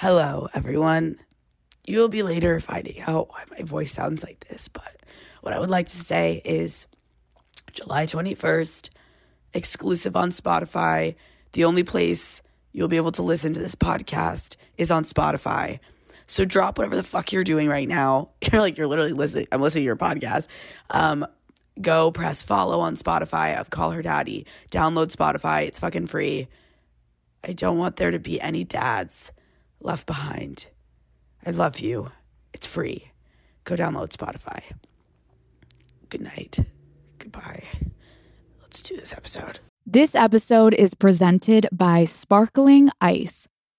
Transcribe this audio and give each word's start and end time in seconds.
Hello, 0.00 0.46
everyone. 0.52 1.16
You 1.86 2.00
will 2.00 2.08
be 2.08 2.22
later 2.22 2.60
finding 2.60 3.00
out 3.00 3.30
why 3.30 3.44
my 3.50 3.62
voice 3.64 3.90
sounds 3.90 4.22
like 4.22 4.46
this, 4.46 4.68
but 4.68 4.94
what 5.40 5.54
I 5.54 5.58
would 5.58 5.70
like 5.70 5.88
to 5.88 5.96
say 5.96 6.42
is 6.44 6.86
July 7.72 8.04
21st, 8.04 8.90
exclusive 9.54 10.14
on 10.14 10.32
Spotify. 10.32 11.14
The 11.52 11.64
only 11.64 11.82
place 11.82 12.42
you'll 12.72 12.88
be 12.88 12.98
able 12.98 13.12
to 13.12 13.22
listen 13.22 13.54
to 13.54 13.60
this 13.60 13.74
podcast 13.74 14.56
is 14.76 14.90
on 14.90 15.04
Spotify. 15.04 15.78
So 16.26 16.44
drop 16.44 16.76
whatever 16.76 16.96
the 16.96 17.02
fuck 17.02 17.32
you're 17.32 17.42
doing 17.42 17.66
right 17.66 17.88
now. 17.88 18.32
You're 18.52 18.60
like, 18.60 18.76
you're 18.76 18.88
literally 18.88 19.14
listening. 19.14 19.46
I'm 19.50 19.62
listening 19.62 19.84
to 19.84 19.86
your 19.86 19.96
podcast. 19.96 20.48
Um, 20.90 21.26
go 21.80 22.10
press 22.10 22.42
follow 22.42 22.80
on 22.80 22.96
Spotify 22.96 23.58
of 23.58 23.70
Call 23.70 23.92
Her 23.92 24.02
Daddy. 24.02 24.44
Download 24.70 25.10
Spotify. 25.10 25.66
It's 25.66 25.78
fucking 25.78 26.08
free. 26.08 26.48
I 27.42 27.54
don't 27.54 27.78
want 27.78 27.96
there 27.96 28.10
to 28.10 28.18
be 28.18 28.38
any 28.42 28.62
dads 28.62 29.32
left 29.80 30.06
behind. 30.06 30.68
I 31.44 31.50
love 31.50 31.78
you. 31.80 32.10
It's 32.52 32.66
free. 32.66 33.10
Go 33.64 33.76
download 33.76 34.10
Spotify. 34.10 34.62
Good 36.08 36.22
night. 36.22 36.60
Goodbye. 37.18 37.64
Let's 38.62 38.82
do 38.82 38.96
this 38.96 39.12
episode. 39.12 39.60
This 39.84 40.14
episode 40.14 40.74
is 40.74 40.94
presented 40.94 41.68
by 41.72 42.04
Sparkling 42.04 42.90
Ice. 43.00 43.46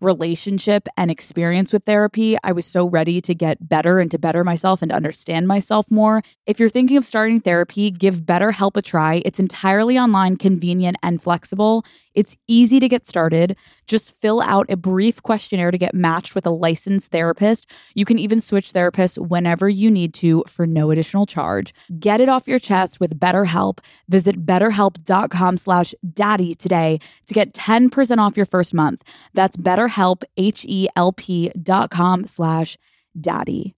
relationship 0.00 0.88
and 0.96 1.10
experience 1.10 1.72
with 1.72 1.84
therapy. 1.84 2.36
I 2.42 2.52
was 2.52 2.66
so 2.66 2.88
ready 2.88 3.20
to 3.22 3.34
get 3.34 3.68
better 3.68 3.98
and 3.98 4.10
to 4.10 4.18
better 4.18 4.44
myself 4.44 4.82
and 4.82 4.92
understand 4.92 5.48
myself 5.48 5.90
more. 5.90 6.22
If 6.46 6.60
you're 6.60 6.68
thinking 6.68 6.96
of 6.96 7.04
starting 7.04 7.40
therapy, 7.40 7.90
give 7.90 8.22
BetterHelp 8.22 8.76
a 8.76 8.82
try. 8.82 9.22
It's 9.24 9.40
entirely 9.40 9.98
online, 9.98 10.36
convenient, 10.36 10.96
and 11.02 11.22
flexible. 11.22 11.84
It's 12.18 12.36
easy 12.48 12.80
to 12.80 12.88
get 12.88 13.06
started. 13.06 13.56
Just 13.86 14.12
fill 14.20 14.40
out 14.40 14.66
a 14.68 14.76
brief 14.76 15.22
questionnaire 15.22 15.70
to 15.70 15.78
get 15.78 15.94
matched 15.94 16.34
with 16.34 16.46
a 16.46 16.50
licensed 16.50 17.12
therapist. 17.12 17.70
You 17.94 18.04
can 18.04 18.18
even 18.18 18.40
switch 18.40 18.72
therapists 18.72 19.24
whenever 19.24 19.68
you 19.68 19.88
need 19.88 20.12
to 20.14 20.42
for 20.48 20.66
no 20.66 20.90
additional 20.90 21.26
charge. 21.26 21.72
Get 22.00 22.20
it 22.20 22.28
off 22.28 22.48
your 22.48 22.58
chest 22.58 22.98
with 22.98 23.20
BetterHelp. 23.20 23.78
Visit 24.08 24.44
betterhelp.com 24.44 25.58
slash 25.58 25.94
daddy 26.12 26.56
today 26.56 26.98
to 27.26 27.34
get 27.34 27.54
10% 27.54 28.18
off 28.18 28.36
your 28.36 28.46
first 28.46 28.74
month. 28.74 29.04
That's 29.34 29.56
betterhelp, 29.56 30.24
H-E-L-P 30.36 31.52
dot 31.62 31.90
com 31.90 32.24
slash 32.24 32.76
daddy. 33.20 33.76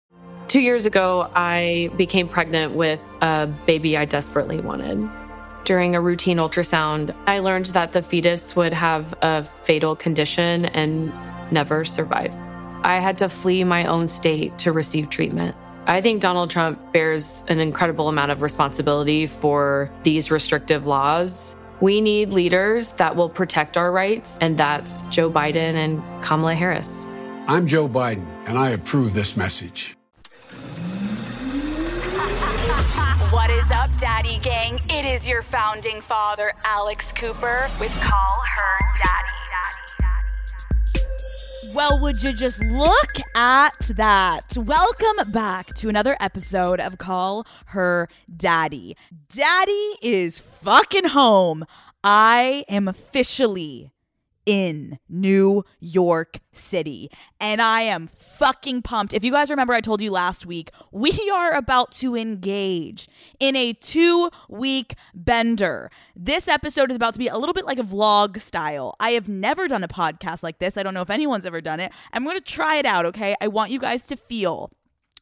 Two 0.48 0.60
years 0.60 0.86
ago, 0.86 1.30
I 1.34 1.90
became 1.98 2.26
pregnant 2.26 2.72
with 2.72 3.00
a 3.20 3.52
baby 3.66 3.98
I 3.98 4.06
desperately 4.06 4.60
wanted. 4.60 5.10
During 5.64 5.94
a 5.94 6.00
routine 6.00 6.38
ultrasound, 6.38 7.14
I 7.26 7.38
learned 7.38 7.66
that 7.66 7.92
the 7.92 8.02
fetus 8.02 8.56
would 8.56 8.72
have 8.72 9.14
a 9.22 9.42
fatal 9.42 9.94
condition 9.94 10.64
and 10.66 11.12
never 11.52 11.84
survive. 11.84 12.34
I 12.82 12.98
had 12.98 13.18
to 13.18 13.28
flee 13.28 13.62
my 13.64 13.84
own 13.84 14.08
state 14.08 14.56
to 14.58 14.72
receive 14.72 15.10
treatment. 15.10 15.54
I 15.86 16.00
think 16.00 16.20
Donald 16.20 16.50
Trump 16.50 16.92
bears 16.92 17.44
an 17.48 17.60
incredible 17.60 18.08
amount 18.08 18.30
of 18.30 18.42
responsibility 18.42 19.26
for 19.26 19.90
these 20.02 20.30
restrictive 20.30 20.86
laws. 20.86 21.56
We 21.80 22.00
need 22.00 22.30
leaders 22.30 22.92
that 22.92 23.16
will 23.16 23.28
protect 23.28 23.76
our 23.76 23.90
rights, 23.92 24.38
and 24.40 24.58
that's 24.58 25.06
Joe 25.06 25.30
Biden 25.30 25.74
and 25.74 26.02
Kamala 26.22 26.54
Harris. 26.54 27.04
I'm 27.46 27.66
Joe 27.66 27.88
Biden, 27.88 28.26
and 28.46 28.58
I 28.58 28.70
approve 28.70 29.14
this 29.14 29.36
message. 29.36 29.96
What 33.30 33.48
is 33.48 33.70
up, 33.70 33.90
Daddy 34.00 34.40
Gang? 34.40 34.80
It 34.88 35.04
is 35.04 35.28
your 35.28 35.44
founding 35.44 36.00
father, 36.00 36.52
Alex 36.64 37.12
Cooper, 37.12 37.70
with 37.78 37.92
Call 38.00 38.42
Her 38.56 38.78
Daddy. 38.98 39.40
Well, 41.72 42.00
would 42.00 42.24
you 42.24 42.32
just 42.32 42.60
look 42.64 43.12
at 43.36 43.92
that? 43.94 44.56
Welcome 44.56 45.30
back 45.30 45.68
to 45.76 45.88
another 45.88 46.16
episode 46.18 46.80
of 46.80 46.98
Call 46.98 47.46
Her 47.66 48.08
Daddy. 48.36 48.96
Daddy 49.28 49.94
is 50.02 50.40
fucking 50.40 51.10
home. 51.10 51.64
I 52.02 52.64
am 52.68 52.88
officially 52.88 53.92
in 54.50 54.98
New 55.08 55.62
York 55.78 56.40
City. 56.50 57.08
And 57.40 57.62
I 57.62 57.82
am 57.82 58.08
fucking 58.08 58.82
pumped. 58.82 59.14
If 59.14 59.22
you 59.22 59.30
guys 59.30 59.48
remember, 59.48 59.74
I 59.74 59.80
told 59.80 60.00
you 60.00 60.10
last 60.10 60.44
week, 60.44 60.72
we 60.90 61.12
are 61.32 61.52
about 61.52 61.92
to 61.92 62.16
engage 62.16 63.06
in 63.38 63.54
a 63.54 63.72
two 63.74 64.28
week 64.48 64.96
bender. 65.14 65.88
This 66.16 66.48
episode 66.48 66.90
is 66.90 66.96
about 66.96 67.12
to 67.12 67.20
be 67.20 67.28
a 67.28 67.38
little 67.38 67.52
bit 67.52 67.64
like 67.64 67.78
a 67.78 67.84
vlog 67.84 68.40
style. 68.40 68.96
I 68.98 69.10
have 69.10 69.28
never 69.28 69.68
done 69.68 69.84
a 69.84 69.88
podcast 69.88 70.42
like 70.42 70.58
this. 70.58 70.76
I 70.76 70.82
don't 70.82 70.94
know 70.94 71.02
if 71.02 71.10
anyone's 71.10 71.46
ever 71.46 71.60
done 71.60 71.78
it. 71.78 71.92
I'm 72.12 72.24
going 72.24 72.36
to 72.36 72.42
try 72.42 72.74
it 72.78 72.86
out, 72.86 73.06
okay? 73.06 73.36
I 73.40 73.46
want 73.46 73.70
you 73.70 73.78
guys 73.78 74.02
to 74.06 74.16
feel 74.16 74.72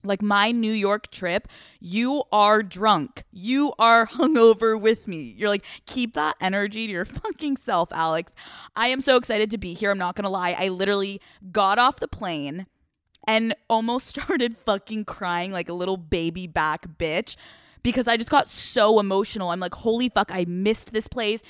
like 0.05 0.23
my 0.23 0.51
New 0.51 0.73
York 0.73 1.11
trip, 1.11 1.49
you 1.81 2.23
are 2.33 2.63
drunk. 2.63 3.25
You 3.31 3.73
are 3.79 4.07
hungover 4.07 4.81
with 4.81 5.09
me. 5.09 5.35
You're 5.37 5.49
like, 5.49 5.65
keep 5.87 6.15
that 6.15 6.37
energy 6.41 6.87
to 6.87 6.93
your 6.93 7.05
fucking 7.05 7.57
self, 7.57 7.93
Alex. 7.93 8.33
I 8.77 8.89
am 8.89 9.01
so 9.01 9.17
excited 9.17 9.51
to 9.51 9.59
be 9.59 9.75
here. 9.75 9.91
I'm 9.91 9.99
not 9.99 10.17
gonna 10.17 10.31
lie. 10.31 10.57
I 10.59 10.69
literally 10.69 11.21
got 11.51 11.79
off 11.79 12.01
the 12.01 12.09
plane 12.09 12.67
and 13.27 13.55
almost 13.69 14.07
started 14.09 14.57
fucking 14.57 15.05
crying 15.05 15.53
like 15.53 15.69
a 15.69 15.75
little 15.75 15.97
baby 15.97 16.47
back 16.47 16.87
bitch 16.99 17.37
because 17.83 18.09
I 18.09 18.17
just 18.17 18.31
got 18.31 18.49
so 18.49 19.01
emotional. 19.01 19.51
I'm 19.51 19.61
like, 19.61 19.75
holy 19.75 20.09
fuck, 20.09 20.31
I 20.33 20.45
missed 20.47 20.93
this 20.93 21.09
place. 21.09 21.43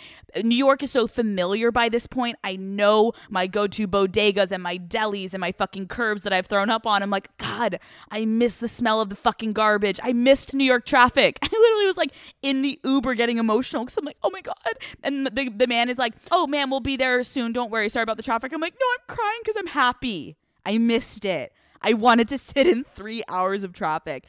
New 0.43 0.57
York 0.57 0.83
is 0.83 0.91
so 0.91 1.07
familiar 1.07 1.71
by 1.71 1.89
this 1.89 2.07
point. 2.07 2.37
I 2.45 2.57
know 2.57 3.13
my 3.31 3.47
go 3.47 3.67
to 3.67 3.89
bodegas 3.89 4.53
and 4.53 4.63
my 4.63 4.79
delis 4.79 5.33
and 5.33 5.41
my 5.41 5.53
fucking 5.53 5.89
curbs 5.89 6.23
that 6.23 6.33
I've 6.33 6.47
thrown 6.47 6.71
up 6.71 6.87
on. 6.87 7.03
I'm 7.03 7.11
like, 7.11 7.37
God, 7.39 7.79
I 8.11 8.25
miss 8.25 8.61
the 8.61 8.69
smell 8.69 9.01
of 9.01 9.11
the 9.11 9.17
fucking 9.17 9.53
garbage. 9.53 10.01
I 10.03 10.13
missed 10.13 10.55
New 10.55 10.65
York 10.65 10.85
traffic. 10.85 11.39
I 11.43 11.47
literally 11.47 11.87
was 11.87 11.97
like 11.97 12.13
in 12.43 12.63
the 12.63 12.79
Uber 12.85 13.15
getting 13.15 13.39
emotional 13.39 13.85
because 13.85 13.97
I'm 13.97 14.05
like, 14.05 14.19
oh 14.23 14.31
my 14.31 14.41
God. 14.41 14.57
And 15.03 15.27
the, 15.27 15.49
the 15.49 15.67
man 15.67 15.89
is 15.89 15.99
like, 15.99 16.15
oh 16.31 16.47
man, 16.47 16.71
we'll 16.71 16.81
be 16.81 16.97
there 16.97 17.23
soon. 17.23 17.53
Don't 17.53 17.71
worry. 17.71 17.89
Sorry 17.89 18.03
about 18.03 18.17
the 18.17 18.23
traffic. 18.23 18.53
I'm 18.53 18.61
like, 18.61 18.75
no, 18.79 18.87
I'm 18.95 19.17
crying 19.17 19.41
because 19.43 19.57
I'm 19.57 19.69
happy. 19.69 20.37
I 20.65 20.79
missed 20.79 21.25
it. 21.25 21.53
I 21.81 21.95
wanted 21.95 22.29
to 22.29 22.39
sit 22.39 22.67
in 22.67 22.85
three 22.85 23.23
hours 23.29 23.63
of 23.63 23.73
traffic 23.73 24.27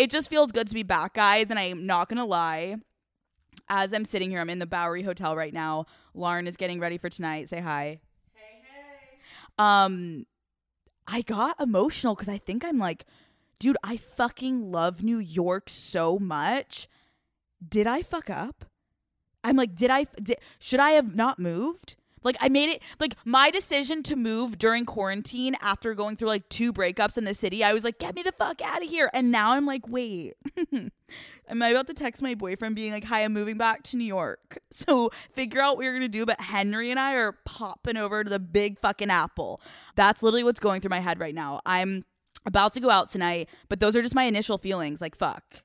it 0.00 0.08
just 0.08 0.30
feels 0.30 0.50
good 0.50 0.66
to 0.66 0.74
be 0.74 0.82
back, 0.82 1.12
guys. 1.12 1.50
And 1.50 1.58
I'm 1.58 1.84
not 1.84 2.08
gonna 2.08 2.24
lie. 2.24 2.76
As 3.68 3.92
I'm 3.92 4.06
sitting 4.06 4.30
here, 4.30 4.40
I'm 4.40 4.48
in 4.48 4.58
the 4.58 4.66
Bowery 4.66 5.02
Hotel 5.02 5.36
right 5.36 5.52
now. 5.52 5.84
Lauren 6.14 6.46
is 6.46 6.56
getting 6.56 6.80
ready 6.80 6.96
for 6.96 7.10
tonight. 7.10 7.50
Say 7.50 7.60
hi. 7.60 8.00
Hey, 8.32 8.62
hey. 8.62 9.18
Um, 9.58 10.24
I 11.06 11.20
got 11.20 11.60
emotional 11.60 12.14
because 12.14 12.30
I 12.30 12.38
think 12.38 12.64
I'm 12.64 12.78
like, 12.78 13.04
dude, 13.58 13.76
I 13.84 13.98
fucking 13.98 14.72
love 14.72 15.04
New 15.04 15.18
York 15.18 15.68
so 15.68 16.18
much. 16.18 16.88
Did 17.66 17.86
I 17.86 18.00
fuck 18.00 18.30
up? 18.30 18.64
I'm 19.44 19.56
like, 19.56 19.74
did 19.74 19.90
I? 19.90 20.04
Did, 20.04 20.38
should 20.58 20.80
I 20.80 20.92
have 20.92 21.14
not 21.14 21.38
moved? 21.38 21.96
Like 22.22 22.36
I 22.40 22.48
made 22.48 22.68
it 22.70 22.82
like 22.98 23.14
my 23.24 23.50
decision 23.50 24.02
to 24.04 24.16
move 24.16 24.58
during 24.58 24.84
quarantine 24.84 25.56
after 25.60 25.94
going 25.94 26.16
through 26.16 26.28
like 26.28 26.48
two 26.48 26.72
breakups 26.72 27.16
in 27.16 27.24
the 27.24 27.34
city. 27.34 27.64
I 27.64 27.72
was 27.72 27.84
like, 27.84 27.98
"Get 27.98 28.14
me 28.14 28.22
the 28.22 28.32
fuck 28.32 28.60
out 28.62 28.82
of 28.82 28.88
here." 28.88 29.10
And 29.12 29.30
now 29.30 29.52
I'm 29.52 29.66
like, 29.66 29.88
"Wait. 29.88 30.34
Am 31.48 31.62
I 31.62 31.68
about 31.68 31.88
to 31.88 31.94
text 31.94 32.22
my 32.22 32.34
boyfriend 32.34 32.76
being 32.76 32.92
like, 32.92 33.04
"Hi, 33.04 33.24
I'm 33.24 33.32
moving 33.32 33.56
back 33.56 33.82
to 33.84 33.96
New 33.96 34.04
York." 34.04 34.58
So, 34.72 35.10
figure 35.32 35.60
out 35.60 35.76
what 35.76 35.82
you're 35.82 35.92
going 35.92 36.00
to 36.02 36.08
do, 36.08 36.24
but 36.24 36.40
Henry 36.40 36.90
and 36.90 36.98
I 36.98 37.14
are 37.14 37.32
popping 37.44 37.96
over 37.96 38.24
to 38.24 38.30
the 38.30 38.38
Big 38.38 38.78
fucking 38.80 39.10
Apple. 39.10 39.60
That's 39.94 40.22
literally 40.22 40.42
what's 40.42 40.60
going 40.60 40.80
through 40.80 40.90
my 40.90 41.00
head 41.00 41.20
right 41.20 41.34
now. 41.34 41.60
I'm 41.66 42.04
about 42.46 42.72
to 42.74 42.80
go 42.80 42.88
out 42.88 43.10
tonight, 43.10 43.48
but 43.68 43.80
those 43.80 43.94
are 43.94 44.02
just 44.02 44.14
my 44.14 44.22
initial 44.22 44.58
feelings. 44.58 45.00
Like, 45.00 45.16
fuck. 45.16 45.62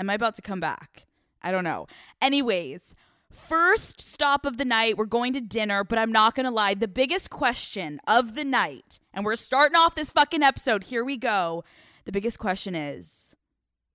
Am 0.00 0.10
I 0.10 0.14
about 0.14 0.34
to 0.36 0.42
come 0.42 0.60
back? 0.60 1.06
I 1.42 1.52
don't 1.52 1.64
know. 1.64 1.86
Anyways, 2.20 2.94
first 3.30 4.00
stop 4.00 4.44
of 4.44 4.56
the 4.56 4.64
night, 4.64 4.96
we're 4.96 5.06
going 5.06 5.32
to 5.34 5.40
dinner, 5.40 5.84
but 5.84 5.98
I'm 5.98 6.12
not 6.12 6.34
going 6.34 6.44
to 6.44 6.50
lie. 6.50 6.74
The 6.74 6.88
biggest 6.88 7.30
question 7.30 8.00
of 8.06 8.34
the 8.34 8.44
night, 8.44 8.98
and 9.12 9.24
we're 9.24 9.36
starting 9.36 9.76
off 9.76 9.94
this 9.94 10.10
fucking 10.10 10.42
episode. 10.42 10.84
Here 10.84 11.04
we 11.04 11.16
go. 11.16 11.64
The 12.04 12.12
biggest 12.12 12.38
question 12.38 12.74
is 12.74 13.34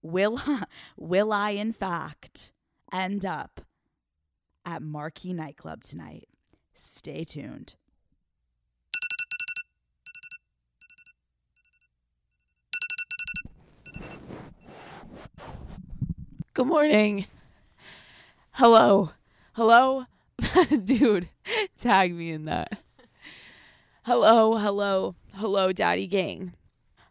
will 0.01 0.39
will 0.97 1.33
I 1.33 1.51
in 1.51 1.73
fact 1.73 2.51
end 2.91 3.25
up 3.25 3.61
at 4.65 4.81
Marquee 4.81 5.33
nightclub 5.33 5.83
tonight? 5.83 6.27
Stay 6.73 7.23
tuned. 7.23 7.75
Good 16.53 16.67
morning. 16.67 17.25
Hello. 18.51 19.09
Hello. 19.55 20.05
Dude, 20.83 21.29
tag 21.77 22.15
me 22.15 22.31
in 22.31 22.45
that. 22.45 22.79
Hello, 24.03 24.57
hello, 24.57 25.13
hello, 25.35 25.71
daddy 25.71 26.07
gang. 26.07 26.53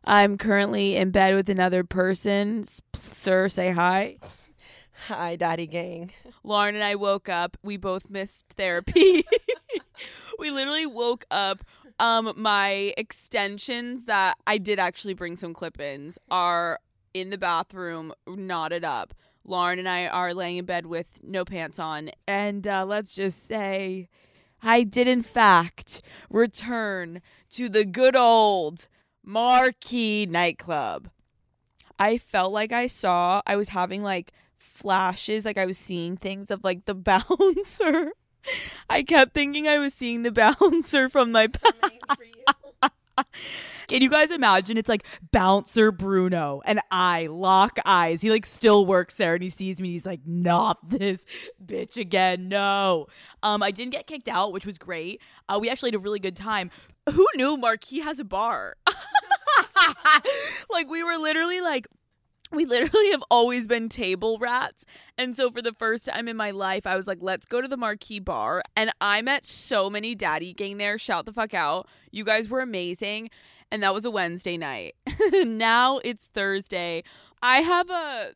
I'm 0.04 0.36
currently 0.36 0.96
in 0.96 1.12
bed 1.12 1.36
with 1.36 1.48
another 1.48 1.84
person. 1.84 2.64
Sir, 2.94 3.48
say 3.48 3.70
hi. 3.70 4.16
Hi, 5.06 5.36
Daddy 5.36 5.68
Gang. 5.68 6.10
Lauren 6.42 6.74
and 6.74 6.82
I 6.82 6.96
woke 6.96 7.28
up. 7.28 7.56
We 7.62 7.76
both 7.76 8.10
missed 8.10 8.48
therapy. 8.56 9.24
we 10.40 10.50
literally 10.50 10.86
woke 10.86 11.24
up. 11.30 11.64
Um, 12.00 12.32
my 12.36 12.92
extensions 12.96 14.06
that 14.06 14.34
I 14.48 14.58
did 14.58 14.80
actually 14.80 15.14
bring 15.14 15.36
some 15.36 15.54
clip-ins 15.54 16.18
are 16.28 16.80
in 17.14 17.30
the 17.30 17.38
bathroom, 17.38 18.12
knotted 18.26 18.84
up. 18.84 19.14
Lauren 19.44 19.78
and 19.78 19.88
I 19.88 20.06
are 20.06 20.34
laying 20.34 20.58
in 20.58 20.64
bed 20.64 20.86
with 20.86 21.20
no 21.22 21.44
pants 21.44 21.78
on, 21.78 22.10
and 22.26 22.66
uh, 22.66 22.84
let's 22.84 23.14
just 23.14 23.46
say, 23.46 24.08
I 24.62 24.84
did 24.84 25.08
in 25.08 25.22
fact 25.22 26.02
return 26.30 27.20
to 27.50 27.68
the 27.68 27.84
good 27.84 28.14
old 28.16 28.88
Marquee 29.24 30.26
nightclub. 30.26 31.08
I 31.98 32.18
felt 32.18 32.52
like 32.52 32.72
I 32.72 32.86
saw, 32.86 33.42
I 33.46 33.56
was 33.56 33.70
having 33.70 34.02
like 34.02 34.32
flashes, 34.56 35.44
like 35.44 35.58
I 35.58 35.66
was 35.66 35.78
seeing 35.78 36.16
things 36.16 36.50
of 36.50 36.64
like 36.64 36.84
the 36.84 36.94
bouncer. 36.96 38.12
I 38.88 39.02
kept 39.02 39.34
thinking 39.34 39.68
I 39.68 39.78
was 39.78 39.94
seeing 39.94 40.22
the 40.22 40.32
bouncer 40.60 41.08
from 41.08 41.32
my 41.32 41.48
Can 43.92 44.00
you 44.00 44.08
guys 44.08 44.30
imagine? 44.30 44.78
It's 44.78 44.88
like 44.88 45.04
bouncer 45.32 45.92
Bruno 45.92 46.62
and 46.64 46.80
I 46.90 47.26
lock 47.26 47.78
eyes. 47.84 48.22
He 48.22 48.30
like 48.30 48.46
still 48.46 48.86
works 48.86 49.16
there 49.16 49.34
and 49.34 49.42
he 49.42 49.50
sees 49.50 49.82
me. 49.82 49.90
He's 49.90 50.06
like, 50.06 50.22
not 50.24 50.88
this 50.88 51.26
bitch 51.62 51.98
again. 51.98 52.48
No. 52.48 53.08
Um, 53.42 53.62
I 53.62 53.70
didn't 53.70 53.92
get 53.92 54.06
kicked 54.06 54.28
out, 54.28 54.50
which 54.50 54.64
was 54.64 54.78
great. 54.78 55.20
Uh, 55.46 55.58
we 55.60 55.68
actually 55.68 55.88
had 55.88 55.96
a 55.96 55.98
really 55.98 56.20
good 56.20 56.36
time. 56.36 56.70
Who 57.12 57.26
knew 57.34 57.58
Marquee 57.58 58.00
has 58.00 58.18
a 58.18 58.24
bar? 58.24 58.76
like 60.70 60.88
we 60.88 61.04
were 61.04 61.18
literally 61.18 61.60
like 61.60 61.86
we 62.50 62.64
literally 62.64 63.10
have 63.10 63.22
always 63.30 63.66
been 63.66 63.90
table 63.90 64.38
rats. 64.38 64.86
And 65.18 65.36
so 65.36 65.50
for 65.50 65.60
the 65.60 65.74
first 65.74 66.06
time 66.06 66.28
in 66.28 66.36
my 66.38 66.50
life, 66.50 66.86
I 66.86 66.96
was 66.96 67.06
like, 67.06 67.18
let's 67.20 67.44
go 67.44 67.60
to 67.60 67.68
the 67.68 67.76
Marquee 67.76 68.20
Bar. 68.20 68.62
And 68.74 68.90
I 69.02 69.20
met 69.20 69.44
so 69.44 69.90
many 69.90 70.14
daddy 70.14 70.54
gang 70.54 70.78
there. 70.78 70.96
Shout 70.96 71.26
the 71.26 71.32
fuck 71.34 71.52
out. 71.52 71.88
You 72.10 72.24
guys 72.24 72.48
were 72.48 72.60
amazing. 72.60 73.28
And 73.72 73.82
that 73.82 73.94
was 73.94 74.04
a 74.04 74.10
Wednesday 74.10 74.58
night. 74.58 74.96
now 75.32 75.98
it's 76.04 76.26
Thursday. 76.26 77.02
I 77.42 77.60
have 77.60 77.88
a 77.88 78.32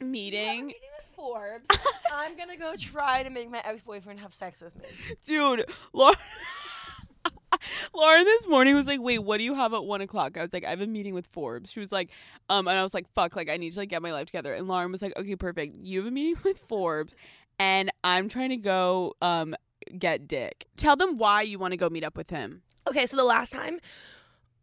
meeting. 0.00 0.68
meeting 0.68 0.80
with 0.96 1.04
Forbes. 1.14 1.68
I'm 2.14 2.34
gonna 2.34 2.56
go 2.56 2.74
try 2.74 3.22
to 3.22 3.28
make 3.28 3.50
my 3.50 3.60
ex-boyfriend 3.62 4.20
have 4.20 4.32
sex 4.32 4.62
with 4.62 4.74
me. 4.80 4.88
Dude, 5.22 5.66
Lauren. 5.92 6.16
Lauren 7.94 8.24
this 8.24 8.48
morning 8.48 8.74
was 8.74 8.86
like, 8.86 9.02
"Wait, 9.02 9.18
what 9.18 9.36
do 9.36 9.44
you 9.44 9.54
have 9.54 9.74
at 9.74 9.84
one 9.84 10.00
o'clock?" 10.00 10.38
I 10.38 10.40
was 10.40 10.54
like, 10.54 10.64
"I 10.64 10.70
have 10.70 10.80
a 10.80 10.86
meeting 10.86 11.12
with 11.12 11.26
Forbes." 11.26 11.70
She 11.70 11.78
was 11.78 11.92
like, 11.92 12.08
"Um," 12.48 12.66
and 12.66 12.78
I 12.78 12.82
was 12.82 12.94
like, 12.94 13.06
"Fuck!" 13.14 13.36
Like, 13.36 13.50
I 13.50 13.58
need 13.58 13.72
to 13.72 13.80
like 13.80 13.90
get 13.90 14.00
my 14.00 14.12
life 14.12 14.26
together. 14.26 14.54
And 14.54 14.66
Lauren 14.66 14.90
was 14.90 15.02
like, 15.02 15.12
"Okay, 15.18 15.36
perfect. 15.36 15.76
You 15.76 15.98
have 15.98 16.08
a 16.08 16.10
meeting 16.10 16.36
with 16.42 16.56
Forbes, 16.56 17.14
and 17.58 17.90
I'm 18.02 18.30
trying 18.30 18.48
to 18.48 18.56
go 18.56 19.12
um 19.20 19.54
get 19.98 20.26
Dick. 20.26 20.66
Tell 20.78 20.96
them 20.96 21.18
why 21.18 21.42
you 21.42 21.58
want 21.58 21.72
to 21.72 21.76
go 21.76 21.90
meet 21.90 22.02
up 22.02 22.16
with 22.16 22.30
him." 22.30 22.62
Okay, 22.88 23.04
so 23.04 23.16
the 23.18 23.24
last 23.24 23.52
time 23.52 23.78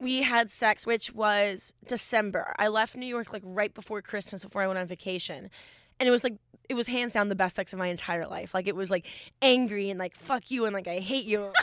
we 0.01 0.23
had 0.23 0.49
sex, 0.49 0.85
which 0.85 1.13
was 1.13 1.73
December, 1.87 2.55
I 2.57 2.67
left 2.69 2.97
New 2.97 3.05
York 3.05 3.31
like 3.31 3.43
right 3.45 3.71
before 3.71 4.01
Christmas, 4.01 4.43
before 4.43 4.63
I 4.63 4.67
went 4.67 4.79
on 4.79 4.87
vacation, 4.87 5.51
and 5.99 6.09
it 6.09 6.11
was 6.11 6.23
like 6.23 6.37
it 6.67 6.73
was 6.73 6.87
hands 6.87 7.13
down 7.13 7.29
the 7.29 7.35
best 7.35 7.55
sex 7.55 7.71
of 7.71 7.79
my 7.79 7.87
entire 7.87 8.25
life. 8.25 8.53
Like 8.53 8.67
it 8.67 8.75
was 8.75 8.89
like 8.89 9.05
angry 9.41 9.91
and 9.91 9.99
like 9.99 10.15
fuck 10.15 10.49
you 10.49 10.65
and 10.65 10.73
like 10.73 10.87
I 10.87 10.99
hate 10.99 11.25
you. 11.25 11.53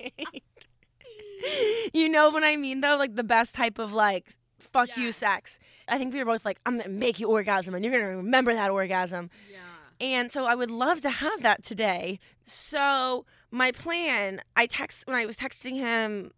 you 1.92 2.08
know 2.08 2.30
what 2.30 2.44
I 2.44 2.56
mean 2.56 2.80
though? 2.80 2.96
Like 2.96 3.16
the 3.16 3.24
best 3.24 3.56
type 3.56 3.78
of 3.80 3.92
like 3.92 4.32
fuck 4.58 4.96
you 4.96 5.10
sex. 5.10 5.58
I 5.88 5.98
think 5.98 6.12
we 6.12 6.20
were 6.20 6.24
both 6.24 6.44
like, 6.44 6.60
I'm 6.64 6.78
gonna 6.78 6.90
make 6.90 7.18
you 7.18 7.28
orgasm 7.28 7.74
and 7.74 7.84
you're 7.84 7.92
gonna 7.92 8.16
remember 8.16 8.54
that 8.54 8.70
orgasm. 8.70 9.30
Yeah. 9.50 9.58
And 10.00 10.30
so 10.30 10.44
I 10.44 10.54
would 10.54 10.70
love 10.70 11.00
to 11.02 11.10
have 11.10 11.42
that 11.42 11.64
today. 11.64 12.20
So 12.44 13.24
my 13.50 13.72
plan, 13.72 14.40
I 14.56 14.66
text 14.66 15.06
when 15.06 15.16
I 15.16 15.26
was 15.26 15.36
texting 15.36 15.74
him, 15.74 16.30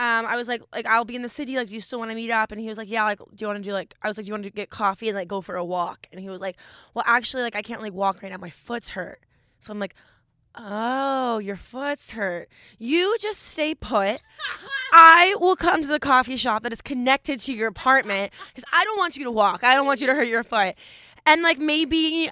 um, 0.00 0.26
I 0.26 0.36
was 0.36 0.46
like, 0.46 0.62
like 0.72 0.86
I'll 0.86 1.04
be 1.04 1.16
in 1.16 1.22
the 1.22 1.28
city. 1.28 1.56
Like, 1.56 1.68
do 1.68 1.74
you 1.74 1.80
still 1.80 1.98
want 1.98 2.10
to 2.12 2.14
meet 2.14 2.30
up? 2.30 2.52
And 2.52 2.60
he 2.60 2.68
was 2.68 2.78
like, 2.78 2.88
Yeah. 2.88 3.04
Like, 3.04 3.18
do 3.18 3.24
you 3.40 3.46
want 3.48 3.62
to 3.62 3.68
do 3.68 3.72
like? 3.72 3.94
I 4.00 4.06
was 4.06 4.16
like, 4.16 4.26
Do 4.26 4.28
you 4.28 4.34
want 4.34 4.44
to 4.44 4.50
get 4.50 4.70
coffee 4.70 5.08
and 5.08 5.16
like 5.16 5.28
go 5.28 5.40
for 5.40 5.56
a 5.56 5.64
walk? 5.64 6.06
And 6.12 6.20
he 6.20 6.28
was 6.28 6.40
like, 6.40 6.56
Well, 6.94 7.04
actually, 7.06 7.42
like 7.42 7.56
I 7.56 7.62
can't 7.62 7.82
like 7.82 7.92
walk 7.92 8.22
right 8.22 8.30
now. 8.30 8.38
My 8.38 8.50
foot's 8.50 8.90
hurt. 8.90 9.20
So 9.58 9.72
I'm 9.72 9.80
like, 9.80 9.94
Oh, 10.54 11.38
your 11.38 11.56
foot's 11.56 12.12
hurt. 12.12 12.48
You 12.78 13.16
just 13.20 13.42
stay 13.42 13.74
put. 13.74 14.20
I 14.92 15.36
will 15.40 15.56
come 15.56 15.82
to 15.82 15.88
the 15.88 16.00
coffee 16.00 16.36
shop 16.36 16.62
that 16.62 16.72
is 16.72 16.80
connected 16.80 17.40
to 17.40 17.52
your 17.52 17.68
apartment 17.68 18.32
because 18.48 18.64
I 18.72 18.84
don't 18.84 18.98
want 18.98 19.16
you 19.16 19.24
to 19.24 19.32
walk. 19.32 19.64
I 19.64 19.74
don't 19.74 19.86
want 19.86 20.00
you 20.00 20.06
to 20.06 20.14
hurt 20.14 20.28
your 20.28 20.44
foot. 20.44 20.76
And 21.26 21.42
like 21.42 21.58
maybe, 21.58 22.30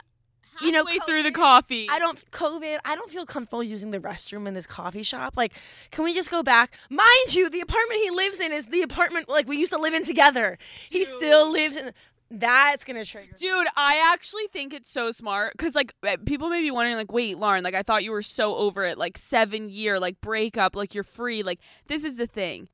you 0.62 0.72
know, 0.72 0.84
Halfway 0.84 0.98
through 1.06 1.22
the 1.22 1.30
coffee. 1.32 1.88
I 1.90 1.98
don't 1.98 2.18
COVID. 2.30 2.78
I 2.84 2.94
don't 2.94 3.10
feel 3.10 3.26
comfortable 3.26 3.62
using 3.62 3.90
the 3.90 4.00
restroom 4.00 4.46
in 4.46 4.54
this 4.54 4.66
coffee 4.66 5.02
shop. 5.02 5.36
Like, 5.36 5.54
can 5.90 6.04
we 6.04 6.14
just 6.14 6.30
go 6.30 6.42
back? 6.42 6.76
Mind 6.90 7.34
you, 7.34 7.48
the 7.50 7.60
apartment 7.60 8.00
he 8.02 8.10
lives 8.10 8.40
in 8.40 8.52
is 8.52 8.66
the 8.66 8.82
apartment 8.82 9.28
like 9.28 9.48
we 9.48 9.56
used 9.56 9.72
to 9.72 9.78
live 9.78 9.94
in 9.94 10.04
together. 10.04 10.58
He 10.88 11.04
still 11.04 11.50
lives 11.50 11.76
in. 11.76 11.92
That's 12.28 12.84
gonna 12.84 13.04
trigger. 13.04 13.36
Dude, 13.38 13.68
I 13.76 14.02
actually 14.12 14.48
think 14.52 14.74
it's 14.74 14.90
so 14.90 15.12
smart 15.12 15.52
because, 15.52 15.76
like, 15.76 15.94
uh, 16.02 16.16
people 16.26 16.48
may 16.48 16.60
be 16.60 16.72
wondering, 16.72 16.96
like, 16.96 17.12
wait, 17.12 17.38
Lauren, 17.38 17.62
like, 17.62 17.74
I 17.74 17.82
thought 17.82 18.02
you 18.02 18.10
were 18.10 18.22
so 18.22 18.56
over 18.56 18.82
it, 18.84 18.98
like, 18.98 19.16
seven 19.16 19.68
year, 19.70 20.00
like, 20.00 20.20
breakup, 20.20 20.74
like, 20.74 20.92
you're 20.92 21.04
free. 21.04 21.44
Like, 21.44 21.60
this 21.86 22.04
is 22.04 22.16
the 22.16 22.26
thing. 22.26 22.68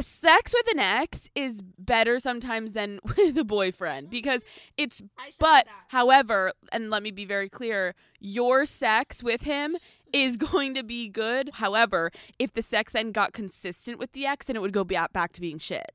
Sex 0.00 0.54
with 0.54 0.74
an 0.74 0.80
ex 0.80 1.28
is 1.34 1.62
better 1.78 2.20
sometimes 2.20 2.72
than 2.72 2.98
with 3.16 3.36
a 3.38 3.44
boyfriend 3.44 4.06
mm-hmm. 4.06 4.12
because 4.12 4.44
it's, 4.76 5.02
but, 5.38 5.66
however, 5.88 6.52
and 6.72 6.90
let 6.90 7.02
me 7.02 7.10
be 7.10 7.24
very 7.24 7.48
clear, 7.48 7.94
your 8.20 8.66
sex 8.66 9.22
with 9.22 9.42
him 9.42 9.72
mm-hmm. 9.72 9.76
is 10.12 10.36
going 10.50 10.74
to 10.74 10.82
be 10.82 11.08
good. 11.08 11.50
However, 11.54 12.10
if 12.38 12.52
the 12.52 12.62
sex 12.62 12.92
then 12.92 13.12
got 13.12 13.32
consistent 13.32 13.98
with 13.98 14.12
the 14.12 14.26
ex, 14.26 14.46
then 14.46 14.56
it 14.56 14.62
would 14.62 14.72
go 14.72 14.84
ba- 14.84 15.08
back 15.12 15.32
to 15.32 15.40
being 15.40 15.58
shit. 15.58 15.92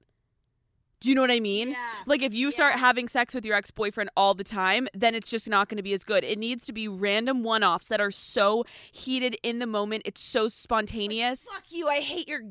Do 0.99 1.07
you 1.07 1.15
know 1.15 1.21
what 1.21 1.31
I 1.31 1.39
mean? 1.39 1.69
Yeah. 1.69 1.77
Like 2.05 2.21
if 2.21 2.33
you 2.33 2.51
start 2.51 2.73
having 2.73 3.07
sex 3.07 3.33
with 3.33 3.45
your 3.45 3.55
ex-boyfriend 3.55 4.09
all 4.17 4.33
the 4.33 4.43
time, 4.43 4.89
then 4.93 5.15
it's 5.15 5.29
just 5.29 5.49
not 5.49 5.69
going 5.69 5.77
to 5.77 5.83
be 5.83 5.93
as 5.93 6.03
good. 6.03 6.25
It 6.25 6.37
needs 6.37 6.65
to 6.65 6.73
be 6.73 6.89
random 6.89 7.41
one-offs 7.41 7.87
that 7.87 8.01
are 8.01 8.11
so 8.11 8.65
heated 8.91 9.37
in 9.41 9.59
the 9.59 9.67
moment. 9.67 10.03
It's 10.05 10.21
so 10.21 10.49
spontaneous. 10.49 11.47
Fuck 11.49 11.71
you! 11.71 11.87
I 11.87 12.01
hate 12.01 12.27
your 12.27 12.41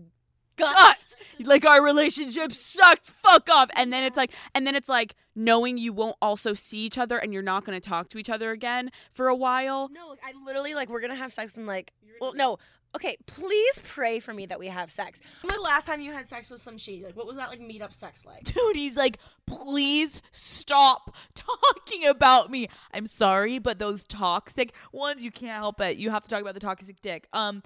Guts. 0.58 0.74
guts. 0.74 1.16
Like 1.46 1.64
our 1.64 1.82
relationship 1.82 2.52
sucked. 2.52 3.08
Fuck 3.08 3.48
off. 3.48 3.70
And 3.76 3.92
then 3.92 4.04
it's 4.04 4.16
like 4.16 4.32
and 4.54 4.66
then 4.66 4.74
it's 4.74 4.88
like 4.88 5.14
knowing 5.34 5.78
you 5.78 5.92
won't 5.92 6.16
also 6.20 6.52
see 6.54 6.78
each 6.78 6.98
other 6.98 7.16
and 7.16 7.32
you're 7.32 7.42
not 7.42 7.64
going 7.64 7.80
to 7.80 7.88
talk 7.88 8.08
to 8.10 8.18
each 8.18 8.28
other 8.28 8.50
again 8.50 8.90
for 9.12 9.28
a 9.28 9.36
while. 9.36 9.88
No, 9.88 10.16
I 10.22 10.32
literally 10.44 10.74
like 10.74 10.88
we're 10.88 11.00
gonna 11.00 11.14
have 11.14 11.32
sex 11.32 11.56
and 11.56 11.66
like. 11.66 11.92
Well, 12.20 12.34
no. 12.34 12.58
Okay, 12.96 13.18
please 13.26 13.82
pray 13.86 14.18
for 14.18 14.32
me 14.32 14.46
that 14.46 14.58
we 14.58 14.68
have 14.68 14.90
sex. 14.90 15.20
When 15.42 15.48
was 15.48 15.56
the 15.56 15.60
last 15.60 15.86
time 15.86 16.00
you 16.00 16.10
had 16.10 16.26
sex 16.26 16.50
with 16.50 16.62
some 16.62 16.78
shady? 16.78 17.04
Like, 17.04 17.16
what 17.16 17.26
was 17.26 17.36
that 17.36 17.50
like 17.50 17.60
meet 17.60 17.82
up 17.82 17.92
sex 17.92 18.24
like? 18.24 18.44
Dude, 18.44 18.76
he's 18.76 18.96
like, 18.96 19.18
"Please 19.46 20.22
stop 20.30 21.14
talking 21.34 22.06
about 22.08 22.50
me. 22.50 22.66
I'm 22.92 23.06
sorry, 23.06 23.58
but 23.58 23.78
those 23.78 24.04
toxic 24.04 24.72
ones, 24.90 25.22
you 25.22 25.30
can't 25.30 25.58
help 25.58 25.80
it. 25.82 25.98
You 25.98 26.10
have 26.10 26.22
to 26.22 26.30
talk 26.30 26.40
about 26.40 26.54
the 26.54 26.60
toxic 26.60 27.00
dick. 27.02 27.28
Um, 27.34 27.62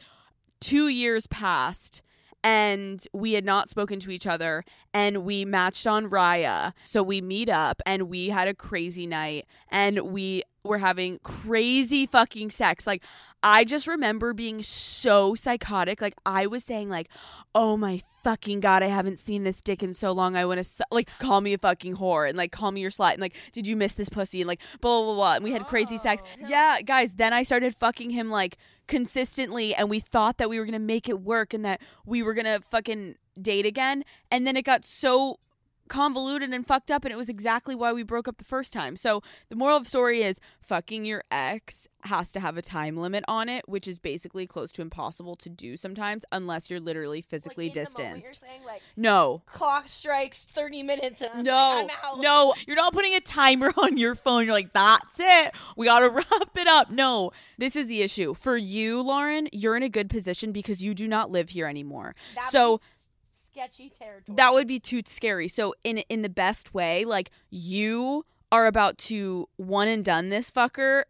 two 0.60 0.88
years 0.88 1.28
passed 1.28 2.02
and 2.44 3.04
we 3.12 3.34
had 3.34 3.44
not 3.44 3.68
spoken 3.68 4.00
to 4.00 4.10
each 4.10 4.26
other 4.26 4.64
and 4.92 5.24
we 5.24 5.44
matched 5.44 5.86
on 5.86 6.10
Raya. 6.10 6.72
So 6.84 7.02
we 7.02 7.20
meet 7.20 7.48
up 7.48 7.80
and 7.86 8.08
we 8.08 8.28
had 8.28 8.48
a 8.48 8.54
crazy 8.54 9.06
night 9.06 9.46
and 9.70 10.12
we 10.12 10.42
were 10.64 10.78
having 10.78 11.18
crazy 11.22 12.06
fucking 12.06 12.50
sex. 12.50 12.86
Like 12.86 13.02
I 13.42 13.64
just 13.64 13.86
remember 13.86 14.32
being 14.32 14.62
so 14.62 15.34
psychotic. 15.34 16.00
Like 16.00 16.14
I 16.24 16.46
was 16.46 16.62
saying 16.64 16.88
like, 16.88 17.08
"Oh 17.54 17.76
my 17.76 18.00
fucking 18.22 18.60
god, 18.60 18.82
I 18.84 18.86
haven't 18.86 19.18
seen 19.18 19.42
this 19.42 19.60
dick 19.60 19.82
in 19.82 19.94
so 19.94 20.12
long. 20.12 20.36
I 20.36 20.44
want 20.44 20.58
to 20.58 20.64
su- 20.64 20.84
like 20.92 21.08
call 21.18 21.40
me 21.40 21.52
a 21.54 21.58
fucking 21.58 21.96
whore 21.96 22.28
and 22.28 22.38
like 22.38 22.52
call 22.52 22.70
me 22.70 22.80
your 22.80 22.90
slut 22.90 23.12
and 23.12 23.20
like 23.20 23.34
did 23.52 23.66
you 23.66 23.76
miss 23.76 23.94
this 23.94 24.08
pussy 24.08 24.40
and 24.40 24.48
like 24.48 24.60
blah 24.80 25.02
blah 25.02 25.06
blah." 25.06 25.14
blah. 25.14 25.34
And 25.34 25.44
we 25.44 25.52
had 25.52 25.66
crazy 25.66 25.98
sex. 25.98 26.22
Oh, 26.24 26.46
yeah, 26.48 26.80
guys, 26.82 27.14
then 27.14 27.32
I 27.32 27.42
started 27.42 27.74
fucking 27.74 28.10
him 28.10 28.30
like 28.30 28.56
consistently 28.86 29.74
and 29.74 29.88
we 29.88 30.00
thought 30.00 30.38
that 30.38 30.48
we 30.48 30.58
were 30.58 30.64
going 30.64 30.72
to 30.72 30.78
make 30.78 31.08
it 31.08 31.20
work 31.20 31.54
and 31.54 31.64
that 31.64 31.80
we 32.04 32.22
were 32.22 32.34
going 32.34 32.46
to 32.46 32.60
fucking 32.60 33.16
date 33.40 33.66
again. 33.66 34.04
And 34.30 34.46
then 34.46 34.56
it 34.56 34.64
got 34.64 34.84
so 34.84 35.38
convoluted 35.88 36.50
and 36.50 36.66
fucked 36.66 36.90
up 36.90 37.04
and 37.04 37.12
it 37.12 37.16
was 37.16 37.28
exactly 37.28 37.74
why 37.74 37.92
we 37.92 38.02
broke 38.02 38.26
up 38.28 38.38
the 38.38 38.44
first 38.44 38.72
time. 38.72 38.96
So 38.96 39.20
the 39.48 39.56
moral 39.56 39.76
of 39.76 39.84
the 39.84 39.88
story 39.90 40.22
is 40.22 40.40
fucking 40.60 41.04
your 41.04 41.22
ex 41.30 41.88
has 42.04 42.32
to 42.32 42.40
have 42.40 42.56
a 42.56 42.62
time 42.62 42.96
limit 42.96 43.24
on 43.28 43.48
it, 43.48 43.68
which 43.68 43.86
is 43.86 43.98
basically 43.98 44.46
close 44.46 44.72
to 44.72 44.82
impossible 44.82 45.36
to 45.36 45.48
do 45.50 45.76
sometimes 45.76 46.24
unless 46.32 46.70
you're 46.70 46.80
literally 46.80 47.20
physically 47.20 47.66
Like, 47.66 47.74
distanced. 47.74 48.24
you're 48.42 48.48
saying 48.50 48.64
like 48.64 48.82
no. 48.96 49.42
clock 49.46 49.86
strikes 49.86 50.44
30 50.44 50.82
minutes 50.82 51.22
and 51.22 51.30
I'm, 51.34 51.44
No, 51.44 51.88
no, 52.18 52.54
you're 52.66 52.76
not 52.76 52.92
putting 52.92 53.14
a 53.14 53.20
timer 53.20 53.72
on 53.76 53.96
your 53.98 54.14
phone. 54.14 54.44
You're 54.44 54.54
like, 54.54 54.72
that's 54.72 55.18
it. 55.20 55.52
We 55.76 55.86
got 55.86 56.00
to 56.00 56.10
wrap 56.10 56.56
it 56.56 56.66
up. 56.66 56.90
No, 56.90 57.30
this 57.58 57.76
is 57.76 57.86
the 57.86 58.02
issue. 58.02 58.34
For 58.34 58.56
you, 58.56 59.02
Lauren, 59.02 59.48
you're 59.52 59.76
in 59.76 59.82
a 59.82 59.88
good 59.88 60.08
position 60.10 60.52
because 60.52 60.82
you 60.82 60.94
do 60.94 61.06
not 61.06 61.30
live 61.30 61.50
here 61.50 61.66
anymore. 61.66 62.14
That 62.34 62.44
so 62.50 62.72
would 62.72 62.78
be 62.80 62.84
s- 62.84 63.01
sketchy 63.52 63.88
territory. 63.88 64.36
that 64.36 64.52
would 64.52 64.66
be 64.66 64.80
too 64.80 65.02
scary. 65.06 65.48
So 65.48 65.74
in 65.84 65.98
in 66.08 66.22
the 66.22 66.28
best 66.28 66.74
way, 66.74 67.04
like 67.04 67.30
you 67.50 68.24
are 68.50 68.66
about 68.66 68.98
to 68.98 69.46
one 69.56 69.88
and 69.88 70.04
done 70.04 70.28
this 70.28 70.50
fucker 70.50 71.04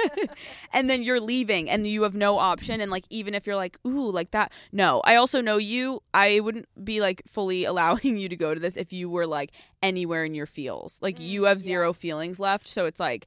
and 0.72 0.88
then 0.88 1.02
you're 1.02 1.18
leaving 1.18 1.68
and 1.68 1.84
you 1.88 2.04
have 2.04 2.14
no 2.14 2.38
option 2.38 2.80
and 2.80 2.88
like 2.88 3.04
even 3.10 3.34
if 3.34 3.48
you're 3.48 3.56
like 3.56 3.76
ooh 3.84 4.12
like 4.12 4.30
that 4.30 4.52
no. 4.70 5.00
I 5.04 5.16
also 5.16 5.40
know 5.40 5.56
you. 5.56 6.00
I 6.14 6.40
wouldn't 6.40 6.66
be 6.84 7.00
like 7.00 7.22
fully 7.26 7.64
allowing 7.72 8.16
you 8.16 8.28
to 8.28 8.36
go 8.36 8.54
to 8.54 8.60
this 8.60 8.76
if 8.76 8.92
you 8.92 9.10
were 9.10 9.26
like 9.26 9.50
anywhere 9.82 10.24
in 10.24 10.34
your 10.34 10.46
feels. 10.46 10.98
Like 11.02 11.16
mm, 11.18 11.26
you 11.26 11.44
have 11.44 11.60
zero 11.60 11.92
feelings 11.92 12.38
left 12.38 12.68
so 12.68 12.86
it's 12.86 13.00
like 13.00 13.26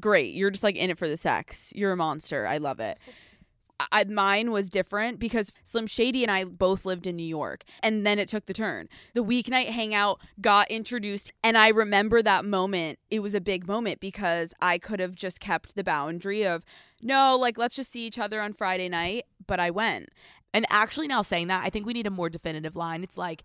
great. 0.00 0.34
You're 0.34 0.50
just 0.50 0.64
like 0.64 0.76
in 0.76 0.90
it 0.90 0.98
for 0.98 1.08
the 1.08 1.16
sex. 1.16 1.72
You're 1.76 1.92
a 1.92 1.96
monster. 1.96 2.46
I 2.46 2.58
love 2.58 2.80
it 2.80 2.98
I, 3.78 4.04
mine 4.04 4.50
was 4.50 4.68
different 4.70 5.18
because 5.18 5.52
Slim 5.62 5.86
Shady 5.86 6.22
and 6.22 6.30
I 6.30 6.44
both 6.44 6.84
lived 6.84 7.06
in 7.06 7.16
New 7.16 7.26
York, 7.26 7.64
and 7.82 8.06
then 8.06 8.18
it 8.18 8.28
took 8.28 8.46
the 8.46 8.52
turn. 8.52 8.88
The 9.14 9.24
weeknight 9.24 9.66
hangout 9.66 10.20
got 10.40 10.70
introduced, 10.70 11.32
and 11.44 11.58
I 11.58 11.68
remember 11.68 12.22
that 12.22 12.44
moment. 12.44 12.98
It 13.10 13.20
was 13.20 13.34
a 13.34 13.40
big 13.40 13.66
moment 13.66 14.00
because 14.00 14.54
I 14.60 14.78
could 14.78 15.00
have 15.00 15.14
just 15.14 15.40
kept 15.40 15.76
the 15.76 15.84
boundary 15.84 16.46
of 16.46 16.64
no, 17.02 17.36
like 17.38 17.58
let's 17.58 17.76
just 17.76 17.92
see 17.92 18.06
each 18.06 18.18
other 18.18 18.40
on 18.40 18.54
Friday 18.54 18.88
night, 18.88 19.24
but 19.46 19.60
I 19.60 19.70
went. 19.70 20.08
And 20.54 20.64
actually, 20.70 21.08
now 21.08 21.22
saying 21.22 21.48
that, 21.48 21.64
I 21.64 21.70
think 21.70 21.86
we 21.86 21.92
need 21.92 22.06
a 22.06 22.10
more 22.10 22.30
definitive 22.30 22.76
line. 22.76 23.02
It's 23.02 23.18
like, 23.18 23.42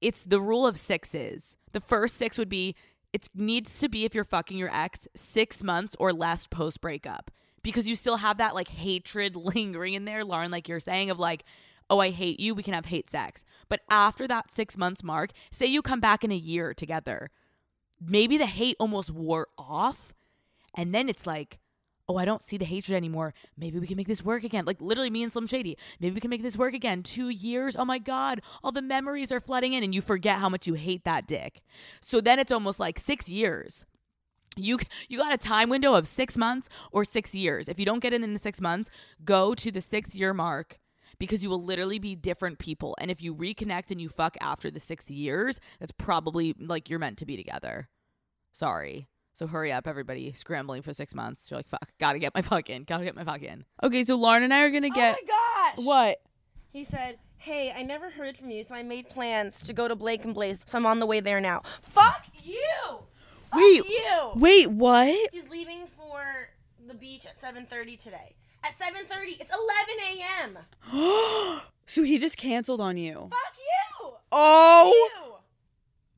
it's 0.00 0.24
the 0.24 0.40
rule 0.40 0.66
of 0.66 0.76
sixes. 0.76 1.56
The 1.72 1.80
first 1.80 2.16
six 2.16 2.38
would 2.38 2.48
be 2.48 2.76
it 3.12 3.28
needs 3.34 3.78
to 3.80 3.88
be 3.88 4.04
if 4.04 4.14
you're 4.14 4.22
fucking 4.22 4.58
your 4.58 4.72
ex 4.72 5.08
six 5.16 5.62
months 5.62 5.96
or 5.98 6.12
less 6.12 6.46
post 6.46 6.80
breakup 6.80 7.30
because 7.62 7.88
you 7.88 7.96
still 7.96 8.18
have 8.18 8.38
that 8.38 8.54
like 8.54 8.68
hatred 8.68 9.36
lingering 9.54 9.94
in 9.94 10.04
there, 10.04 10.24
Lauren, 10.24 10.50
like 10.50 10.68
you're 10.68 10.80
saying, 10.80 11.10
of 11.10 11.18
like, 11.18 11.44
oh, 11.90 12.00
I 12.00 12.10
hate 12.10 12.40
you. 12.40 12.54
We 12.54 12.62
can 12.62 12.74
have 12.74 12.86
hate 12.86 13.10
sex. 13.10 13.44
But 13.68 13.80
after 13.90 14.26
that 14.28 14.50
six 14.50 14.76
months 14.76 15.02
mark, 15.02 15.30
say 15.50 15.66
you 15.66 15.82
come 15.82 16.00
back 16.00 16.24
in 16.24 16.32
a 16.32 16.36
year 16.36 16.74
together, 16.74 17.30
maybe 18.00 18.38
the 18.38 18.46
hate 18.46 18.76
almost 18.78 19.10
wore 19.10 19.48
off. 19.58 20.12
And 20.74 20.94
then 20.94 21.08
it's 21.08 21.26
like, 21.26 21.58
oh, 22.08 22.16
I 22.16 22.24
don't 22.24 22.42
see 22.42 22.56
the 22.56 22.64
hatred 22.64 22.96
anymore. 22.96 23.34
Maybe 23.56 23.78
we 23.78 23.86
can 23.86 23.96
make 23.96 24.06
this 24.06 24.24
work 24.24 24.42
again. 24.42 24.64
Like 24.64 24.80
literally 24.80 25.10
me 25.10 25.22
and 25.22 25.32
Slim 25.32 25.46
Shady. 25.46 25.76
Maybe 26.00 26.14
we 26.14 26.20
can 26.20 26.30
make 26.30 26.42
this 26.42 26.56
work 26.56 26.74
again. 26.74 27.02
Two 27.02 27.28
years. 27.28 27.76
Oh 27.76 27.84
my 27.84 27.98
God. 27.98 28.40
All 28.64 28.72
the 28.72 28.82
memories 28.82 29.30
are 29.30 29.40
flooding 29.40 29.74
in 29.74 29.82
and 29.82 29.94
you 29.94 30.00
forget 30.00 30.38
how 30.38 30.48
much 30.48 30.66
you 30.66 30.74
hate 30.74 31.04
that 31.04 31.26
dick. 31.26 31.60
So 32.00 32.20
then 32.20 32.38
it's 32.38 32.52
almost 32.52 32.80
like 32.80 32.98
six 32.98 33.28
years. 33.28 33.84
You 34.58 34.78
you 35.08 35.18
got 35.18 35.32
a 35.32 35.38
time 35.38 35.70
window 35.70 35.94
of 35.94 36.06
six 36.06 36.36
months 36.36 36.68
or 36.92 37.04
six 37.04 37.34
years. 37.34 37.68
If 37.68 37.78
you 37.78 37.86
don't 37.86 38.00
get 38.00 38.12
in 38.12 38.24
in 38.24 38.32
the 38.32 38.38
six 38.38 38.60
months, 38.60 38.90
go 39.24 39.54
to 39.54 39.70
the 39.70 39.80
six 39.80 40.14
year 40.14 40.34
mark 40.34 40.78
because 41.18 41.42
you 41.42 41.50
will 41.50 41.62
literally 41.62 41.98
be 41.98 42.14
different 42.14 42.58
people. 42.58 42.96
And 43.00 43.10
if 43.10 43.22
you 43.22 43.34
reconnect 43.34 43.90
and 43.90 44.00
you 44.00 44.08
fuck 44.08 44.36
after 44.40 44.70
the 44.70 44.80
six 44.80 45.10
years, 45.10 45.60
that's 45.80 45.92
probably 45.92 46.54
like 46.58 46.88
you're 46.88 46.98
meant 46.98 47.18
to 47.18 47.26
be 47.26 47.36
together. 47.36 47.88
Sorry. 48.52 49.08
So 49.34 49.46
hurry 49.46 49.70
up, 49.70 49.86
everybody 49.86 50.32
scrambling 50.32 50.82
for 50.82 50.92
six 50.92 51.14
months. 51.14 51.48
You're 51.48 51.58
like, 51.58 51.68
fuck, 51.68 51.92
gotta 52.00 52.18
get 52.18 52.34
my 52.34 52.42
fuck 52.42 52.70
in, 52.70 52.82
gotta 52.82 53.04
get 53.04 53.14
my 53.14 53.22
fuck 53.22 53.42
in. 53.42 53.64
Okay, 53.82 54.04
so 54.04 54.16
Lauren 54.16 54.42
and 54.42 54.52
I 54.52 54.62
are 54.62 54.70
gonna 54.70 54.88
oh 54.88 54.94
get 54.94 55.16
oh 55.16 55.24
my 55.24 55.74
gosh. 55.76 55.86
what? 55.86 56.18
He 56.72 56.82
said, 56.82 57.18
"Hey, 57.36 57.72
I 57.74 57.82
never 57.82 58.10
heard 58.10 58.36
from 58.36 58.50
you, 58.50 58.64
so 58.64 58.74
I 58.74 58.82
made 58.82 59.08
plans 59.08 59.60
to 59.62 59.72
go 59.72 59.86
to 59.86 59.94
Blake 59.94 60.24
and 60.24 60.34
Blaze. 60.34 60.60
So 60.66 60.76
I'm 60.76 60.86
on 60.86 60.98
the 60.98 61.06
way 61.06 61.20
there 61.20 61.40
now. 61.40 61.62
Fuck 61.82 62.26
you. 62.42 62.98
Fuck 63.50 63.60
Wait, 63.60 63.84
you. 63.88 64.32
Wait, 64.36 64.70
what? 64.70 65.30
He's 65.32 65.48
leaving 65.48 65.86
for 65.96 66.22
the 66.86 66.94
beach 66.94 67.26
at 67.26 67.36
7:30 67.36 67.96
today. 68.02 68.34
At 68.64 68.72
7:30, 68.76 69.40
it's 69.40 69.50
11 69.50 70.58
a.m. 70.92 71.60
So 71.86 72.02
he 72.02 72.18
just 72.18 72.36
canceled 72.36 72.82
on 72.82 72.98
you. 72.98 73.28
Fuck 73.30 73.40
you. 74.02 74.10
Oh, 74.30 75.38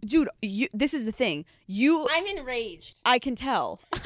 You. 0.03 0.09
dude, 0.09 0.29
you. 0.43 0.67
This 0.73 0.93
is 0.93 1.05
the 1.07 1.13
thing. 1.13 1.45
You, 1.69 2.09
I'm 2.11 2.27
enraged. 2.27 2.97
I 3.05 3.21
can 3.21 3.37
tell. 3.37 3.81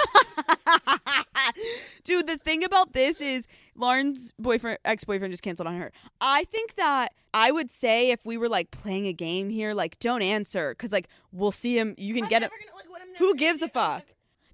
dude, 2.05 2.27
the 2.27 2.37
thing 2.37 2.65
about 2.65 2.93
this 2.93 3.23
is 3.23 3.47
Lauren's 3.75 4.33
boyfriend, 4.39 4.79
ex-boyfriend, 4.85 5.33
just 5.33 5.43
canceled 5.43 5.69
on 5.69 5.77
her. 5.79 5.91
I 6.21 6.45
think 6.45 6.75
that 6.75 7.15
I 7.33 7.51
would 7.51 7.71
say 7.71 8.11
if 8.11 8.27
we 8.27 8.37
were 8.37 8.49
like 8.51 8.71
playing 8.71 9.07
a 9.07 9.15
game 9.15 9.49
here, 9.49 9.73
like 9.73 9.99
don't 10.01 10.21
answer, 10.23 10.75
because 10.75 10.93
like 10.93 11.09
we'll 11.33 11.53
see 11.53 11.79
him. 11.79 11.95
You 11.97 12.13
can 12.15 12.25
I'm 12.25 12.29
get 12.31 12.43
him. 12.43 12.51
gonna- 12.51 12.93
like, 12.93 12.94
Who 13.19 13.35
gives 13.35 13.63
a 13.63 13.69
fuck? 13.69 14.05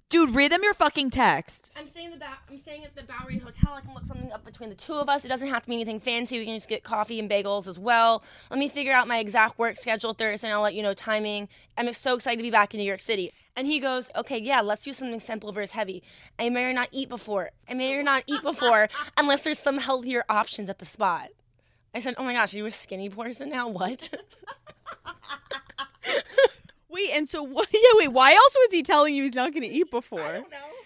Dude, 0.09 0.35
read 0.35 0.51
them 0.51 0.59
your 0.61 0.73
fucking 0.73 1.09
text. 1.09 1.73
I'm 1.79 1.85
staying 1.85 2.11
the 2.11 2.17
ba- 2.17 2.37
I'm 2.49 2.57
staying 2.57 2.83
at 2.83 2.93
the 2.97 3.03
Bowery 3.03 3.37
Hotel. 3.37 3.71
I 3.73 3.79
can 3.79 3.93
look 3.93 4.03
something 4.03 4.29
up 4.33 4.43
between 4.43 4.67
the 4.69 4.75
two 4.75 4.95
of 4.95 5.07
us. 5.07 5.23
It 5.23 5.29
doesn't 5.29 5.47
have 5.47 5.61
to 5.61 5.69
be 5.69 5.75
anything 5.75 6.01
fancy. 6.01 6.37
We 6.37 6.43
can 6.43 6.57
just 6.57 6.67
get 6.67 6.83
coffee 6.83 7.17
and 7.17 7.29
bagels 7.29 7.65
as 7.65 7.79
well. 7.79 8.21
Let 8.49 8.59
me 8.59 8.67
figure 8.67 8.91
out 8.91 9.07
my 9.07 9.19
exact 9.19 9.57
work 9.57 9.77
schedule 9.77 10.13
Thursday, 10.13 10.49
and 10.49 10.53
I'll 10.53 10.61
let 10.61 10.73
you 10.73 10.83
know 10.83 10.93
timing. 10.93 11.47
I'm 11.77 11.93
so 11.93 12.15
excited 12.15 12.35
to 12.35 12.43
be 12.43 12.51
back 12.51 12.73
in 12.73 12.79
New 12.79 12.85
York 12.85 12.99
City. 12.99 13.31
And 13.55 13.67
he 13.67 13.79
goes, 13.79 14.11
"Okay, 14.13 14.37
yeah, 14.37 14.59
let's 14.59 14.83
do 14.83 14.91
something 14.91 15.21
simple 15.21 15.53
versus 15.53 15.71
heavy. 15.71 16.03
I 16.37 16.49
may 16.49 16.65
or 16.65 16.73
not 16.73 16.89
eat 16.91 17.07
before. 17.07 17.51
I 17.69 17.73
may 17.73 17.97
or 17.97 18.03
not 18.03 18.23
eat 18.27 18.41
before 18.41 18.89
unless 19.17 19.45
there's 19.45 19.59
some 19.59 19.77
healthier 19.77 20.25
options 20.27 20.69
at 20.69 20.79
the 20.79 20.85
spot." 20.85 21.29
I 21.95 22.01
said, 22.01 22.15
"Oh 22.17 22.23
my 22.25 22.33
gosh, 22.33 22.53
are 22.53 22.57
you 22.57 22.65
a 22.65 22.71
skinny 22.71 23.07
person 23.07 23.47
now? 23.49 23.69
What?" 23.69 24.09
Wait, 26.91 27.09
and 27.13 27.27
so 27.27 27.41
what? 27.41 27.67
Yeah, 27.73 27.79
wait. 27.95 28.09
Why 28.11 28.33
else 28.33 28.55
was 28.59 28.67
he 28.71 28.83
telling 28.83 29.15
you 29.15 29.23
he's 29.23 29.33
not 29.33 29.53
going 29.53 29.63
to 29.63 29.69
eat 29.69 29.89
before? 29.89 30.43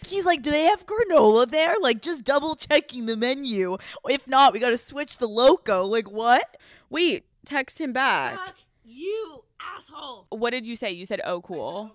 He's 0.08 0.24
like, 0.26 0.42
do 0.44 0.52
they 0.52 0.66
have 0.66 0.86
granola 0.86 1.50
there? 1.50 1.76
Like, 1.82 2.02
just 2.02 2.24
double 2.24 2.56
checking 2.56 3.08
the 3.08 3.18
menu. 3.18 3.78
If 4.08 4.28
not, 4.28 4.54
we 4.54 4.60
gotta 4.60 4.78
switch 4.78 5.18
the 5.18 5.28
loco. 5.28 5.84
Like, 5.86 6.10
what? 6.12 6.58
Wait, 6.90 7.26
text 7.46 7.82
him 7.82 7.92
back. 7.92 8.36
Fuck 8.38 8.56
you, 8.84 9.44
asshole. 9.60 10.28
What 10.30 10.52
did 10.52 10.68
you 10.68 10.76
say? 10.76 10.92
You 10.92 11.06
said, 11.06 11.22
"Oh, 11.26 11.42
cool." 11.42 11.92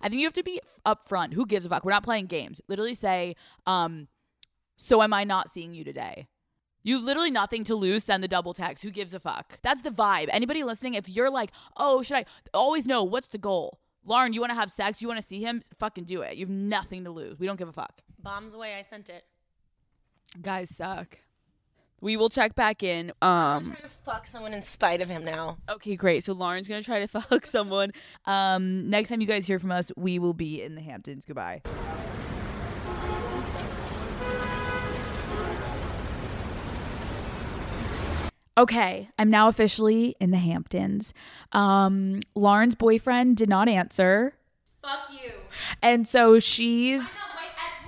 I 0.00 0.08
think 0.08 0.20
you 0.20 0.26
have 0.26 0.32
to 0.34 0.42
be 0.42 0.60
upfront. 0.86 1.34
Who 1.34 1.44
gives 1.44 1.66
a 1.66 1.68
fuck? 1.68 1.84
We're 1.84 1.90
not 1.90 2.04
playing 2.04 2.26
games. 2.26 2.60
Literally 2.68 2.94
say, 2.94 3.34
um, 3.66 4.08
so 4.76 5.02
am 5.02 5.12
I 5.12 5.24
not 5.24 5.50
seeing 5.50 5.74
you 5.74 5.84
today? 5.84 6.26
You've 6.82 7.04
literally 7.04 7.30
nothing 7.30 7.64
to 7.64 7.74
lose. 7.74 8.04
Send 8.04 8.22
the 8.22 8.28
double 8.28 8.54
text. 8.54 8.82
Who 8.84 8.90
gives 8.90 9.12
a 9.14 9.20
fuck? 9.20 9.60
That's 9.62 9.82
the 9.82 9.90
vibe. 9.90 10.28
Anybody 10.32 10.64
listening, 10.64 10.94
if 10.94 11.08
you're 11.08 11.30
like, 11.30 11.50
oh, 11.76 12.02
should 12.02 12.16
I 12.16 12.24
always 12.54 12.86
know 12.86 13.04
what's 13.04 13.28
the 13.28 13.38
goal? 13.38 13.80
Lauren, 14.04 14.32
you 14.32 14.40
want 14.40 14.50
to 14.50 14.58
have 14.58 14.70
sex? 14.70 15.02
You 15.02 15.08
want 15.08 15.20
to 15.20 15.26
see 15.26 15.40
him? 15.40 15.60
Fucking 15.78 16.04
do 16.04 16.22
it. 16.22 16.36
You 16.36 16.46
have 16.46 16.50
nothing 16.54 17.04
to 17.04 17.10
lose. 17.10 17.38
We 17.38 17.46
don't 17.46 17.58
give 17.58 17.68
a 17.68 17.72
fuck. 17.72 18.00
Bombs 18.18 18.54
away. 18.54 18.74
I 18.78 18.82
sent 18.82 19.10
it. 19.10 19.24
Guys 20.40 20.74
suck. 20.74 21.18
We 22.00 22.16
will 22.16 22.30
check 22.30 22.54
back 22.54 22.82
in. 22.82 23.12
I'm 23.20 23.28
Um. 23.58 23.64
trying 23.66 23.82
to 23.82 23.88
fuck 23.88 24.26
someone 24.26 24.54
in 24.54 24.62
spite 24.62 25.02
of 25.02 25.10
him 25.10 25.22
now. 25.22 25.58
Okay, 25.68 25.96
great. 25.96 26.24
So 26.24 26.32
Lauren's 26.32 26.66
gonna 26.66 26.82
try 26.82 27.00
to 27.00 27.08
fuck 27.20 27.44
someone. 27.44 27.90
Um. 28.24 28.88
Next 28.88 29.10
time 29.10 29.20
you 29.20 29.26
guys 29.26 29.46
hear 29.46 29.58
from 29.58 29.70
us, 29.72 29.92
we 29.98 30.18
will 30.18 30.32
be 30.32 30.62
in 30.62 30.76
the 30.76 30.80
Hamptons. 30.80 31.26
Goodbye. 31.26 31.60
Okay, 38.60 39.08
I'm 39.18 39.30
now 39.30 39.48
officially 39.48 40.14
in 40.20 40.32
the 40.32 40.36
Hamptons. 40.36 41.14
Um, 41.52 42.20
Lauren's 42.34 42.74
boyfriend 42.74 43.38
did 43.38 43.48
not 43.48 43.70
answer. 43.70 44.34
Fuck 44.82 44.98
you. 45.10 45.32
And 45.80 46.06
so 46.06 46.38
she's 46.38 47.22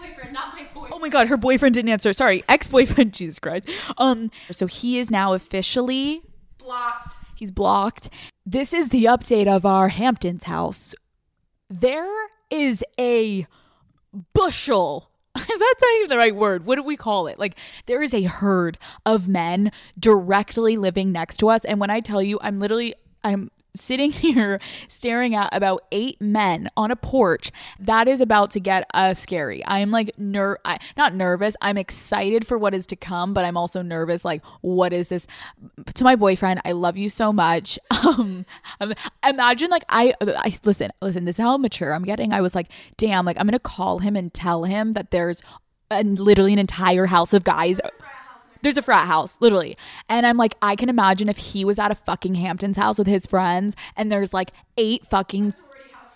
My 0.01 0.07
my 0.07 0.89
Oh 0.91 0.99
my 0.99 1.11
god, 1.11 1.29
her 1.29 1.37
boyfriend 1.37 1.75
didn't 1.75 1.91
answer. 1.91 2.15
Sorry, 2.15 2.43
ex-boyfriend. 2.49 3.13
Jesus 3.13 3.39
Christ. 3.39 3.69
Um, 3.99 4.31
so 4.51 4.67
he 4.67 4.99
is 4.99 5.11
now 5.11 5.35
officially 5.35 6.23
blocked. 6.57 7.17
He's 7.37 7.51
blocked. 7.51 8.09
This 8.47 8.73
is 8.73 8.89
the 8.89 9.05
update 9.05 9.55
of 9.55 9.67
our 9.67 9.89
Hamptons 9.89 10.45
house. 10.45 10.95
There 11.69 12.11
is 12.51 12.83
a 12.99 13.47
bushel. 14.33 15.12
Is 15.37 15.47
that 15.47 15.75
not 15.81 15.97
even 15.97 16.09
the 16.11 16.19
right 16.19 16.35
word? 16.35 16.67
What 16.67 16.77
do 16.77 16.83
we 16.83 16.97
call 16.97 17.27
it? 17.27 17.39
Like, 17.39 17.57
there 17.87 18.03
is 18.03 18.13
a 18.13 18.25
herd 18.25 18.77
of 19.07 19.29
men 19.29 19.73
directly 19.99 20.77
living 20.77 21.11
next 21.11 21.39
to 21.39 21.49
us. 21.49 21.65
And 21.65 21.81
when 21.81 21.91
I 21.91 22.01
tell 22.01 22.23
you, 22.23 22.39
I'm 22.43 22.61
literally, 22.61 22.95
I'm 23.25 23.51
sitting 23.75 24.13
here 24.23 24.61
staring 24.89 25.35
at 25.35 25.49
about 25.53 25.83
eight 25.93 26.21
men 26.21 26.69
on 26.77 26.91
a 26.91 26.97
porch 26.97 27.51
that 27.81 28.09
is 28.09 28.21
about 28.21 28.51
to 28.51 28.61
get 28.61 28.87
uh 28.95 29.15
scary. 29.15 29.63
I'm 29.67 29.91
like 29.91 30.13
ner 30.19 30.59
I, 30.65 30.79
not 30.97 31.15
nervous 31.15 31.57
i'm 31.63 31.79
excited 31.79 32.47
for 32.47 32.59
what 32.59 32.75
is 32.75 32.87
to 32.89 32.97
come 32.97 33.35
but 33.35 33.45
i'm 33.45 33.57
also 33.57 33.83
nervous 33.83 34.25
like 34.25 34.45
what 34.61 34.93
is 34.93 35.09
this? 35.09 35.27
To 35.95 36.05
my 36.05 36.17
boyfriend 36.17 36.61
i 36.65 36.73
love 36.73 36.97
you 36.97 37.09
so 37.09 37.33
much. 37.33 37.79
Um 38.03 38.45
imagine 39.25 39.71
like 39.71 39.85
i 39.89 40.13
i 40.21 40.53
listen 40.65 40.91
listen 41.01 41.25
this 41.25 41.39
is 41.39 41.43
how 41.43 41.57
mature 41.57 41.95
i'm 41.95 42.03
getting. 42.05 42.33
I 42.33 42.41
was 42.41 42.55
like 42.55 42.69
damn 42.97 43.25
like 43.25 43.37
i'm 43.39 43.47
gonna 43.47 43.59
call 43.59 44.01
him 44.01 44.17
and 44.17 44.33
tell 44.33 44.65
him 44.65 44.93
that 44.93 45.11
there's 45.11 45.41
a, 45.91 46.03
literally 46.03 46.53
an 46.53 46.59
entire 46.59 47.07
house 47.07 47.33
of 47.33 47.45
guys 47.45 47.81
there's 48.63 48.79
a 48.79 48.83
frat 48.83 49.07
house, 49.07 49.39
literally. 49.41 49.77
And 50.09 50.27
I'm 50.27 50.37
like, 50.37 50.55
I 50.63 50.77
can 50.77 50.89
imagine 50.89 51.29
if 51.29 51.37
he 51.37 51.65
was 51.65 51.79
at 51.79 51.91
a 51.91 51.95
fucking 51.95 52.37
Hamptons 52.37 52.77
house 52.77 52.99
with 52.99 53.07
his 53.07 53.27
friends 53.27 53.77
and 53.97 54.11
there's 54.11 54.33
like 54.33 54.53
eight 54.77 55.07
fucking 55.07 55.55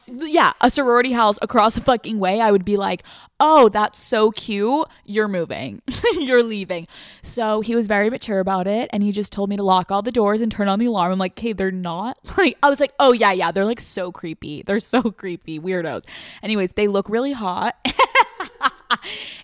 yeah, 0.09 0.53
a 0.61 0.71
sorority 0.71 1.13
house 1.13 1.39
across 1.43 1.75
the 1.75 1.81
fucking 1.81 2.19
way, 2.19 2.41
I 2.41 2.53
would 2.53 2.65
be 2.65 2.77
like, 2.77 3.03
oh, 3.41 3.69
that's 3.69 3.99
so 3.99 4.31
cute. 4.31 4.87
You're 5.05 5.29
moving. 5.29 5.83
You're 6.19 6.43
leaving. 6.43 6.87
So 7.23 7.61
he 7.61 7.75
was 7.75 7.87
very 7.87 8.09
mature 8.09 8.41
about 8.41 8.67
it. 8.67 8.89
And 8.93 9.03
he 9.03 9.13
just 9.13 9.33
told 9.33 9.51
me 9.51 9.57
to 9.57 9.63
lock 9.63 9.91
all 9.91 10.03
the 10.03 10.13
doors 10.13 10.41
and 10.41 10.51
turn 10.51 10.69
on 10.69 10.79
the 10.79 10.87
alarm. 10.87 11.13
I'm 11.13 11.19
like, 11.19 11.33
okay, 11.33 11.53
they're 11.53 11.71
not. 11.71 12.19
Like, 12.37 12.59
I 12.63 12.69
was 12.69 12.81
like, 12.81 12.93
oh, 13.01 13.13
yeah, 13.13 13.33
yeah. 13.33 13.51
They're 13.51 13.65
like 13.65 13.81
so 13.81 14.13
creepy. 14.13 14.63
They're 14.63 14.79
so 14.79 15.03
creepy. 15.11 15.59
Weirdos. 15.59 16.05
Anyways, 16.43 16.73
they 16.73 16.87
look 16.87 17.09
really 17.09 17.33
hot. 17.33 17.75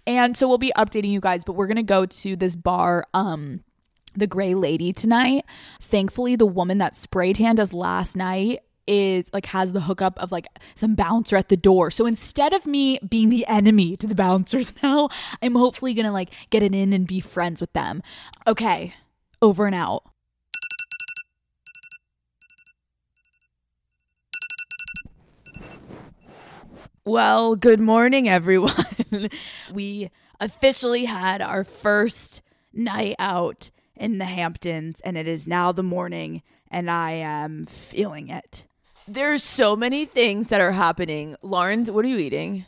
And 0.07 0.37
so 0.37 0.49
we'll 0.49 0.59
be 0.59 0.73
updating 0.77 1.11
you 1.11 1.21
guys, 1.21 1.45
but 1.45 1.55
we're 1.55 1.67
going 1.67 1.77
to 1.77 1.83
go 1.83 2.07
to 2.07 2.37
this 2.37 2.57
bar. 2.57 3.05
Um, 3.15 3.65
the 4.15 4.27
gray 4.27 4.55
lady 4.55 4.93
tonight. 4.93 5.45
Thankfully, 5.81 6.37
the 6.37 6.45
woman 6.45 6.77
that 6.77 6.95
spray 6.95 7.33
tanned 7.33 7.59
us 7.59 7.73
last 7.73 8.15
night 8.15 8.61
is 8.87 9.31
like 9.33 9.47
has 9.47 9.73
the 9.73 9.83
hookup 9.83 10.19
of 10.19 10.33
like 10.33 10.47
some 10.75 10.95
bouncer 10.95 11.37
at 11.37 11.49
the 11.49 11.57
door. 11.57 11.91
So 11.91 12.07
instead 12.07 12.53
of 12.53 12.67
me 12.67 12.99
being 13.09 13.31
the 13.31 13.47
enemy 13.47 13.97
to 13.97 14.07
the 14.07 14.15
bouncers 14.15 14.75
now, 14.83 15.09
I'm 15.41 15.55
hopefully 15.55 15.95
gonna 15.95 16.13
like 16.13 16.31
get 16.51 16.63
it 16.63 16.75
in 16.75 16.93
and 16.93 17.07
be 17.07 17.21
friends 17.21 17.61
with 17.61 17.73
them. 17.73 18.03
Okay, 18.47 18.95
over 19.41 19.67
and 19.67 19.75
out. 19.75 20.05
Well, 27.05 27.57
good 27.57 27.81
morning, 27.81 28.29
everyone. 28.29 28.75
we 29.73 30.11
officially 30.41 31.05
had 31.05 31.43
our 31.43 31.65
first 31.65 32.43
night 32.73 33.17
out 33.19 33.71
in 33.97 34.19
the 34.19 34.25
Hamptons, 34.25 35.01
and 35.03 35.17
it 35.17 35.29
is 35.29 35.47
now 35.47 35.73
the 35.73 35.83
morning, 35.83 36.43
and 36.71 36.91
I 36.91 37.13
am 37.13 37.67
feeling 37.67 38.29
it. 38.29 38.67
There's 39.07 39.43
so 39.43 39.77
many 39.77 40.05
things 40.05 40.49
that 40.49 40.61
are 40.61 40.73
happening. 40.73 41.37
Lauren, 41.43 41.85
what 41.87 42.05
are 42.05 42.09
you 42.09 42.19
eating? 42.19 42.67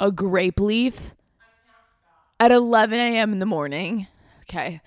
A 0.00 0.10
grape 0.10 0.60
leaf 0.60 1.14
at 2.40 2.52
11 2.52 2.98
a.m. 2.98 3.32
in 3.32 3.38
the 3.38 3.46
morning. 3.46 4.06
Okay. 4.42 4.80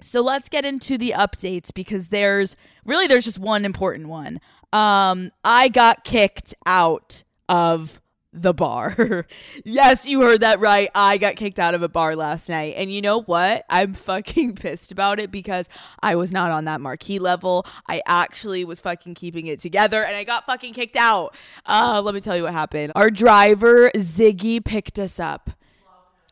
So 0.00 0.20
let's 0.20 0.48
get 0.48 0.64
into 0.64 0.96
the 0.98 1.14
updates 1.16 1.72
because 1.72 2.08
there's 2.08 2.56
really 2.84 3.06
there's 3.06 3.24
just 3.24 3.38
one 3.38 3.64
important 3.64 4.08
one. 4.08 4.40
Um 4.72 5.32
I 5.44 5.68
got 5.68 6.04
kicked 6.04 6.54
out 6.66 7.24
of 7.48 8.00
the 8.42 8.54
bar. 8.54 9.26
yes, 9.64 10.06
you 10.06 10.22
heard 10.22 10.40
that 10.40 10.60
right. 10.60 10.88
I 10.94 11.18
got 11.18 11.36
kicked 11.36 11.58
out 11.58 11.74
of 11.74 11.82
a 11.82 11.88
bar 11.88 12.16
last 12.16 12.48
night. 12.48 12.74
And 12.76 12.92
you 12.92 13.00
know 13.00 13.22
what? 13.22 13.64
I'm 13.70 13.94
fucking 14.08 14.54
pissed 14.54 14.92
about 14.92 15.20
it 15.20 15.30
because 15.30 15.68
I 16.02 16.16
was 16.16 16.32
not 16.32 16.50
on 16.50 16.64
that 16.64 16.80
marquee 16.80 17.18
level. 17.18 17.66
I 17.86 18.02
actually 18.06 18.64
was 18.64 18.80
fucking 18.80 19.14
keeping 19.14 19.46
it 19.46 19.60
together 19.60 20.02
and 20.02 20.16
I 20.16 20.24
got 20.24 20.46
fucking 20.46 20.74
kicked 20.74 20.96
out. 20.96 21.34
Uh, 21.66 22.02
let 22.04 22.14
me 22.14 22.20
tell 22.20 22.36
you 22.36 22.44
what 22.44 22.52
happened. 22.52 22.92
Our 22.94 23.10
driver, 23.10 23.90
Ziggy, 23.96 24.64
picked 24.64 24.98
us 24.98 25.20
up. 25.20 25.50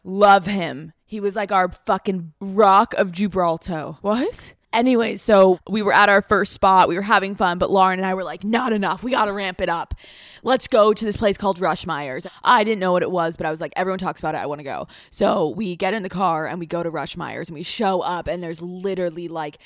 Love 0.03 0.47
him. 0.47 0.93
He 1.05 1.21
was 1.21 1.37
like 1.37 1.53
our 1.53 1.69
fucking 1.69 2.33
rock 2.41 2.95
of 2.95 3.13
Gibraltar. 3.13 3.97
What? 4.01 4.56
Anyway, 4.73 5.15
so 5.15 5.59
we 5.71 5.81
were 5.81 5.93
at 5.93 6.09
our 6.11 6.21
first 6.21 6.53
spot. 6.53 6.87
We 6.87 6.97
were 6.97 7.03
having 7.03 7.35
fun, 7.35 7.59
but 7.59 7.71
Lauren 7.71 7.99
and 7.99 8.07
I 8.07 8.13
were 8.13 8.25
like, 8.25 8.45
not 8.45 8.75
enough. 8.75 9.03
We 9.03 9.13
got 9.13 9.25
to 9.25 9.33
ramp 9.33 9.61
it 9.61 9.71
up. 9.71 9.95
Let's 10.43 10.69
go 10.69 10.93
to 10.93 11.05
this 11.05 11.17
place 11.17 11.39
called 11.39 11.59
Ruschmeyer's. 11.61 12.27
I 12.45 12.63
didn't 12.63 12.81
know 12.81 12.93
what 12.93 13.03
it 13.03 13.11
was, 13.11 13.37
but 13.37 13.47
I 13.47 13.51
was 13.51 13.61
like, 13.61 13.73
everyone 13.75 13.99
talks 13.99 14.21
about 14.21 14.35
it. 14.35 14.39
I 14.39 14.47
want 14.47 14.59
to 14.59 14.65
go. 14.65 14.87
So 15.11 15.49
we 15.57 15.77
get 15.77 15.95
in 15.95 16.03
the 16.03 16.11
car 16.11 16.47
and 16.47 16.59
we 16.59 16.67
go 16.67 16.83
to 16.83 16.91
Ruschmeyer's 16.91 17.49
and 17.49 17.55
we 17.55 17.63
show 17.63 18.01
up, 18.01 18.29
and 18.29 18.43
there's 18.43 18.61
literally 18.61 19.29
like, 19.29 19.59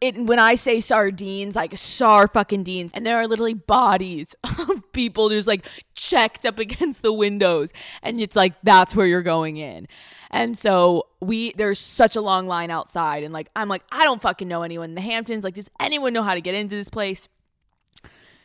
it, 0.00 0.16
when 0.16 0.38
I 0.38 0.56
say 0.56 0.80
sardines, 0.80 1.54
like 1.54 1.76
sar 1.78 2.26
fucking 2.26 2.64
deans, 2.64 2.90
and 2.92 3.06
there 3.06 3.16
are 3.16 3.26
literally 3.26 3.54
bodies 3.54 4.34
of 4.58 4.92
people 4.92 5.28
just 5.28 5.46
like 5.46 5.66
checked 5.94 6.44
up 6.44 6.58
against 6.58 7.02
the 7.02 7.12
windows, 7.12 7.72
and 8.02 8.20
it's 8.20 8.34
like 8.34 8.54
that's 8.62 8.96
where 8.96 9.06
you're 9.06 9.22
going 9.22 9.58
in. 9.58 9.86
And 10.30 10.58
so 10.58 11.06
we 11.20 11.52
there's 11.52 11.78
such 11.78 12.16
a 12.16 12.20
long 12.20 12.46
line 12.46 12.70
outside, 12.70 13.22
and 13.22 13.32
like 13.32 13.48
I'm 13.54 13.68
like 13.68 13.82
I 13.92 14.04
don't 14.04 14.20
fucking 14.20 14.48
know 14.48 14.62
anyone 14.62 14.90
in 14.90 14.94
the 14.96 15.00
Hamptons. 15.00 15.44
Like, 15.44 15.54
does 15.54 15.70
anyone 15.78 16.12
know 16.12 16.22
how 16.22 16.34
to 16.34 16.40
get 16.40 16.54
into 16.54 16.74
this 16.74 16.88
place? 16.88 17.28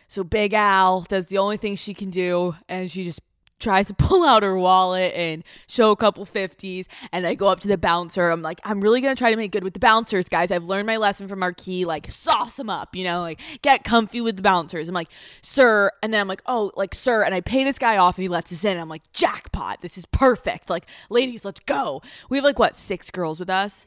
So 0.07 0.23
Big 0.23 0.53
Al 0.53 1.01
does 1.01 1.27
the 1.27 1.39
only 1.39 1.57
thing 1.57 1.75
she 1.75 1.95
can 1.95 2.11
do, 2.11 2.55
and 2.69 2.91
she 2.91 3.03
just 3.03 3.21
tries 3.59 3.87
to 3.87 3.93
pull 3.93 4.27
out 4.27 4.43
her 4.43 4.57
wallet 4.57 5.13
and 5.15 5.43
show 5.67 5.91
a 5.91 5.95
couple 5.95 6.25
50s 6.25 6.87
and 7.11 7.25
I 7.25 7.35
go 7.35 7.47
up 7.47 7.59
to 7.61 7.67
the 7.67 7.77
bouncer. 7.77 8.29
I'm 8.29 8.41
like, 8.41 8.59
I'm 8.63 8.81
really 8.81 9.01
going 9.01 9.15
to 9.15 9.19
try 9.19 9.31
to 9.31 9.37
make 9.37 9.51
good 9.51 9.63
with 9.63 9.73
the 9.73 9.79
bouncers, 9.79 10.27
guys. 10.29 10.51
I've 10.51 10.65
learned 10.65 10.87
my 10.87 10.97
lesson 10.97 11.27
from 11.27 11.39
Marquee, 11.39 11.85
like 11.85 12.11
sauce 12.11 12.57
them 12.57 12.69
up, 12.69 12.95
you 12.95 13.03
know, 13.03 13.21
like 13.21 13.41
get 13.61 13.83
comfy 13.83 14.21
with 14.21 14.35
the 14.35 14.41
bouncers. 14.41 14.89
I'm 14.89 14.95
like, 14.95 15.09
sir. 15.41 15.91
And 16.03 16.13
then 16.13 16.21
I'm 16.21 16.27
like, 16.27 16.41
oh, 16.45 16.71
like, 16.75 16.93
sir. 16.93 17.23
And 17.23 17.33
I 17.33 17.41
pay 17.41 17.63
this 17.63 17.79
guy 17.79 17.97
off 17.97 18.17
and 18.17 18.23
he 18.23 18.29
lets 18.29 18.51
us 18.51 18.63
in. 18.63 18.71
And 18.71 18.81
I'm 18.81 18.89
like, 18.89 19.11
jackpot. 19.13 19.81
This 19.81 19.97
is 19.97 20.05
perfect. 20.07 20.69
Like, 20.69 20.85
ladies, 21.09 21.45
let's 21.45 21.59
go. 21.61 22.01
We 22.29 22.37
have 22.37 22.43
like, 22.43 22.59
what, 22.59 22.75
six 22.75 23.11
girls 23.11 23.39
with 23.39 23.49
us? 23.49 23.85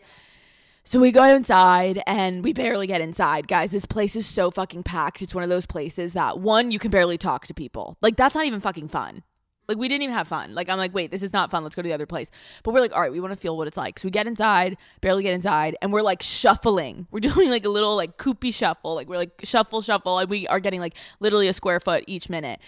So 0.89 0.99
we 1.01 1.13
go 1.13 1.25
inside 1.25 2.03
and 2.07 2.43
we 2.43 2.55
barely 2.55 2.87
get 2.87 3.03
inside. 3.03 3.47
Guys, 3.47 3.73
this 3.73 3.85
place 3.85 4.17
is 4.17 4.27
so 4.27 4.51
fucking 4.51 4.85
packed. 4.85 5.21
It's 5.21 5.35
one 5.35 5.45
of 5.45 5.51
those 5.51 5.67
places 5.67 6.15
that 6.15 6.39
one, 6.39 6.71
you 6.71 6.79
can 6.79 6.91
barely 6.91 7.19
talk 7.19 7.47
to 7.49 7.53
people. 7.53 7.99
Like, 8.01 8.17
that's 8.17 8.35
not 8.35 8.47
even 8.47 8.59
fucking 8.59 8.89
fun. 8.89 9.23
Like 9.69 9.77
we 9.77 9.87
didn't 9.87 10.03
even 10.03 10.15
have 10.15 10.27
fun. 10.27 10.55
Like 10.55 10.71
I'm 10.71 10.79
like, 10.79 10.95
wait, 10.95 11.11
this 11.11 11.23
is 11.23 11.35
not 11.35 11.51
fun. 11.51 11.63
Let's 11.63 11.77
go 11.77 11.83
to 11.83 11.89
the 11.89 11.93
other 11.93 12.07
place. 12.07 12.31
But 12.63 12.73
we're 12.73 12.81
like, 12.81 12.95
all 12.95 13.03
right, 13.03 13.13
we 13.13 13.21
want 13.21 13.33
to 13.33 13.37
feel 13.39 13.55
what 13.55 13.69
it's 13.69 13.77
like. 13.77 13.99
So 13.99 14.07
we 14.07 14.11
get 14.11 14.27
inside, 14.27 14.79
barely 15.03 15.23
get 15.23 15.35
inside, 15.35 15.77
and 15.83 15.93
we're 15.93 16.03
like 16.03 16.23
shuffling. 16.23 17.07
We're 17.11 17.21
doing 17.33 17.51
like 17.51 17.67
a 17.67 17.69
little 17.69 17.95
like 17.95 18.17
coopy 18.17 18.51
shuffle. 18.51 18.95
Like 18.95 19.09
we're 19.09 19.19
like 19.19 19.41
shuffle, 19.45 19.83
shuffle, 19.83 20.19
and 20.21 20.31
we 20.31 20.49
are 20.49 20.59
getting 20.59 20.81
like 20.81 20.95
literally 21.21 21.49
a 21.49 21.53
square 21.53 21.81
foot 21.81 22.05
each 22.07 22.31
minute. 22.31 22.61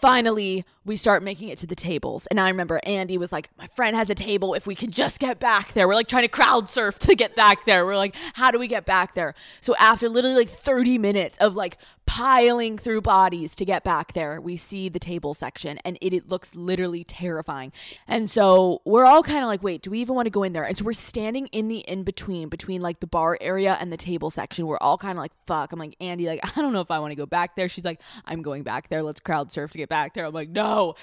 Finally, 0.00 0.64
we 0.84 0.94
start 0.94 1.24
making 1.24 1.48
it 1.48 1.58
to 1.58 1.66
the 1.66 1.74
tables. 1.74 2.26
And 2.28 2.38
I 2.38 2.48
remember 2.48 2.80
Andy 2.84 3.18
was 3.18 3.32
like, 3.32 3.50
My 3.58 3.66
friend 3.66 3.96
has 3.96 4.10
a 4.10 4.14
table. 4.14 4.54
If 4.54 4.64
we 4.64 4.76
can 4.76 4.92
just 4.92 5.18
get 5.18 5.40
back 5.40 5.72
there, 5.72 5.88
we're 5.88 5.94
like 5.94 6.06
trying 6.06 6.22
to 6.22 6.28
crowd 6.28 6.68
surf 6.68 6.98
to 7.00 7.16
get 7.16 7.34
back 7.34 7.64
there. 7.64 7.84
We're 7.84 7.96
like, 7.96 8.14
How 8.34 8.52
do 8.52 8.60
we 8.60 8.68
get 8.68 8.86
back 8.86 9.14
there? 9.14 9.34
So 9.60 9.74
after 9.76 10.08
literally 10.08 10.36
like 10.36 10.48
30 10.48 10.98
minutes 10.98 11.36
of 11.38 11.56
like 11.56 11.78
piling 12.08 12.78
through 12.78 13.02
bodies 13.02 13.54
to 13.54 13.66
get 13.66 13.84
back 13.84 14.14
there, 14.14 14.40
we 14.40 14.56
see 14.56 14.88
the 14.88 14.98
table 14.98 15.34
section 15.34 15.78
and 15.84 15.98
it, 16.00 16.14
it 16.14 16.26
looks 16.30 16.56
literally 16.56 17.04
terrifying. 17.04 17.70
And 18.06 18.30
so 18.30 18.80
we're 18.86 19.04
all 19.04 19.22
kind 19.22 19.40
of 19.40 19.46
like, 19.46 19.62
Wait, 19.62 19.82
do 19.82 19.90
we 19.90 20.00
even 20.00 20.14
want 20.14 20.24
to 20.24 20.30
go 20.30 20.42
in 20.42 20.54
there? 20.54 20.64
And 20.64 20.76
so 20.76 20.86
we're 20.86 20.94
standing 20.94 21.48
in 21.48 21.68
the 21.68 21.80
in 21.80 22.04
between, 22.04 22.48
between 22.48 22.80
like 22.80 23.00
the 23.00 23.06
bar 23.06 23.36
area 23.42 23.76
and 23.78 23.92
the 23.92 23.98
table 23.98 24.30
section. 24.30 24.66
We're 24.66 24.78
all 24.78 24.96
kind 24.96 25.18
of 25.18 25.22
like, 25.22 25.32
Fuck. 25.46 25.70
I'm 25.72 25.78
like, 25.78 25.96
Andy, 26.00 26.26
like, 26.26 26.40
I 26.56 26.62
don't 26.62 26.72
know 26.72 26.80
if 26.80 26.90
I 26.90 26.98
want 26.98 27.12
to 27.12 27.16
go 27.16 27.26
back 27.26 27.56
there. 27.56 27.68
She's 27.68 27.84
like, 27.84 28.00
I'm 28.24 28.40
going 28.40 28.62
back 28.62 28.88
there. 28.88 29.02
Let's 29.02 29.20
crowd 29.20 29.52
surf 29.52 29.70
to 29.72 29.78
get 29.78 29.90
back 29.90 30.14
there. 30.14 30.24
I'm 30.24 30.32
like, 30.32 30.48
No. 30.48 30.94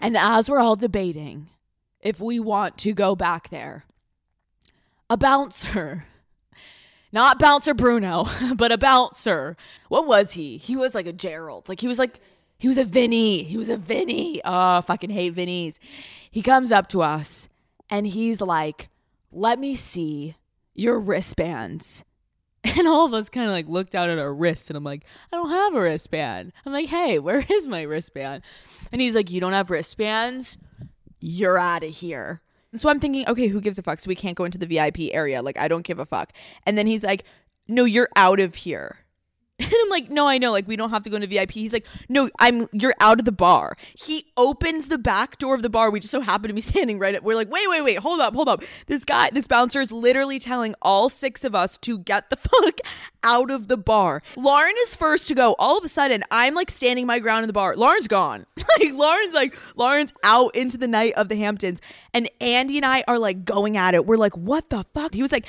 And 0.00 0.16
as 0.16 0.48
we're 0.48 0.60
all 0.60 0.76
debating 0.76 1.48
if 2.00 2.20
we 2.20 2.38
want 2.38 2.78
to 2.78 2.92
go 2.92 3.16
back 3.16 3.50
there, 3.50 3.84
a 5.10 5.16
bouncer, 5.16 6.06
not 7.16 7.38
bouncer 7.38 7.72
Bruno, 7.72 8.26
but 8.56 8.70
a 8.70 8.76
bouncer. 8.76 9.56
What 9.88 10.06
was 10.06 10.32
he? 10.32 10.58
He 10.58 10.76
was 10.76 10.94
like 10.94 11.06
a 11.06 11.14
Gerald. 11.14 11.66
Like 11.66 11.80
he 11.80 11.88
was 11.88 11.98
like, 11.98 12.20
he 12.58 12.68
was 12.68 12.76
a 12.76 12.84
Vinny. 12.84 13.42
He 13.42 13.56
was 13.56 13.70
a 13.70 13.76
Vinny. 13.78 14.42
Oh, 14.44 14.82
fucking 14.82 15.08
hate 15.08 15.34
Vinnies. 15.34 15.78
He 16.30 16.42
comes 16.42 16.70
up 16.70 16.88
to 16.90 17.00
us 17.00 17.48
and 17.88 18.06
he's 18.06 18.42
like, 18.42 18.90
let 19.32 19.58
me 19.58 19.74
see 19.74 20.36
your 20.74 21.00
wristbands. 21.00 22.04
And 22.78 22.88
all 22.88 23.06
of 23.06 23.14
us 23.14 23.28
kind 23.28 23.46
of 23.46 23.52
like 23.52 23.68
looked 23.68 23.92
down 23.92 24.10
at 24.10 24.18
our 24.18 24.34
wrists, 24.34 24.68
and 24.68 24.76
I'm 24.76 24.82
like, 24.82 25.04
I 25.32 25.36
don't 25.36 25.50
have 25.50 25.74
a 25.76 25.80
wristband. 25.80 26.52
I'm 26.66 26.72
like, 26.72 26.88
hey, 26.88 27.18
where 27.20 27.42
is 27.48 27.68
my 27.68 27.82
wristband? 27.82 28.42
And 28.90 29.00
he's 29.00 29.14
like, 29.14 29.30
you 29.30 29.40
don't 29.40 29.52
have 29.52 29.70
wristbands? 29.70 30.58
You're 31.20 31.58
out 31.58 31.84
of 31.84 31.90
here. 31.90 32.42
And 32.72 32.80
so 32.80 32.88
I'm 32.88 33.00
thinking, 33.00 33.28
okay, 33.28 33.48
who 33.48 33.60
gives 33.60 33.78
a 33.78 33.82
fuck? 33.82 33.98
So 34.00 34.08
we 34.08 34.14
can't 34.14 34.36
go 34.36 34.44
into 34.44 34.58
the 34.58 34.66
VIP 34.66 35.14
area. 35.14 35.42
Like, 35.42 35.58
I 35.58 35.68
don't 35.68 35.84
give 35.84 35.98
a 35.98 36.06
fuck. 36.06 36.32
And 36.64 36.76
then 36.76 36.86
he's 36.86 37.04
like, 37.04 37.24
no, 37.68 37.84
you're 37.84 38.08
out 38.16 38.40
of 38.40 38.54
here. 38.54 38.98
And 39.66 39.74
I'm 39.84 39.88
like, 39.88 40.10
no, 40.10 40.28
I 40.28 40.36
know. 40.38 40.52
Like, 40.52 40.68
we 40.68 40.76
don't 40.76 40.90
have 40.90 41.02
to 41.04 41.10
go 41.10 41.16
into 41.16 41.28
VIP. 41.28 41.52
He's 41.52 41.72
like, 41.72 41.86
no, 42.08 42.28
I'm. 42.38 42.66
You're 42.72 42.94
out 43.00 43.18
of 43.18 43.24
the 43.24 43.32
bar. 43.32 43.74
He 43.94 44.26
opens 44.36 44.88
the 44.88 44.98
back 44.98 45.38
door 45.38 45.54
of 45.54 45.62
the 45.62 45.70
bar. 45.70 45.90
We 45.90 45.98
just 45.98 46.10
so 46.10 46.20
happen 46.20 46.48
to 46.48 46.54
be 46.54 46.60
standing 46.72 46.98
right. 46.98 47.14
At, 47.14 47.24
we're 47.24 47.36
like, 47.36 47.50
wait, 47.50 47.68
wait, 47.68 47.82
wait, 47.82 47.98
hold 47.98 48.20
up, 48.20 48.34
hold 48.34 48.48
up. 48.48 48.62
This 48.86 49.04
guy, 49.04 49.30
this 49.30 49.46
bouncer 49.46 49.80
is 49.80 49.90
literally 49.90 50.38
telling 50.38 50.74
all 50.82 51.08
six 51.08 51.42
of 51.42 51.54
us 51.54 51.78
to 51.78 51.98
get 51.98 52.28
the 52.28 52.36
fuck 52.36 52.80
out 53.24 53.50
of 53.50 53.68
the 53.68 53.78
bar. 53.78 54.20
Lauren 54.36 54.74
is 54.82 54.94
first 54.94 55.26
to 55.28 55.34
go. 55.34 55.56
All 55.58 55.78
of 55.78 55.84
a 55.84 55.88
sudden, 55.88 56.22
I'm 56.30 56.54
like 56.54 56.70
standing 56.70 57.06
my 57.06 57.18
ground 57.18 57.44
in 57.44 57.46
the 57.46 57.54
bar. 57.54 57.76
Lauren's 57.76 58.08
gone. 58.08 58.44
like 58.78 58.92
Lauren's 58.92 59.34
like 59.34 59.56
Lauren's 59.76 60.12
out 60.22 60.54
into 60.54 60.76
the 60.76 60.88
night 60.88 61.14
of 61.14 61.28
the 61.30 61.36
Hamptons, 61.36 61.80
and 62.12 62.28
Andy 62.42 62.76
and 62.76 62.86
I 62.86 63.04
are 63.08 63.18
like 63.18 63.44
going 63.44 63.76
at 63.76 63.94
it. 63.94 64.06
We're 64.06 64.16
like, 64.16 64.36
what 64.36 64.68
the 64.68 64.84
fuck? 64.94 65.14
He 65.14 65.22
was 65.22 65.32
like, 65.32 65.46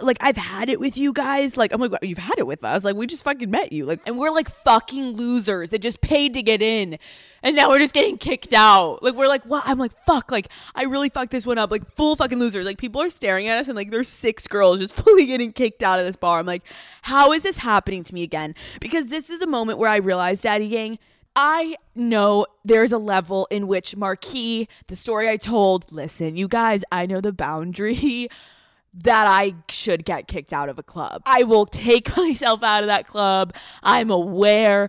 like 0.00 0.16
I've 0.20 0.36
had 0.36 0.68
it 0.68 0.80
with 0.80 0.98
you 0.98 1.12
guys. 1.12 1.56
Like 1.56 1.72
I'm 1.72 1.80
like, 1.80 1.92
you've 2.02 2.18
had 2.18 2.38
it 2.38 2.46
with 2.46 2.64
us. 2.64 2.84
Like 2.84 2.96
we 2.96 3.06
just 3.06 3.22
fucking 3.24 3.43
met 3.46 3.72
you. 3.72 3.84
Like 3.84 4.00
and 4.06 4.18
we're 4.18 4.30
like 4.30 4.48
fucking 4.48 5.16
losers 5.16 5.70
that 5.70 5.80
just 5.80 6.00
paid 6.00 6.34
to 6.34 6.42
get 6.42 6.62
in. 6.62 6.98
And 7.42 7.56
now 7.56 7.68
we're 7.68 7.78
just 7.78 7.94
getting 7.94 8.16
kicked 8.16 8.54
out. 8.54 9.02
Like 9.02 9.14
we're 9.14 9.28
like, 9.28 9.44
what? 9.44 9.64
I'm 9.66 9.78
like, 9.78 9.92
fuck. 10.04 10.30
Like 10.30 10.48
I 10.74 10.84
really 10.84 11.08
fucked 11.08 11.30
this 11.30 11.46
one 11.46 11.58
up. 11.58 11.70
Like 11.70 11.88
full 11.94 12.16
fucking 12.16 12.38
losers. 12.38 12.64
Like 12.66 12.78
people 12.78 13.02
are 13.02 13.10
staring 13.10 13.48
at 13.48 13.58
us 13.58 13.68
and 13.68 13.76
like 13.76 13.90
there's 13.90 14.08
six 14.08 14.46
girls 14.46 14.78
just 14.78 14.94
fully 15.04 15.26
getting 15.26 15.52
kicked 15.52 15.82
out 15.82 15.98
of 15.98 16.06
this 16.06 16.16
bar. 16.16 16.38
I'm 16.38 16.46
like, 16.46 16.64
how 17.02 17.32
is 17.32 17.42
this 17.42 17.58
happening 17.58 18.04
to 18.04 18.14
me 18.14 18.22
again? 18.22 18.54
Because 18.80 19.08
this 19.08 19.30
is 19.30 19.42
a 19.42 19.46
moment 19.46 19.78
where 19.78 19.90
I 19.90 19.96
realized, 19.96 20.42
Daddy 20.42 20.68
Gang, 20.68 20.98
I 21.36 21.74
know 21.96 22.46
there's 22.64 22.92
a 22.92 22.98
level 22.98 23.48
in 23.50 23.66
which 23.66 23.96
Marquee, 23.96 24.68
the 24.86 24.94
story 24.94 25.28
I 25.28 25.36
told, 25.36 25.90
listen, 25.90 26.36
you 26.36 26.46
guys, 26.46 26.84
I 26.92 27.06
know 27.06 27.20
the 27.20 27.32
boundary 27.32 28.28
that 29.02 29.26
I 29.26 29.54
should 29.68 30.04
get 30.04 30.28
kicked 30.28 30.52
out 30.52 30.68
of 30.68 30.78
a 30.78 30.82
club. 30.82 31.22
I 31.26 31.42
will 31.42 31.66
take 31.66 32.16
myself 32.16 32.62
out 32.62 32.82
of 32.82 32.88
that 32.88 33.06
club. 33.06 33.54
I'm 33.82 34.10
aware. 34.10 34.88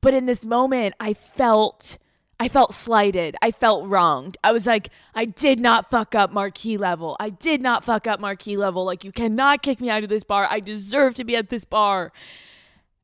But 0.00 0.14
in 0.14 0.26
this 0.26 0.44
moment, 0.44 0.94
I 1.00 1.14
felt 1.14 1.98
I 2.38 2.48
felt 2.48 2.74
slighted. 2.74 3.34
I 3.40 3.50
felt 3.50 3.86
wronged. 3.86 4.36
I 4.44 4.52
was 4.52 4.66
like, 4.66 4.90
I 5.14 5.24
did 5.24 5.58
not 5.58 5.88
fuck 5.88 6.14
up 6.14 6.30
marquee 6.30 6.76
level. 6.76 7.16
I 7.18 7.30
did 7.30 7.62
not 7.62 7.82
fuck 7.82 8.06
up 8.06 8.20
marquee 8.20 8.58
level. 8.58 8.84
Like, 8.84 9.04
you 9.04 9.12
cannot 9.12 9.62
kick 9.62 9.80
me 9.80 9.88
out 9.88 10.02
of 10.02 10.10
this 10.10 10.22
bar. 10.22 10.46
I 10.50 10.60
deserve 10.60 11.14
to 11.14 11.24
be 11.24 11.34
at 11.34 11.48
this 11.48 11.64
bar. 11.64 12.12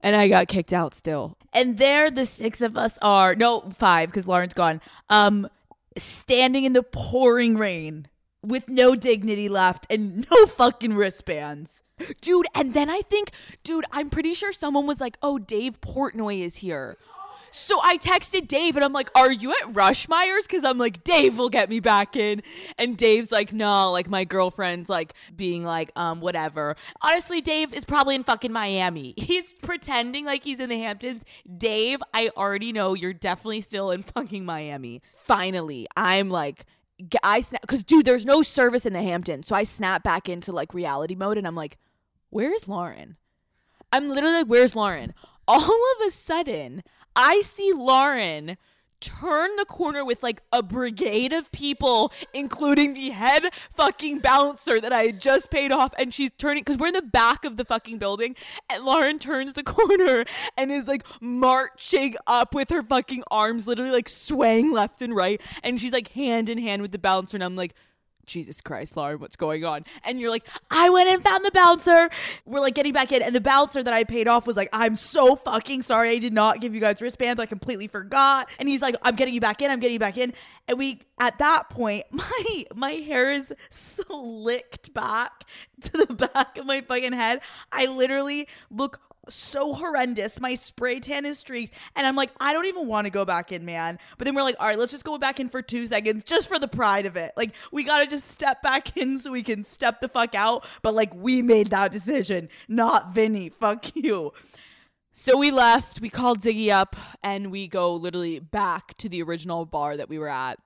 And 0.00 0.14
I 0.14 0.28
got 0.28 0.48
kicked 0.48 0.74
out 0.74 0.92
still. 0.92 1.38
And 1.54 1.78
there 1.78 2.10
the 2.10 2.26
six 2.26 2.60
of 2.60 2.76
us 2.76 2.98
are, 3.00 3.34
no, 3.34 3.70
five, 3.70 4.10
because 4.10 4.26
Lauren's 4.26 4.52
gone, 4.52 4.82
um, 5.08 5.48
standing 5.96 6.64
in 6.64 6.74
the 6.74 6.82
pouring 6.82 7.56
rain 7.56 8.08
with 8.42 8.68
no 8.68 8.94
dignity 8.94 9.48
left 9.48 9.86
and 9.90 10.26
no 10.30 10.46
fucking 10.46 10.94
wristbands. 10.94 11.82
Dude, 12.20 12.46
and 12.54 12.74
then 12.74 12.90
I 12.90 13.00
think, 13.00 13.30
dude, 13.62 13.84
I'm 13.92 14.10
pretty 14.10 14.34
sure 14.34 14.52
someone 14.52 14.86
was 14.86 15.00
like, 15.00 15.16
oh, 15.22 15.38
Dave 15.38 15.80
Portnoy 15.80 16.40
is 16.40 16.56
here. 16.56 16.96
So 17.54 17.78
I 17.82 17.98
texted 17.98 18.48
Dave 18.48 18.76
and 18.76 18.84
I'm 18.84 18.94
like, 18.94 19.10
Are 19.14 19.30
you 19.30 19.52
at 19.52 19.74
Ruschmeyer's? 19.74 20.46
Because 20.46 20.64
I'm 20.64 20.78
like, 20.78 21.04
Dave 21.04 21.36
will 21.36 21.50
get 21.50 21.68
me 21.68 21.80
back 21.80 22.16
in. 22.16 22.40
And 22.78 22.96
Dave's 22.96 23.30
like, 23.30 23.52
No, 23.52 23.92
like 23.92 24.08
my 24.08 24.24
girlfriend's 24.24 24.88
like 24.88 25.12
being 25.36 25.62
like, 25.62 25.92
um, 25.94 26.20
whatever. 26.20 26.76
Honestly, 27.02 27.42
Dave 27.42 27.74
is 27.74 27.84
probably 27.84 28.14
in 28.14 28.24
fucking 28.24 28.52
Miami. 28.52 29.12
He's 29.18 29.52
pretending 29.52 30.24
like 30.24 30.42
he's 30.44 30.60
in 30.60 30.70
the 30.70 30.80
Hamptons. 30.80 31.26
Dave, 31.58 31.98
I 32.14 32.30
already 32.38 32.72
know 32.72 32.94
you're 32.94 33.12
definitely 33.12 33.60
still 33.60 33.90
in 33.90 34.02
fucking 34.02 34.46
Miami. 34.46 35.02
Finally, 35.12 35.86
I'm 35.94 36.30
like, 36.30 36.64
I 37.22 37.40
snap 37.40 37.62
because 37.62 37.84
dude, 37.84 38.04
there's 38.04 38.26
no 38.26 38.42
service 38.42 38.86
in 38.86 38.92
the 38.92 39.02
Hamptons. 39.02 39.46
So 39.46 39.56
I 39.56 39.64
snap 39.64 40.02
back 40.02 40.28
into 40.28 40.52
like 40.52 40.74
reality 40.74 41.14
mode 41.14 41.38
and 41.38 41.46
I'm 41.46 41.56
like, 41.56 41.78
Where's 42.30 42.68
Lauren? 42.68 43.16
I'm 43.92 44.08
literally 44.08 44.38
like, 44.38 44.46
Where's 44.46 44.76
Lauren? 44.76 45.14
All 45.48 45.60
of 45.60 46.06
a 46.06 46.10
sudden, 46.10 46.82
I 47.16 47.40
see 47.42 47.72
Lauren 47.74 48.56
turn 49.02 49.56
the 49.56 49.66
corner 49.66 50.04
with 50.04 50.22
like 50.22 50.42
a 50.52 50.62
brigade 50.62 51.32
of 51.32 51.52
people, 51.52 52.12
including 52.32 52.94
the 52.94 53.10
head 53.10 53.44
fucking 53.70 54.20
bouncer 54.20 54.80
that 54.80 54.92
I 54.92 55.04
had 55.04 55.20
just 55.20 55.50
paid 55.50 55.72
off. 55.72 55.92
And 55.98 56.14
she's 56.14 56.30
turning 56.32 56.62
because 56.62 56.78
we're 56.78 56.88
in 56.88 56.94
the 56.94 57.02
back 57.02 57.44
of 57.44 57.56
the 57.56 57.64
fucking 57.64 57.98
building. 57.98 58.36
And 58.70 58.84
Lauren 58.84 59.18
turns 59.18 59.52
the 59.52 59.62
corner 59.64 60.24
and 60.56 60.70
is 60.70 60.86
like 60.86 61.04
marching 61.20 62.14
up 62.26 62.54
with 62.54 62.70
her 62.70 62.82
fucking 62.82 63.24
arms, 63.30 63.66
literally 63.66 63.92
like 63.92 64.08
swaying 64.08 64.72
left 64.72 65.02
and 65.02 65.14
right. 65.14 65.40
And 65.62 65.80
she's 65.80 65.92
like 65.92 66.08
hand 66.12 66.48
in 66.48 66.58
hand 66.58 66.80
with 66.80 66.92
the 66.92 66.98
bouncer. 66.98 67.36
And 67.36 67.44
I'm 67.44 67.56
like, 67.56 67.74
Jesus 68.26 68.60
Christ, 68.60 68.96
Lauren, 68.96 69.18
what's 69.18 69.36
going 69.36 69.64
on? 69.64 69.84
And 70.04 70.20
you're 70.20 70.30
like, 70.30 70.46
I 70.70 70.90
went 70.90 71.08
and 71.08 71.22
found 71.22 71.44
the 71.44 71.50
bouncer. 71.50 72.08
We're 72.44 72.60
like 72.60 72.74
getting 72.74 72.92
back 72.92 73.12
in, 73.12 73.22
and 73.22 73.34
the 73.34 73.40
bouncer 73.40 73.82
that 73.82 73.92
I 73.92 74.04
paid 74.04 74.28
off 74.28 74.46
was 74.46 74.56
like, 74.56 74.68
I'm 74.72 74.94
so 74.94 75.36
fucking 75.36 75.82
sorry. 75.82 76.10
I 76.10 76.18
did 76.18 76.32
not 76.32 76.60
give 76.60 76.74
you 76.74 76.80
guys 76.80 77.02
wristbands. 77.02 77.40
I 77.40 77.46
completely 77.46 77.88
forgot. 77.88 78.50
And 78.58 78.68
he's 78.68 78.82
like, 78.82 78.94
I'm 79.02 79.16
getting 79.16 79.34
you 79.34 79.40
back 79.40 79.62
in. 79.62 79.70
I'm 79.70 79.80
getting 79.80 79.94
you 79.94 80.00
back 80.00 80.16
in. 80.16 80.32
And 80.68 80.78
we, 80.78 81.00
at 81.18 81.38
that 81.38 81.70
point, 81.70 82.04
my 82.10 82.64
my 82.74 82.92
hair 82.92 83.32
is 83.32 83.52
slicked 83.70 84.94
back 84.94 85.44
to 85.82 86.06
the 86.06 86.14
back 86.14 86.58
of 86.58 86.66
my 86.66 86.80
fucking 86.80 87.12
head. 87.12 87.40
I 87.70 87.86
literally 87.86 88.48
look 88.70 89.00
so 89.28 89.74
horrendous. 89.74 90.40
My 90.40 90.54
spray 90.54 91.00
tan 91.00 91.24
is 91.24 91.38
streaked, 91.38 91.74
and 91.94 92.06
I'm 92.06 92.16
like, 92.16 92.30
I 92.40 92.52
don't 92.52 92.66
even 92.66 92.86
want 92.86 93.06
to 93.06 93.10
go 93.10 93.24
back 93.24 93.52
in, 93.52 93.64
man. 93.64 93.98
But 94.18 94.24
then 94.24 94.34
we're 94.34 94.42
like, 94.42 94.56
all 94.58 94.66
right, 94.66 94.78
let's 94.78 94.92
just 94.92 95.04
go 95.04 95.18
back 95.18 95.40
in 95.40 95.48
for 95.48 95.62
two 95.62 95.86
seconds, 95.86 96.24
just 96.24 96.48
for 96.48 96.58
the 96.58 96.68
pride 96.68 97.06
of 97.06 97.16
it. 97.16 97.32
Like, 97.36 97.54
we 97.70 97.84
gotta 97.84 98.06
just 98.06 98.28
step 98.28 98.62
back 98.62 98.96
in 98.96 99.18
so 99.18 99.32
we 99.32 99.42
can 99.42 99.64
step 99.64 100.00
the 100.00 100.08
fuck 100.08 100.34
out. 100.34 100.66
But 100.82 100.94
like, 100.94 101.14
we 101.14 101.42
made 101.42 101.68
that 101.68 101.92
decision, 101.92 102.48
not 102.68 103.12
Vinny. 103.12 103.48
Fuck 103.48 103.94
you. 103.96 104.32
So 105.12 105.36
we 105.36 105.50
left. 105.50 106.00
We 106.00 106.08
called 106.08 106.40
Ziggy 106.40 106.70
up, 106.70 106.96
and 107.22 107.50
we 107.50 107.68
go 107.68 107.94
literally 107.94 108.38
back 108.38 108.96
to 108.96 109.08
the 109.08 109.22
original 109.22 109.66
bar 109.66 109.96
that 109.96 110.08
we 110.08 110.18
were 110.18 110.28
at. 110.28 110.58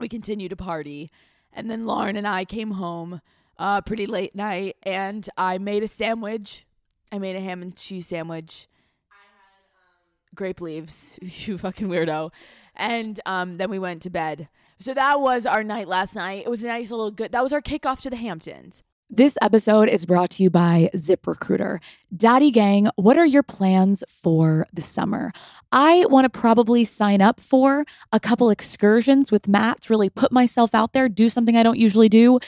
We 0.00 0.08
continue 0.08 0.48
to 0.48 0.56
party, 0.56 1.10
and 1.52 1.70
then 1.70 1.86
Lauren 1.86 2.16
and 2.16 2.26
I 2.26 2.44
came 2.44 2.72
home 2.72 3.20
uh, 3.58 3.82
pretty 3.82 4.06
late 4.06 4.34
night, 4.34 4.76
and 4.82 5.28
I 5.36 5.58
made 5.58 5.82
a 5.82 5.88
sandwich. 5.88 6.66
I 7.12 7.18
made 7.18 7.36
a 7.36 7.40
ham 7.40 7.62
and 7.62 7.74
cheese 7.76 8.06
sandwich. 8.06 8.66
Had 9.08 10.36
grape 10.36 10.60
leaves, 10.60 11.18
you 11.22 11.58
fucking 11.58 11.88
weirdo. 11.88 12.32
And 12.74 13.20
um, 13.26 13.56
then 13.56 13.70
we 13.70 13.78
went 13.78 14.02
to 14.02 14.10
bed. 14.10 14.48
So 14.78 14.94
that 14.94 15.20
was 15.20 15.46
our 15.46 15.62
night 15.62 15.88
last 15.88 16.16
night. 16.16 16.42
It 16.44 16.50
was 16.50 16.64
a 16.64 16.68
nice 16.68 16.90
little 16.90 17.10
good. 17.10 17.32
That 17.32 17.42
was 17.42 17.52
our 17.52 17.62
kickoff 17.62 18.00
to 18.02 18.10
the 18.10 18.16
Hamptons. 18.16 18.82
This 19.10 19.38
episode 19.40 19.88
is 19.88 20.06
brought 20.06 20.30
to 20.30 20.42
you 20.42 20.50
by 20.50 20.90
ZipRecruiter. 20.94 21.78
Daddy 22.16 22.50
Gang, 22.50 22.88
what 22.96 23.16
are 23.16 23.26
your 23.26 23.42
plans 23.44 24.02
for 24.08 24.66
the 24.72 24.82
summer? 24.82 25.30
I 25.70 26.06
want 26.06 26.24
to 26.24 26.30
probably 26.30 26.84
sign 26.84 27.20
up 27.20 27.38
for 27.38 27.84
a 28.12 28.18
couple 28.18 28.50
excursions 28.50 29.30
with 29.30 29.46
Matt 29.46 29.82
to 29.82 29.92
really 29.92 30.10
put 30.10 30.32
myself 30.32 30.74
out 30.74 30.94
there, 30.94 31.08
do 31.08 31.28
something 31.28 31.56
I 31.56 31.62
don't 31.62 31.78
usually 31.78 32.08
do. 32.08 32.40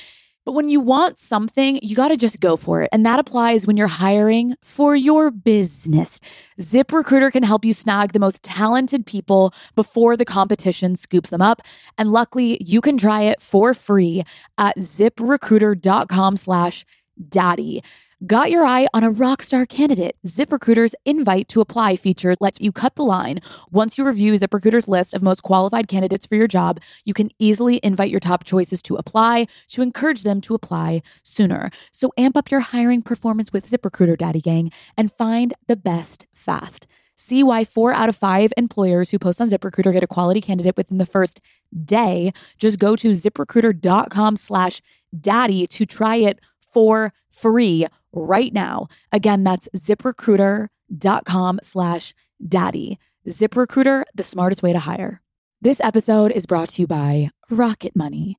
But 0.47 0.53
when 0.53 0.69
you 0.69 0.79
want 0.79 1.19
something, 1.19 1.81
you 1.83 1.97
got 1.97 2.09
to 2.09 2.17
just 2.17 2.39
go 2.39 2.57
for 2.57 2.81
it. 2.81 2.89
And 2.93 3.05
that 3.05 3.19
applies 3.19 3.67
when 3.67 3.77
you're 3.77 3.89
hiring 3.89 4.55
for 4.63 4.95
your 4.95 5.33
business. 5.33 6.21
ZipRecruiter 6.61 7.33
can 7.33 7.43
help 7.43 7.65
you 7.65 7.75
snag 7.75 8.13
the 8.13 8.21
most 8.21 8.45
talented 8.45 9.05
people 9.05 9.53
before 9.75 10.17
the 10.17 10.25
competition 10.25 10.95
scoops 10.95 11.31
them 11.31 11.43
up. 11.43 11.63
And 11.99 12.13
luckily, 12.13 12.63
you 12.65 12.81
can 12.81 12.97
try 12.97 13.23
it 13.23 13.43
for 13.43 13.75
free 13.75 14.23
at 14.57 14.79
ziprecruiter.com 14.79 16.37
slash 16.37 16.87
daddy. 17.29 17.83
Got 18.25 18.51
your 18.51 18.65
eye 18.65 18.87
on 18.95 19.05
a 19.05 19.13
rockstar 19.13 19.69
candidate? 19.69 20.17
ZipRecruiter's 20.27 20.95
invite 21.05 21.49
to 21.49 21.61
apply 21.61 21.97
feature 21.97 22.35
lets 22.41 22.59
you 22.59 22.73
cut 22.73 22.95
the 22.95 23.03
line. 23.03 23.41
Once 23.71 23.99
you 23.99 24.07
review 24.07 24.33
ZipRecruiter's 24.33 24.89
list 24.89 25.13
of 25.13 25.23
most 25.23 25.43
qualified 25.43 25.87
candidates 25.87 26.25
for 26.25 26.35
your 26.35 26.49
job, 26.49 26.81
you 27.05 27.13
can 27.13 27.29
easily 27.39 27.79
invite 27.83 28.09
your 28.09 28.19
top 28.19 28.45
choices 28.45 28.81
to 28.81 28.97
apply 28.97 29.49
to 29.69 29.83
encourage 29.83 30.23
them 30.23 30.41
to 30.41 30.55
apply 30.55 31.03
sooner. 31.23 31.69
So 31.93 32.11
amp 32.17 32.39
up 32.39 32.51
your 32.51 32.61
hiring 32.61 33.03
performance 33.03 33.53
with 33.53 33.71
ZipRecruiter, 33.71 34.17
Daddy 34.17 34.41
Gang, 34.41 34.73
and 34.97 35.13
find 35.13 35.53
the 35.67 35.77
best 35.77 36.27
fast. 36.33 36.87
See 37.17 37.43
why 37.43 37.67
four 37.67 37.93
out 37.93 38.09
of 38.09 38.17
five 38.17 38.51
employers 38.57 39.11
who 39.11 39.19
post 39.19 39.43
on 39.43 39.51
ZipRecruiter 39.51 39.93
get 39.93 40.03
a 40.03 40.07
quality 40.07 40.41
candidate 40.41 40.79
within 40.79 40.97
the 40.97 41.05
first 41.05 41.39
day. 41.85 42.33
Just 42.57 42.79
go 42.79 42.97
to 42.97 43.11
ziprecruiter.com 43.11 44.39
slash 44.39 44.81
daddy 45.21 45.67
to 45.67 45.85
try 45.85 46.17
it 46.17 46.41
for 46.73 47.13
free 47.29 47.87
right 48.13 48.53
now. 48.53 48.89
Again, 49.13 49.45
that's 49.45 49.69
ziprecruiter.com 49.77 51.61
slash 51.63 52.15
daddy. 52.47 52.99
ZipRecruiter, 53.29 54.05
the 54.15 54.23
smartest 54.23 54.63
way 54.63 54.73
to 54.73 54.79
hire. 54.79 55.21
This 55.61 55.81
episode 55.81 56.31
is 56.33 56.47
brought 56.47 56.69
to 56.71 56.83
you 56.83 56.87
by 56.87 57.31
Rocket 57.51 57.97
Money. 57.97 58.39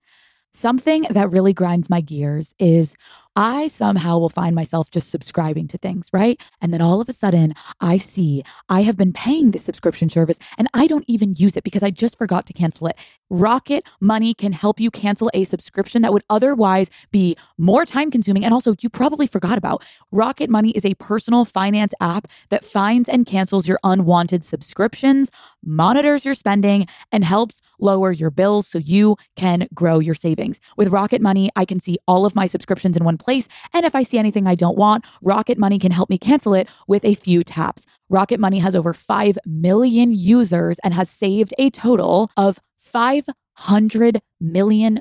Something 0.54 1.06
that 1.10 1.30
really 1.30 1.54
grinds 1.54 1.90
my 1.90 2.02
gears 2.02 2.54
is 2.58 2.96
I 3.38 3.68
somehow 3.68 4.18
will 4.18 4.30
find 4.30 4.56
myself 4.56 4.90
just 4.90 5.12
subscribing 5.12 5.68
to 5.68 5.78
things, 5.78 6.10
right? 6.12 6.42
And 6.60 6.74
then 6.74 6.82
all 6.82 7.00
of 7.00 7.08
a 7.08 7.14
sudden, 7.14 7.54
I 7.80 7.98
see 7.98 8.42
I 8.68 8.82
have 8.82 8.98
been 8.98 9.14
paying 9.14 9.52
this 9.52 9.64
subscription 9.64 10.10
service 10.10 10.40
and 10.58 10.68
I 10.74 10.88
don't 10.88 11.06
even 11.08 11.36
use 11.38 11.56
it 11.56 11.64
because 11.64 11.84
I 11.84 11.92
just 11.92 12.18
forgot 12.18 12.48
to 12.48 12.54
cancel 12.54 12.88
it. 12.88 12.96
Rocket 13.30 13.86
Money 14.02 14.34
can 14.34 14.54
help 14.54 14.80
you 14.80 14.90
cancel 14.90 15.30
a 15.36 15.44
subscription 15.44 16.02
that 16.02 16.14
would 16.14 16.24
otherwise 16.32 16.90
be 17.12 17.38
more 17.60 17.86
time 17.86 18.10
consuming 18.10 18.44
and 18.44 18.56
also 18.56 18.74
you 18.82 18.90
probably 18.90 19.28
forgot 19.28 19.60
about. 19.60 19.86
Rocket 20.12 20.50
Money 20.50 20.72
is 20.72 20.84
a 20.84 20.96
personal 20.96 21.46
finance 21.46 21.94
app 22.02 22.28
that 22.50 22.66
finds 22.66 23.08
and 23.08 23.28
cancels 23.28 23.68
your 23.68 23.78
unwanted 23.84 24.46
subscriptions, 24.46 25.30
monitors 25.68 26.26
your 26.26 26.34
spending, 26.34 26.88
and 27.12 27.24
helps 27.24 27.62
lower 27.80 28.12
your 28.12 28.32
bills 28.32 28.68
so 28.68 28.80
you 28.80 29.18
can 29.36 29.68
grow 29.74 30.00
your 30.00 30.16
savings. 30.16 30.60
With 30.78 30.88
Rocket 30.88 31.22
Money, 31.22 31.50
I 31.56 31.66
can 31.66 31.80
see 31.80 31.98
all 32.08 32.26
of 32.26 32.36
my 32.36 32.48
subscriptions 32.48 32.98
in 32.98 33.04
one 33.04 33.18
place. 33.18 33.48
And 33.74 33.86
if 33.86 33.94
I 33.94 34.04
see 34.04 34.18
anything 34.18 34.48
I 34.48 34.56
don't 34.56 34.78
want, 34.78 35.06
Rocket 35.22 35.58
Money 35.58 35.78
can 35.78 35.92
help 35.92 36.10
me 36.10 36.18
cancel 36.18 36.54
it 36.54 36.70
with 36.88 37.06
a 37.06 37.16
few 37.16 37.44
taps. 37.44 37.86
Rocket 38.10 38.40
Money 38.40 38.60
has 38.60 38.76
over 38.76 38.94
5 38.94 39.38
million 39.46 40.14
users 40.14 40.80
and 40.84 40.94
has 40.94 41.10
saved 41.10 41.54
a 41.58 41.70
total 41.70 42.32
of 42.38 42.60
$500 42.82 44.20
million 44.40 45.00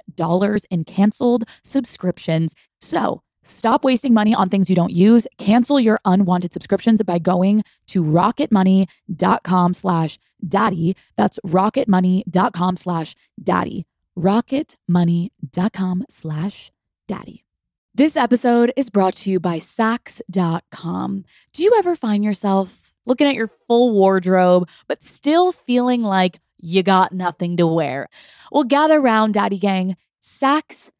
in 0.70 0.84
canceled 0.84 1.44
subscriptions. 1.62 2.54
So, 2.80 3.22
Stop 3.48 3.84
wasting 3.84 4.12
money 4.12 4.34
on 4.34 4.48
things 4.48 4.68
you 4.68 4.74
don't 4.74 4.90
use. 4.90 5.24
Cancel 5.38 5.78
your 5.78 6.00
unwanted 6.04 6.52
subscriptions 6.52 7.00
by 7.04 7.20
going 7.20 7.62
to 7.86 8.02
rocketmoney.com 8.02 9.72
slash 9.72 10.18
daddy. 10.46 10.96
That's 11.16 11.38
rocketmoney.com 11.46 12.76
slash 12.76 13.14
daddy. 13.42 13.86
rocketmoney.com 14.18 16.04
slash 16.08 16.72
daddy. 17.06 17.44
This 17.94 18.16
episode 18.16 18.72
is 18.76 18.90
brought 18.90 19.14
to 19.16 19.30
you 19.30 19.40
by 19.40 19.58
Saks.com. 19.58 21.24
Do 21.52 21.62
you 21.62 21.74
ever 21.78 21.96
find 21.96 22.24
yourself 22.24 22.92
looking 23.06 23.26
at 23.26 23.34
your 23.34 23.50
full 23.66 23.92
wardrobe, 23.92 24.68
but 24.86 25.02
still 25.02 25.52
feeling 25.52 26.02
like 26.02 26.40
you 26.60 26.82
got 26.82 27.12
nothing 27.12 27.56
to 27.56 27.66
wear? 27.66 28.08
Well, 28.52 28.64
gather 28.64 29.00
round, 29.00 29.34
Daddy 29.34 29.58
Gang. 29.58 29.96
Saks.com 30.22 30.90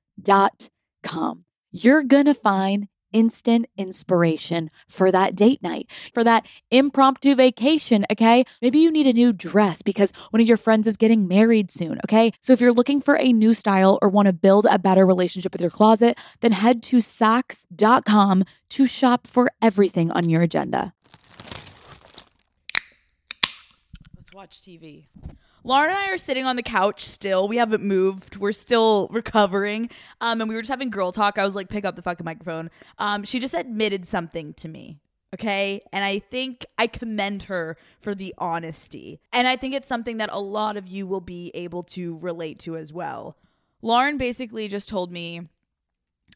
you're 1.77 2.03
going 2.03 2.25
to 2.25 2.35
find 2.35 2.89
instant 3.17 3.67
inspiration 3.79 4.71
for 4.87 5.11
that 5.11 5.35
date 5.35 5.63
night, 5.63 5.89
for 6.13 6.23
that 6.23 6.47
impromptu 6.71 7.35
vacation, 7.35 8.05
okay? 8.13 8.45
Maybe 8.61 8.79
you 8.79 8.91
need 8.91 9.07
a 9.07 9.15
new 9.15 9.33
dress 9.33 9.81
because 9.81 10.13
one 10.29 10.43
of 10.43 10.47
your 10.47 10.59
friends 10.59 10.87
is 10.87 10.99
getting 10.99 11.27
married 11.27 11.71
soon, 11.71 11.99
okay? 12.05 12.31
So 12.43 12.53
if 12.53 12.61
you're 12.61 12.75
looking 12.75 13.01
for 13.01 13.17
a 13.17 13.33
new 13.33 13.55
style 13.55 13.99
or 14.03 14.11
want 14.11 14.27
to 14.27 14.35
build 14.35 14.67
a 14.71 14.79
better 14.79 15.07
relationship 15.07 15.53
with 15.53 15.63
your 15.63 15.71
closet, 15.71 16.19
then 16.41 16.53
head 16.53 16.83
to 16.85 16.99
Saks.com 16.99 18.45
to 18.69 18.87
shop 18.87 19.27
for 19.27 19.51
everything 19.63 20.11
on 20.11 20.29
your 20.29 20.43
agenda. 20.43 20.93
Let's 24.15 24.35
watch 24.35 24.61
TV. 24.61 25.07
Lauren 25.67 25.91
and 25.91 25.99
I 25.99 26.13
are 26.13 26.17
sitting 26.17 26.45
on 26.45 26.55
the 26.55 26.63
couch 26.63 27.05
still. 27.05 27.49
We 27.49 27.57
haven't 27.57 27.83
moved. 27.83 28.37
We're 28.37 28.53
still 28.53 29.09
recovering. 29.11 29.91
Um, 30.21 30.41
and 30.41 30.49
we 30.49 30.55
were 30.55 30.63
just 30.63 30.71
having 30.71 30.91
girl 30.91 31.11
talk. 31.11 31.39
I 31.39 31.45
was 31.45 31.57
like, 31.57 31.69
pick 31.69 31.85
up 31.85 31.97
the 31.97 32.03
fucking 32.03 32.25
microphone. 32.25 32.71
Um, 32.99 33.25
she 33.25 33.41
just 33.41 33.53
admitted 33.53 34.07
something 34.07 34.55
to 34.55 34.69
me. 34.69 35.01
Okay. 35.35 35.83
And 35.93 36.05
I 36.05 36.21
think 36.21 36.65
I 36.79 36.87
commend 36.87 37.45
her 37.45 37.77
for 37.99 38.15
the 38.15 38.33
honesty. 38.39 39.21
And 39.33 39.49
I 39.49 39.57
think 39.57 39.75
it's 39.75 39.89
something 39.89 40.19
that 40.19 40.31
a 40.33 40.39
lot 40.39 40.77
of 40.77 40.87
you 40.87 41.05
will 41.05 41.21
be 41.21 41.51
able 41.53 41.83
to 41.83 42.17
relate 42.19 42.61
to 42.61 42.77
as 42.77 42.93
well. 42.93 43.37
Lauren 43.83 44.19
basically 44.19 44.69
just 44.69 44.89
told 44.89 45.11
me 45.11 45.49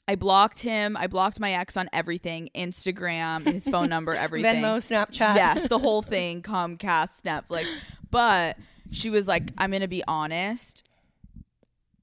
I 0.09 0.17
blocked 0.17 0.59
him. 0.59 0.97
I 0.97 1.07
blocked 1.07 1.39
my 1.39 1.53
ex 1.53 1.77
on 1.77 1.89
everything 1.93 2.49
Instagram, 2.53 3.45
his 3.45 3.69
phone 3.69 3.89
number, 3.89 4.13
everything. 4.17 4.57
Venmo, 4.57 4.79
Snapchat. 4.79 5.37
Yes, 5.37 5.69
the 5.69 5.79
whole 5.79 6.03
thing 6.03 6.43
Comcast, 6.43 7.23
Netflix. 7.23 7.67
But 8.11 8.57
she 8.91 9.11
was 9.11 9.29
like, 9.29 9.51
I'm 9.59 9.71
going 9.71 9.83
to 9.83 9.89
be 9.89 10.03
honest. 10.07 10.87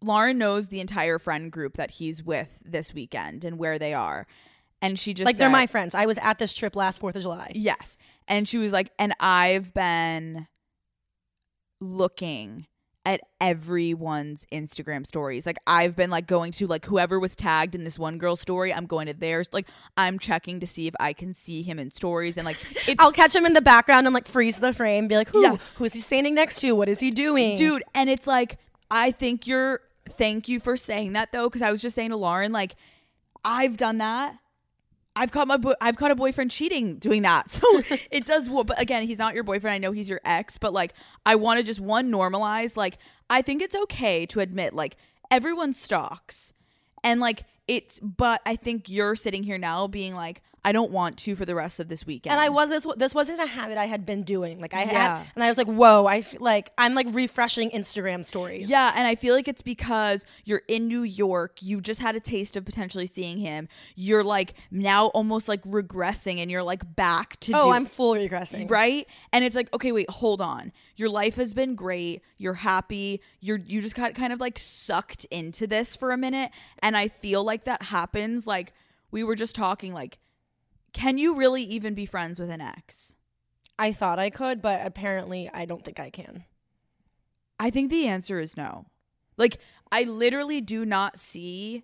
Lauren 0.01 0.37
knows 0.37 0.67
the 0.67 0.79
entire 0.79 1.19
friend 1.19 1.51
group 1.51 1.75
that 1.77 1.91
he's 1.91 2.23
with 2.23 2.61
this 2.65 2.93
weekend 2.93 3.43
and 3.43 3.57
where 3.57 3.79
they 3.79 3.93
are. 3.93 4.27
And 4.81 4.97
she 4.99 5.13
just 5.13 5.25
like 5.25 5.37
they're 5.37 5.49
my 5.49 5.65
friends. 5.65 5.95
I 5.95 6.05
was 6.05 6.19
at 6.19 6.37
this 6.37 6.53
trip 6.53 6.75
last 6.75 7.01
4th 7.01 7.15
of 7.15 7.23
July. 7.23 7.51
Yes. 7.55 7.97
And 8.27 8.47
she 8.47 8.57
was 8.57 8.71
like, 8.71 8.91
and 8.99 9.13
I've 9.19 9.73
been 9.73 10.47
looking 11.81 12.67
at 13.07 13.21
everyone's 13.39 14.45
Instagram 14.51 15.07
stories. 15.07 15.45
Like 15.45 15.57
I've 15.65 15.95
been 15.95 16.09
like 16.09 16.27
going 16.27 16.51
to 16.53 16.67
like 16.67 16.85
whoever 16.85 17.19
was 17.19 17.37
tagged 17.37 17.73
in 17.73 17.85
this 17.85 17.97
one 17.97 18.17
girl's 18.17 18.41
story, 18.41 18.73
I'm 18.73 18.85
going 18.85 19.07
to 19.07 19.13
theirs. 19.13 19.47
Like 19.53 19.67
I'm 19.95 20.19
checking 20.19 20.59
to 20.59 20.67
see 20.67 20.87
if 20.87 20.93
I 20.99 21.13
can 21.13 21.33
see 21.33 21.63
him 21.63 21.79
in 21.79 21.91
stories 21.91 22.37
and 22.37 22.45
like 22.45 22.57
it's 22.87 23.01
I'll 23.01 23.13
catch 23.13 23.33
him 23.33 23.45
in 23.45 23.53
the 23.53 23.61
background 23.61 24.07
and 24.07 24.13
like 24.13 24.27
freeze 24.27 24.59
the 24.59 24.73
frame, 24.73 25.07
be 25.07 25.15
like, 25.15 25.29
who? 25.29 25.41
Yeah. 25.41 25.55
Who 25.75 25.85
is 25.85 25.93
he 25.93 26.01
standing 26.01 26.35
next 26.35 26.59
to? 26.59 26.73
What 26.73 26.89
is 26.89 26.99
he 26.99 27.09
doing? 27.09 27.55
dude 27.55 27.83
and 27.95 28.09
it's 28.09 28.27
like 28.27 28.57
i 28.91 29.11
think 29.11 29.47
you're 29.47 29.81
thank 30.09 30.47
you 30.47 30.59
for 30.59 30.77
saying 30.77 31.13
that 31.13 31.31
though 31.31 31.47
because 31.47 31.61
i 31.61 31.71
was 31.71 31.81
just 31.81 31.95
saying 31.95 32.09
to 32.09 32.17
lauren 32.17 32.51
like 32.51 32.75
i've 33.43 33.77
done 33.77 33.97
that 33.97 34.37
i've 35.17 35.31
caught 35.31 35.47
my 35.47 35.57
bo- 35.57 35.75
i've 35.81 35.97
caught 35.97 36.11
a 36.11 36.15
boyfriend 36.15 36.51
cheating 36.51 36.97
doing 36.97 37.23
that. 37.23 37.45
So 37.57 37.81
it 38.11 38.25
does 38.25 38.47
but 38.49 38.79
again 38.81 39.03
he's 39.03 39.17
not 39.17 39.33
your 39.33 39.43
boyfriend. 39.43 39.73
I 39.73 39.77
know 39.79 39.91
he's 39.91 40.09
your 40.09 40.21
ex 40.23 40.57
but 40.57 40.71
like 40.73 40.93
i 41.25 41.35
want 41.35 41.59
to 41.59 41.63
just 41.63 41.79
one 41.79 42.11
normalize 42.11 42.77
like 42.77 42.97
i 43.29 43.41
think 43.41 43.61
it's 43.61 43.75
okay 43.75 44.25
to 44.27 44.39
admit 44.39 44.73
like 44.73 44.95
everyone 45.31 45.73
stalks. 45.73 46.53
And 47.03 47.19
like 47.19 47.43
it's 47.67 47.99
but 47.99 48.41
i 48.45 48.55
think 48.55 48.89
you're 48.89 49.15
sitting 49.15 49.43
here 49.43 49.57
now 49.57 49.87
being 49.87 50.13
like 50.15 50.41
i 50.65 50.71
don't 50.71 50.91
want 50.91 51.17
to 51.17 51.35
for 51.35 51.45
the 51.45 51.55
rest 51.55 51.79
of 51.79 51.87
this 51.87 52.05
weekend 52.05 52.31
And 52.33 52.41
I 52.41 52.49
was 52.49 52.69
this. 52.69 52.85
This 52.97 53.15
wasn't 53.15 53.41
a 53.41 53.45
habit 53.45 53.77
I 53.77 53.85
had 53.85 54.05
been 54.05 54.23
doing. 54.23 54.59
Like 54.59 54.73
I 54.73 54.83
Yeah. 54.83 55.17
had, 55.19 55.27
and 55.35 55.43
I 55.43 55.49
was 55.49 55.57
like, 55.57 55.67
"Whoa!" 55.67 56.05
I 56.07 56.21
feel 56.21 56.41
like 56.41 56.71
I'm 56.77 56.93
like 56.93 57.07
refreshing 57.11 57.69
Instagram 57.71 58.25
stories. 58.25 58.67
Yeah, 58.67 58.91
and 58.95 59.07
I 59.07 59.15
feel 59.15 59.33
like 59.33 59.47
it's 59.47 59.61
because 59.61 60.25
you're 60.43 60.63
in 60.67 60.87
New 60.87 61.03
York, 61.03 61.61
you 61.61 61.79
just 61.79 62.01
had 62.01 62.15
a 62.15 62.19
taste 62.19 62.57
of 62.57 62.65
potentially 62.65 63.05
seeing 63.07 63.37
him. 63.37 63.69
You're 63.95 64.23
like 64.23 64.55
now 64.69 65.05
almost 65.07 65.47
like 65.47 65.63
regressing 65.63 66.39
and 66.41 66.51
you're 66.51 66.63
like 66.63 66.95
back 66.95 67.39
to 67.41 67.53
Oh, 67.55 67.61
do- 67.61 67.69
I'm 67.71 67.85
full 67.85 68.13
regressing. 68.15 68.69
right? 68.69 69.07
And 69.31 69.45
it's 69.45 69.55
like, 69.55 69.73
okay, 69.73 69.91
wait, 69.91 70.09
hold 70.09 70.41
on. 70.41 70.71
Your 70.97 71.09
life 71.09 71.35
has 71.35 71.53
been 71.53 71.75
great. 71.75 72.21
You're 72.37 72.55
happy. 72.55 73.21
You're 73.39 73.59
you 73.65 73.79
just 73.81 73.95
got 73.95 74.15
kind 74.15 74.33
of 74.33 74.39
like 74.39 74.59
sucked 74.59 75.25
into 75.31 75.65
this 75.67 75.95
for 75.95 76.11
a 76.11 76.17
minute, 76.17 76.51
and 76.83 76.97
I 76.97 77.07
feel 77.07 77.43
like 77.43 77.63
that 77.65 77.83
happens 77.83 78.45
like 78.47 78.73
we 79.11 79.23
were 79.23 79.35
just 79.35 79.55
talking 79.55 79.93
like 79.93 80.17
can 80.97 81.19
you 81.19 81.35
really 81.35 81.61
even 81.61 81.93
be 81.93 82.07
friends 82.07 82.39
with 82.39 82.49
an 82.49 82.59
ex? 82.59 83.15
I 83.77 83.91
thought 83.91 84.17
I 84.17 84.31
could, 84.31 84.63
but 84.63 84.83
apparently 84.83 85.47
I 85.53 85.65
don't 85.65 85.85
think 85.85 85.99
I 85.99 86.09
can. 86.09 86.43
I 87.59 87.69
think 87.69 87.91
the 87.91 88.07
answer 88.07 88.39
is 88.39 88.57
no. 88.57 88.87
Like, 89.37 89.59
I 89.91 90.05
literally 90.05 90.59
do 90.59 90.87
not 90.87 91.19
see. 91.19 91.83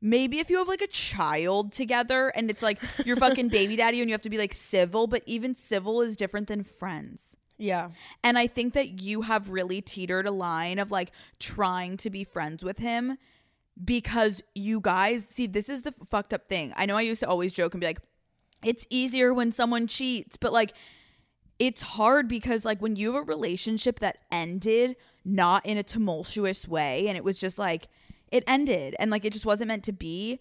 Maybe 0.00 0.38
if 0.38 0.50
you 0.50 0.58
have 0.58 0.68
like 0.68 0.82
a 0.82 0.86
child 0.86 1.72
together 1.72 2.28
and 2.28 2.48
it's 2.48 2.62
like 2.62 2.80
your 3.04 3.16
fucking 3.16 3.48
baby 3.48 3.74
daddy 3.82 4.00
and 4.00 4.08
you 4.08 4.14
have 4.14 4.22
to 4.22 4.30
be 4.30 4.38
like 4.38 4.54
civil, 4.54 5.08
but 5.08 5.24
even 5.26 5.56
civil 5.56 6.00
is 6.00 6.14
different 6.14 6.46
than 6.46 6.62
friends. 6.62 7.36
Yeah. 7.58 7.90
And 8.22 8.38
I 8.38 8.46
think 8.46 8.74
that 8.74 9.00
you 9.00 9.22
have 9.22 9.50
really 9.50 9.80
teetered 9.80 10.28
a 10.28 10.30
line 10.30 10.78
of 10.78 10.92
like 10.92 11.10
trying 11.40 11.96
to 11.96 12.10
be 12.10 12.22
friends 12.22 12.62
with 12.62 12.78
him 12.78 13.18
because 13.82 14.42
you 14.54 14.80
guys 14.80 15.26
see, 15.26 15.46
this 15.46 15.68
is 15.68 15.82
the 15.82 15.92
fucked 15.92 16.32
up 16.32 16.48
thing. 16.48 16.72
I 16.76 16.86
know 16.86 16.96
I 16.96 17.02
used 17.02 17.20
to 17.20 17.28
always 17.28 17.52
joke 17.52 17.74
and 17.74 17.80
be 17.80 17.86
like, 17.86 18.00
it's 18.64 18.86
easier 18.90 19.34
when 19.34 19.52
someone 19.52 19.86
cheats, 19.86 20.36
but 20.36 20.52
like, 20.52 20.72
it's 21.58 21.82
hard 21.82 22.28
because 22.28 22.64
like 22.64 22.80
when 22.80 22.96
you 22.96 23.14
have 23.14 23.22
a 23.22 23.26
relationship 23.26 24.00
that 24.00 24.18
ended 24.30 24.96
not 25.24 25.64
in 25.64 25.78
a 25.78 25.82
tumultuous 25.82 26.68
way 26.68 27.08
and 27.08 27.16
it 27.16 27.24
was 27.24 27.38
just 27.38 27.58
like 27.58 27.88
it 28.30 28.44
ended 28.46 28.94
and 28.98 29.10
like 29.10 29.24
it 29.24 29.32
just 29.32 29.46
wasn't 29.46 29.66
meant 29.66 29.82
to 29.84 29.92
be 29.92 30.38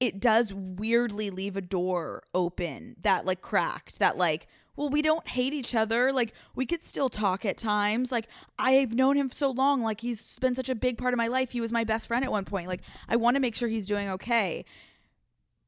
it 0.00 0.20
does 0.20 0.52
weirdly 0.52 1.30
leave 1.30 1.56
a 1.56 1.60
door 1.60 2.22
open 2.34 2.96
that 3.02 3.26
like 3.26 3.40
cracked 3.40 3.98
that 3.98 4.16
like 4.16 4.46
well 4.76 4.88
we 4.90 5.02
don't 5.02 5.26
hate 5.28 5.52
each 5.52 5.74
other. 5.74 6.12
Like 6.12 6.32
we 6.54 6.66
could 6.66 6.84
still 6.84 7.08
talk 7.08 7.44
at 7.44 7.56
times. 7.56 8.10
Like 8.12 8.28
i've 8.58 8.94
known 8.94 9.16
him 9.16 9.30
so 9.30 9.50
long. 9.50 9.82
Like 9.82 10.00
he's 10.00 10.38
been 10.38 10.54
such 10.54 10.68
a 10.68 10.74
big 10.74 10.98
part 10.98 11.14
of 11.14 11.18
my 11.18 11.28
life. 11.28 11.50
He 11.50 11.60
was 11.60 11.72
my 11.72 11.84
best 11.84 12.06
friend 12.06 12.24
at 12.24 12.30
one 12.30 12.44
point. 12.44 12.68
Like 12.68 12.82
i 13.08 13.16
want 13.16 13.36
to 13.36 13.40
make 13.40 13.54
sure 13.54 13.68
he's 13.68 13.86
doing 13.86 14.08
okay. 14.10 14.64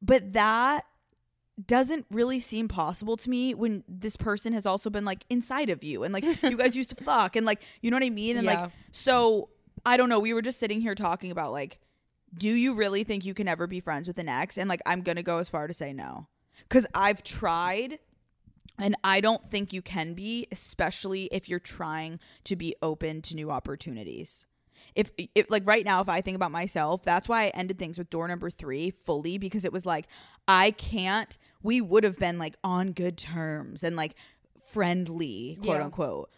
But 0.01 0.33
that 0.33 0.85
doesn't 1.65 2.05
really 2.11 2.39
seem 2.39 2.67
possible 2.67 3.17
to 3.17 3.29
me 3.29 3.55
when 3.55 3.83
this 3.87 4.15
person 4.15 4.53
has 4.53 4.65
also 4.67 4.91
been 4.91 5.05
like 5.05 5.25
inside 5.29 5.71
of 5.71 5.83
you 5.83 6.03
and 6.03 6.13
like 6.13 6.23
you 6.43 6.55
guys 6.55 6.75
used 6.75 6.95
to 6.95 7.03
fuck 7.03 7.35
and 7.35 7.45
like 7.45 7.61
you 7.81 7.89
know 7.89 7.95
what 7.97 8.03
I 8.05 8.09
mean? 8.11 8.37
And 8.37 8.45
Yeah. 8.45 8.61
like 8.63 8.71
so 8.91 9.49
I 9.85 9.97
don't 9.97 10.09
know. 10.09 10.19
We 10.19 10.33
were 10.33 10.41
just 10.41 10.59
sitting 10.59 10.81
here 10.81 10.95
talking 10.95 11.31
about 11.31 11.51
like 11.51 11.79
do 12.37 12.49
you 12.49 12.73
really 12.73 13.03
think 13.05 13.25
you 13.25 13.33
can 13.33 13.47
ever 13.47 13.67
be 13.67 13.79
friends 13.79 14.05
with 14.07 14.19
an 14.19 14.27
ex? 14.27 14.57
And 14.57 14.67
like 14.69 14.81
I'm 14.85 15.01
going 15.01 15.15
to 15.15 15.23
go 15.23 15.39
as 15.39 15.47
far 15.47 15.65
to 15.65 15.73
say 15.73 15.93
no. 15.93 16.27
Cuz 16.69 16.85
I've 16.93 17.23
tried 17.23 17.99
and 18.79 18.95
I 19.03 19.21
don't 19.21 19.43
think 19.43 19.73
you 19.73 19.81
can 19.81 20.13
be 20.13 20.47
especially 20.51 21.25
if 21.25 21.49
you're 21.49 21.59
trying 21.59 22.19
to 22.45 22.55
be 22.55 22.75
open 22.81 23.21
to 23.23 23.35
new 23.35 23.49
opportunities 23.51 24.45
If, 24.95 25.11
if 25.35 25.49
like 25.49 25.63
right 25.65 25.83
now 25.85 26.01
if 26.01 26.09
I 26.09 26.21
think 26.21 26.35
about 26.35 26.51
myself, 26.51 27.01
that's 27.03 27.27
why 27.27 27.45
I 27.45 27.47
ended 27.49 27.77
things 27.79 27.97
with 27.97 28.09
door 28.09 28.27
number 28.27 28.49
3 28.49 28.91
fully 28.91 29.37
because 29.37 29.65
it 29.65 29.73
was 29.73 29.85
like 29.85 30.07
I 30.47 30.71
can't 30.71 31.37
we 31.63 31.81
would 31.81 32.03
have 32.03 32.19
been 32.19 32.37
like 32.37 32.55
on 32.63 32.91
good 32.91 33.17
terms 33.17 33.83
and 33.83 33.95
like 33.95 34.15
friendly, 34.67 35.57
quote 35.61 35.77
Yeah. 35.77 35.85
unquote. 35.85 36.29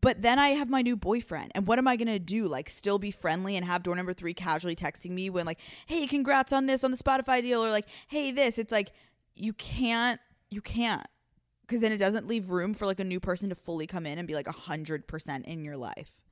But 0.00 0.20
then 0.20 0.38
I 0.38 0.48
have 0.48 0.68
my 0.68 0.82
new 0.82 0.96
boyfriend. 0.96 1.52
And 1.54 1.66
what 1.66 1.78
am 1.78 1.86
I 1.86 1.96
going 1.96 2.08
to 2.08 2.18
do? 2.18 2.48
Like, 2.48 2.68
still 2.68 2.98
be 2.98 3.12
friendly 3.12 3.56
and 3.56 3.64
have 3.64 3.84
door 3.84 3.94
number 3.94 4.12
three 4.12 4.34
casually 4.34 4.74
texting 4.74 5.10
me 5.12 5.30
when, 5.30 5.46
like, 5.46 5.60
hey, 5.86 6.06
congrats 6.08 6.52
on 6.52 6.66
this 6.66 6.82
on 6.82 6.90
the 6.90 6.96
Spotify 6.96 7.40
deal, 7.40 7.64
or 7.64 7.70
like, 7.70 7.86
hey, 8.08 8.32
this. 8.32 8.58
It's 8.58 8.72
like, 8.72 8.90
you 9.36 9.52
can't, 9.52 10.20
you 10.50 10.60
can't. 10.60 11.06
Because 11.66 11.80
then 11.80 11.90
it 11.92 11.96
doesn't 11.98 12.26
leave 12.28 12.50
room 12.50 12.74
for 12.74 12.86
like 12.86 13.00
a 13.00 13.04
new 13.04 13.18
person 13.18 13.48
to 13.48 13.54
fully 13.56 13.86
come 13.86 14.06
in 14.06 14.18
and 14.18 14.28
be 14.28 14.34
like 14.34 14.46
a 14.46 14.52
100% 14.52 15.44
in 15.44 15.64
your 15.64 15.76
life. 15.76 16.22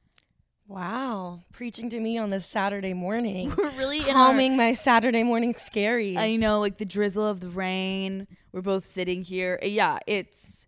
Wow, 0.67 1.43
preaching 1.53 1.91
to 1.91 2.01
me 2.01 2.17
on 2.17 2.31
this 2.31 2.47
Saturday 2.47 2.95
morning. 2.95 3.53
We're 3.59 3.69
really 3.73 3.99
in 3.99 4.05
our- 4.09 4.13
calming 4.13 4.57
my 4.57 4.73
Saturday 4.73 5.23
morning 5.23 5.53
scaries. 5.55 6.17
I 6.17 6.37
know, 6.37 6.59
like 6.61 6.79
the 6.79 6.87
drizzle 6.87 7.27
of 7.27 7.41
the 7.41 7.49
rain. 7.51 8.27
We're 8.53 8.63
both 8.63 8.87
sitting 8.87 9.23
here. 9.25 9.59
Uh, 9.63 9.67
yeah, 9.67 9.99
it's, 10.07 10.67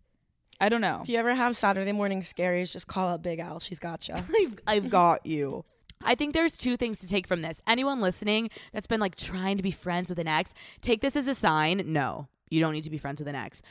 I 0.61 0.68
don't 0.68 0.83
know. 0.83 1.00
If 1.02 1.09
you 1.09 1.16
ever 1.18 1.35
have 1.35 1.57
Saturday 1.57 1.92
morning 1.92 2.20
scaries, 2.20 2.72
just 2.72 2.88
call 2.88 3.09
up 3.09 3.22
Big 3.22 3.38
Al. 3.38 3.59
She's 3.59 3.79
got 3.79 4.07
you. 4.09 4.16
I've, 4.38 4.55
I've 4.66 4.90
got 4.90 5.24
you. 5.24 5.64
I 6.02 6.14
think 6.14 6.35
there's 6.35 6.52
two 6.52 6.76
things 6.76 6.98
to 6.98 7.09
take 7.09 7.26
from 7.26 7.40
this. 7.40 7.62
Anyone 7.66 8.02
listening 8.02 8.50
that's 8.74 8.87
been 8.87 9.00
like 9.00 9.16
trying 9.16 9.57
to 9.57 9.62
be 9.62 9.70
friends 9.70 10.11
with 10.11 10.18
an 10.18 10.29
ex, 10.29 10.52
take 10.83 11.00
this 11.00 11.16
as 11.16 11.26
a 11.26 11.35
sign. 11.35 11.83
No, 11.87 12.29
you 12.50 12.61
don't 12.61 12.74
need 12.74 12.83
to 12.85 12.90
be 12.90 12.98
friends 12.98 13.18
with 13.18 13.29
an 13.29 13.35
ex. 13.35 13.62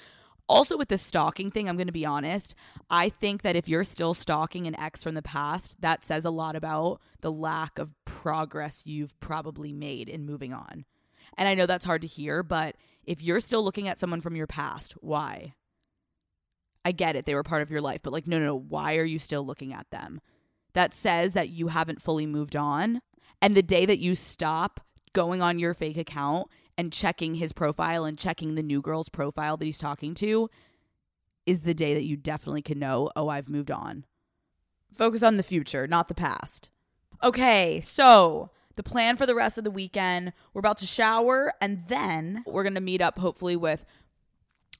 Also, 0.47 0.77
with 0.77 0.89
the 0.89 0.97
stalking 0.97 1.49
thing, 1.49 1.67
I'm 1.67 1.75
going 1.75 1.87
to 1.87 1.93
be 1.93 2.05
honest. 2.05 2.53
I 2.89 3.09
think 3.09 3.41
that 3.41 3.55
if 3.55 3.67
you're 3.67 3.83
still 3.83 4.13
stalking 4.13 4.67
an 4.67 4.79
ex 4.79 5.03
from 5.03 5.15
the 5.15 5.23
past, 5.23 5.81
that 5.81 6.05
says 6.05 6.23
a 6.23 6.29
lot 6.29 6.55
about 6.55 7.01
the 7.21 7.31
lack 7.31 7.79
of 7.79 7.95
progress 8.05 8.83
you've 8.85 9.19
probably 9.19 9.73
made 9.73 10.07
in 10.07 10.25
moving 10.25 10.53
on. 10.53 10.85
And 11.37 11.47
I 11.47 11.55
know 11.55 11.65
that's 11.65 11.85
hard 11.85 12.01
to 12.01 12.07
hear, 12.07 12.43
but 12.43 12.75
if 13.03 13.23
you're 13.23 13.39
still 13.39 13.63
looking 13.63 13.87
at 13.87 13.97
someone 13.97 14.21
from 14.21 14.35
your 14.35 14.47
past, 14.47 14.93
why? 15.01 15.53
I 16.83 16.91
get 16.91 17.15
it. 17.15 17.25
They 17.25 17.33
were 17.33 17.43
part 17.43 17.63
of 17.63 17.71
your 17.71 17.81
life, 17.81 18.01
but 18.03 18.13
like, 18.13 18.27
no, 18.27 18.37
no, 18.37 18.45
no. 18.45 18.55
Why 18.55 18.97
are 18.97 19.03
you 19.03 19.17
still 19.17 19.43
looking 19.43 19.73
at 19.73 19.89
them? 19.89 20.21
That 20.73 20.93
says 20.93 21.33
that 21.33 21.49
you 21.49 21.69
haven't 21.69 22.01
fully 22.01 22.27
moved 22.27 22.55
on. 22.55 23.01
And 23.41 23.55
the 23.55 23.63
day 23.63 23.85
that 23.87 23.99
you 23.99 24.13
stop 24.13 24.79
going 25.13 25.41
on 25.41 25.57
your 25.57 25.73
fake 25.73 25.97
account 25.97 26.47
and 26.77 26.91
checking 26.91 27.35
his 27.35 27.53
profile 27.53 28.05
and 28.05 28.17
checking 28.17 28.55
the 28.55 28.63
new 28.63 28.81
girl's 28.81 29.09
profile 29.09 29.57
that 29.57 29.65
he's 29.65 29.77
talking 29.77 30.13
to 30.15 30.49
is 31.45 31.61
the 31.61 31.73
day 31.73 31.93
that 31.93 32.03
you 32.03 32.17
definitely 32.17 32.61
can 32.61 32.79
know, 32.79 33.11
oh, 33.15 33.29
I've 33.29 33.49
moved 33.49 33.71
on. 33.71 34.05
Focus 34.91 35.23
on 35.23 35.35
the 35.35 35.43
future, 35.43 35.87
not 35.87 36.07
the 36.07 36.15
past. 36.15 36.69
Okay, 37.23 37.81
so 37.81 38.49
the 38.75 38.83
plan 38.83 39.15
for 39.15 39.25
the 39.25 39.35
rest 39.35 39.57
of 39.57 39.63
the 39.63 39.71
weekend 39.71 40.33
we're 40.53 40.59
about 40.59 40.77
to 40.77 40.85
shower 40.85 41.53
and 41.61 41.81
then 41.87 42.43
we're 42.45 42.63
going 42.63 42.75
to 42.75 42.81
meet 42.81 43.01
up 43.01 43.17
hopefully 43.17 43.55
with 43.55 43.85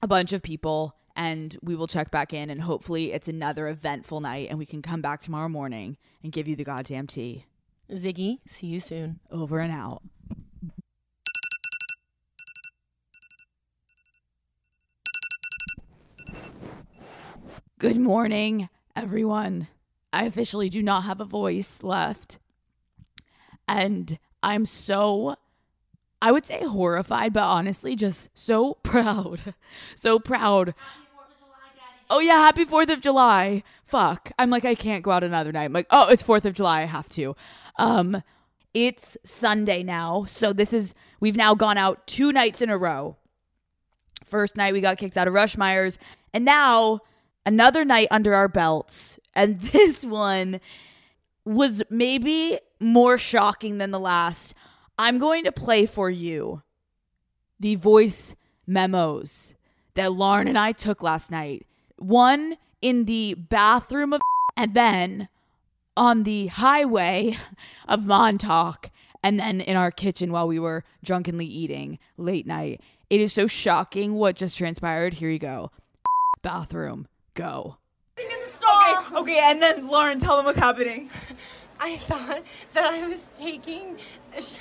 a 0.02 0.08
bunch 0.08 0.34
of 0.34 0.44
people 0.44 0.98
and 1.16 1.58
we 1.62 1.76
will 1.76 1.88
check 1.88 2.12
back 2.12 2.34
in 2.34 2.50
and 2.50 2.62
hopefully 2.62 3.14
it's 3.14 3.30
another 3.30 3.70
eventful 3.70 4.20
night 4.20 4.48
and 4.50 4.60
we 4.60 4.66
can 4.66 4.82
come 4.82 5.02
back 5.02 5.22
tomorrow 5.22 5.48
morning 5.48 5.98
and 6.24 6.34
give 6.34 6.48
you 6.48 6.56
the 6.56 6.64
goddamn 6.64 7.08
tea. 7.08 7.46
Ziggy, 7.92 8.40
see 8.46 8.68
you 8.68 8.80
soon. 8.80 9.20
Over 9.32 9.60
and 9.60 9.72
out. 9.72 10.02
Good 17.78 17.98
morning, 17.98 18.70
everyone. 18.96 19.68
I 20.14 20.24
officially 20.24 20.70
do 20.70 20.82
not 20.82 21.04
have 21.04 21.20
a 21.20 21.26
voice 21.26 21.84
left. 21.84 22.40
And 23.68 24.18
I'm 24.42 24.64
so, 24.64 25.36
I 26.22 26.32
would 26.32 26.46
say 26.46 26.64
horrified, 26.64 27.34
but 27.34 27.44
honestly, 27.44 27.98
just 27.98 28.30
so 28.34 28.76
proud. 28.84 29.54
So 29.94 30.20
proud. 30.20 30.74
Oh, 32.10 32.20
yeah, 32.20 32.38
happy 32.38 32.64
4th 32.64 32.94
of 32.94 33.02
July. 33.02 33.62
Fuck. 33.84 34.32
I'm 34.40 34.50
like, 34.50 34.64
I 34.64 34.76
can't 34.76 35.04
go 35.04 35.12
out 35.12 35.26
another 35.26 35.52
night. 35.52 35.66
I'm 35.66 35.74
like, 35.74 35.88
oh, 35.92 36.08
it's 36.10 36.24
4th 36.24 36.46
of 36.46 36.54
July. 36.54 36.84
I 36.84 36.86
have 36.86 37.10
to. 37.10 37.36
Um, 37.78 38.24
it's 38.74 39.18
Sunday 39.26 39.84
now. 39.84 40.24
So 40.24 40.54
this 40.54 40.72
is, 40.72 40.94
we've 41.20 41.36
now 41.36 41.54
gone 41.56 41.78
out 41.78 42.08
two 42.08 42.32
nights 42.32 42.62
in 42.62 42.70
a 42.70 42.78
row. 42.78 43.18
First 44.24 44.56
night 44.56 44.72
we 44.72 44.80
got 44.80 44.98
kicked 44.98 45.18
out 45.18 45.28
of 45.28 45.34
Ruschmeyer's, 45.34 46.00
and 46.34 46.46
now 46.46 47.02
another 47.46 47.86
night 47.86 48.08
under 48.12 48.34
our 48.34 48.48
belts. 48.48 49.20
And 49.34 49.60
this 49.60 50.04
one 50.04 50.60
was 51.44 51.84
maybe 51.90 52.60
more 52.80 53.18
shocking 53.18 53.78
than 53.78 53.92
the 53.92 54.00
last. 54.00 54.54
I'm 54.98 55.18
going 55.18 55.44
to 55.44 55.52
play 55.52 55.86
for 55.86 56.10
you 56.10 56.64
the 57.60 57.76
voice 57.76 58.36
memos 58.68 59.54
that 59.94 60.12
Lauren 60.12 60.48
and 60.48 60.58
I 60.58 60.72
took 60.72 61.04
last 61.04 61.32
night. 61.32 61.66
One 61.98 62.58
in 62.82 63.06
the 63.06 63.36
bathroom 63.36 64.14
of, 64.14 64.22
and 64.58 64.74
then 64.74 65.30
on 65.98 66.24
the 66.24 66.48
highway 66.48 67.38
of 67.88 68.06
Montauk, 68.06 68.90
and 69.24 69.40
then 69.40 69.60
in 69.60 69.76
our 69.76 69.90
kitchen 69.90 70.32
while 70.32 70.48
we 70.48 70.60
were 70.60 70.84
drunkenly 71.04 71.48
eating 71.48 71.98
late 72.16 72.46
night. 72.46 72.82
It 73.10 73.22
is 73.22 73.34
so 73.34 73.48
shocking 73.48 74.14
what 74.14 74.36
just 74.36 74.58
transpired. 74.58 75.16
Here 75.16 75.30
you 75.30 75.40
go. 75.40 75.72
Bathroom, 76.44 77.08
go. 77.36 77.78
Okay, 78.18 79.18
okay, 79.18 79.40
and 79.44 79.62
then 79.62 79.88
Lauren, 79.88 80.20
tell 80.20 80.38
them 80.38 80.46
what's 80.46 80.58
happening. 80.58 81.10
I 81.80 81.98
thought 81.98 82.42
that 82.74 82.86
I 82.86 83.08
was 83.08 83.28
taking 83.38 83.98
a, 84.36 84.42
sh- 84.42 84.60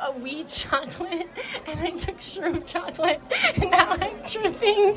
a 0.00 0.12
wheat 0.12 0.48
chocolate 0.48 1.28
and 1.66 1.80
I 1.80 1.90
took 1.90 2.18
shroom 2.18 2.64
chocolate 2.66 3.20
and 3.56 3.70
now 3.70 3.92
I'm 3.92 4.22
tripping. 4.28 4.96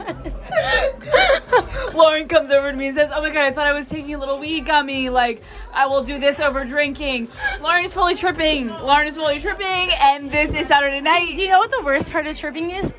Lauren 1.94 2.26
comes 2.26 2.50
over 2.50 2.72
to 2.72 2.76
me 2.76 2.88
and 2.88 2.96
says, 2.96 3.10
"Oh 3.14 3.20
my 3.20 3.28
god, 3.28 3.44
I 3.44 3.52
thought 3.52 3.66
I 3.66 3.72
was 3.72 3.88
taking 3.88 4.14
a 4.14 4.18
little 4.18 4.38
weed 4.38 4.66
gummy. 4.66 5.10
Like 5.10 5.42
I 5.72 5.86
will 5.86 6.02
do 6.02 6.18
this 6.18 6.40
over 6.40 6.64
drinking." 6.64 7.28
Lauren 7.60 7.84
is 7.84 7.94
fully 7.94 8.14
tripping. 8.14 8.68
Lauren 8.68 9.06
is 9.06 9.16
fully 9.16 9.38
tripping, 9.38 9.90
and 10.00 10.30
this 10.30 10.56
is 10.56 10.66
Saturday 10.66 11.02
night. 11.02 11.28
Do 11.36 11.42
you 11.42 11.48
know 11.48 11.58
what 11.58 11.70
the 11.70 11.82
worst 11.84 12.10
part 12.10 12.26
of 12.26 12.36
tripping 12.36 12.70
is? 12.70 12.92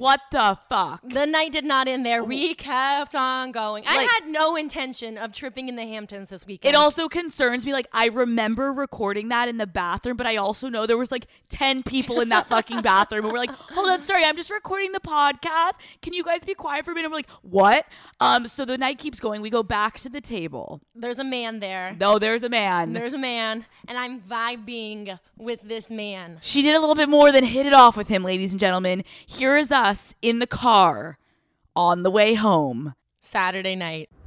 What 0.00 0.20
the 0.32 0.56
fuck? 0.70 1.02
The 1.04 1.26
night 1.26 1.52
did 1.52 1.66
not 1.66 1.86
end 1.86 2.06
there. 2.06 2.24
We 2.24 2.54
kept 2.54 3.14
on 3.14 3.52
going. 3.52 3.84
I 3.86 3.98
Like- 3.98 4.08
had 4.08 4.28
no 4.28 4.56
intention 4.56 5.18
of 5.18 5.30
tripping 5.34 5.68
in 5.68 5.76
the 5.76 5.84
Hamptons 5.84 6.30
this 6.30 6.46
weekend. 6.46 6.74
It 6.74 6.74
also 6.74 7.06
concerns 7.06 7.66
me. 7.66 7.74
Like 7.74 7.86
I 7.92 8.06
remember 8.06 8.72
recording 8.72 9.28
that 9.28 9.48
in 9.50 9.58
the 9.58 9.66
bathroom, 9.66 10.16
but 10.16 10.26
I 10.26 10.36
also 10.36 10.70
know 10.70 10.86
there 10.86 10.96
was 10.96 11.10
like 11.12 11.26
ten 11.50 11.82
people 11.82 12.20
in 12.22 12.30
that 12.30 12.48
fucking 12.48 12.80
bathroom, 12.80 13.24
and 13.26 13.32
we're 13.34 13.40
like, 13.40 13.50
"Hold 13.50 13.90
on, 13.90 14.02
sorry, 14.04 14.24
I'm 14.24 14.36
just 14.36 14.50
recording 14.50 14.92
the 14.92 15.00
podcast. 15.00 15.72
Can 16.00 16.14
you 16.14 16.24
guys 16.24 16.44
be 16.44 16.54
quiet 16.54 16.86
for 16.86 16.92
a 16.92 16.94
minute?" 16.94 17.08
And 17.08 17.12
we're 17.12 17.18
like, 17.18 17.30
"What?" 17.42 17.84
Um. 18.20 18.46
So 18.46 18.64
the 18.64 18.78
night 18.78 18.96
keeps 18.98 19.20
going. 19.20 19.42
We 19.42 19.50
go 19.50 19.62
back 19.62 19.98
to 20.00 20.08
the 20.08 20.22
table. 20.22 20.80
There's 20.94 21.18
a 21.18 21.24
man 21.24 21.60
there. 21.60 21.94
No, 22.00 22.18
there's 22.18 22.42
a 22.42 22.48
man. 22.48 22.94
There's 22.94 23.12
a 23.12 23.18
man, 23.18 23.66
and 23.86 23.98
I'm 23.98 24.22
vibing 24.22 25.18
with 25.36 25.60
this 25.60 25.90
man. 25.90 26.38
She 26.40 26.62
did 26.62 26.74
a 26.74 26.80
little 26.80 26.94
bit 26.94 27.10
more 27.10 27.30
than 27.32 27.44
hit 27.44 27.66
it 27.66 27.74
off 27.74 27.98
with 27.98 28.08
him, 28.08 28.22
ladies 28.24 28.52
and 28.52 28.60
gentlemen. 28.60 29.04
Here 29.26 29.58
is 29.58 29.70
us 29.70 29.89
in 30.22 30.38
the 30.38 30.46
car 30.46 31.18
on 31.74 32.02
the 32.02 32.10
way 32.10 32.34
home. 32.34 32.94
Saturday 33.20 33.76
night. 33.76 34.08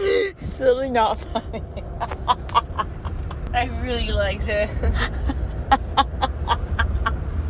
It's 0.00 0.60
really 0.60 0.90
not 0.90 1.18
funny. 1.18 1.60
I 3.52 3.64
really 3.82 4.12
liked 4.12 4.46
it. 4.46 4.70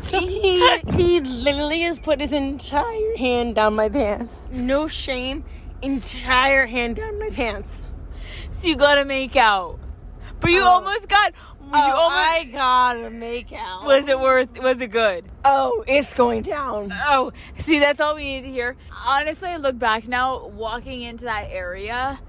he, 0.04 0.78
he 0.96 1.20
literally 1.20 1.82
has 1.82 2.00
put 2.00 2.20
his 2.20 2.32
entire 2.32 3.16
hand 3.18 3.54
down 3.56 3.74
my 3.74 3.88
pants. 3.90 4.48
No 4.52 4.88
shame. 4.88 5.44
Entire 5.82 6.66
hand 6.66 6.96
down 6.96 7.18
my 7.18 7.28
pants. 7.30 7.82
So 8.50 8.68
you 8.68 8.76
gotta 8.76 9.04
make 9.04 9.36
out. 9.36 9.78
But 10.40 10.50
you 10.50 10.62
Oh. 10.62 10.68
almost 10.68 11.08
got. 11.08 11.32
You 11.68 11.74
Oh, 11.74 12.00
almost. 12.02 12.16
I 12.18 12.44
gotta 12.44 13.10
make 13.10 13.52
out. 13.52 13.84
was 13.84 14.08
it 14.08 14.18
worth? 14.18 14.58
Was 14.62 14.80
it 14.80 14.88
good? 14.90 15.26
Oh, 15.44 15.84
it's 15.86 16.14
going 16.14 16.42
down. 16.42 16.92
Oh, 17.06 17.32
see, 17.58 17.78
that's 17.78 18.00
all 18.00 18.14
we 18.14 18.24
need 18.24 18.42
to 18.42 18.50
hear. 18.50 18.76
Honestly, 19.06 19.50
I 19.50 19.56
look 19.56 19.78
back 19.78 20.08
now, 20.08 20.46
walking 20.46 21.02
into 21.02 21.24
that 21.26 21.48
area, 21.50 22.20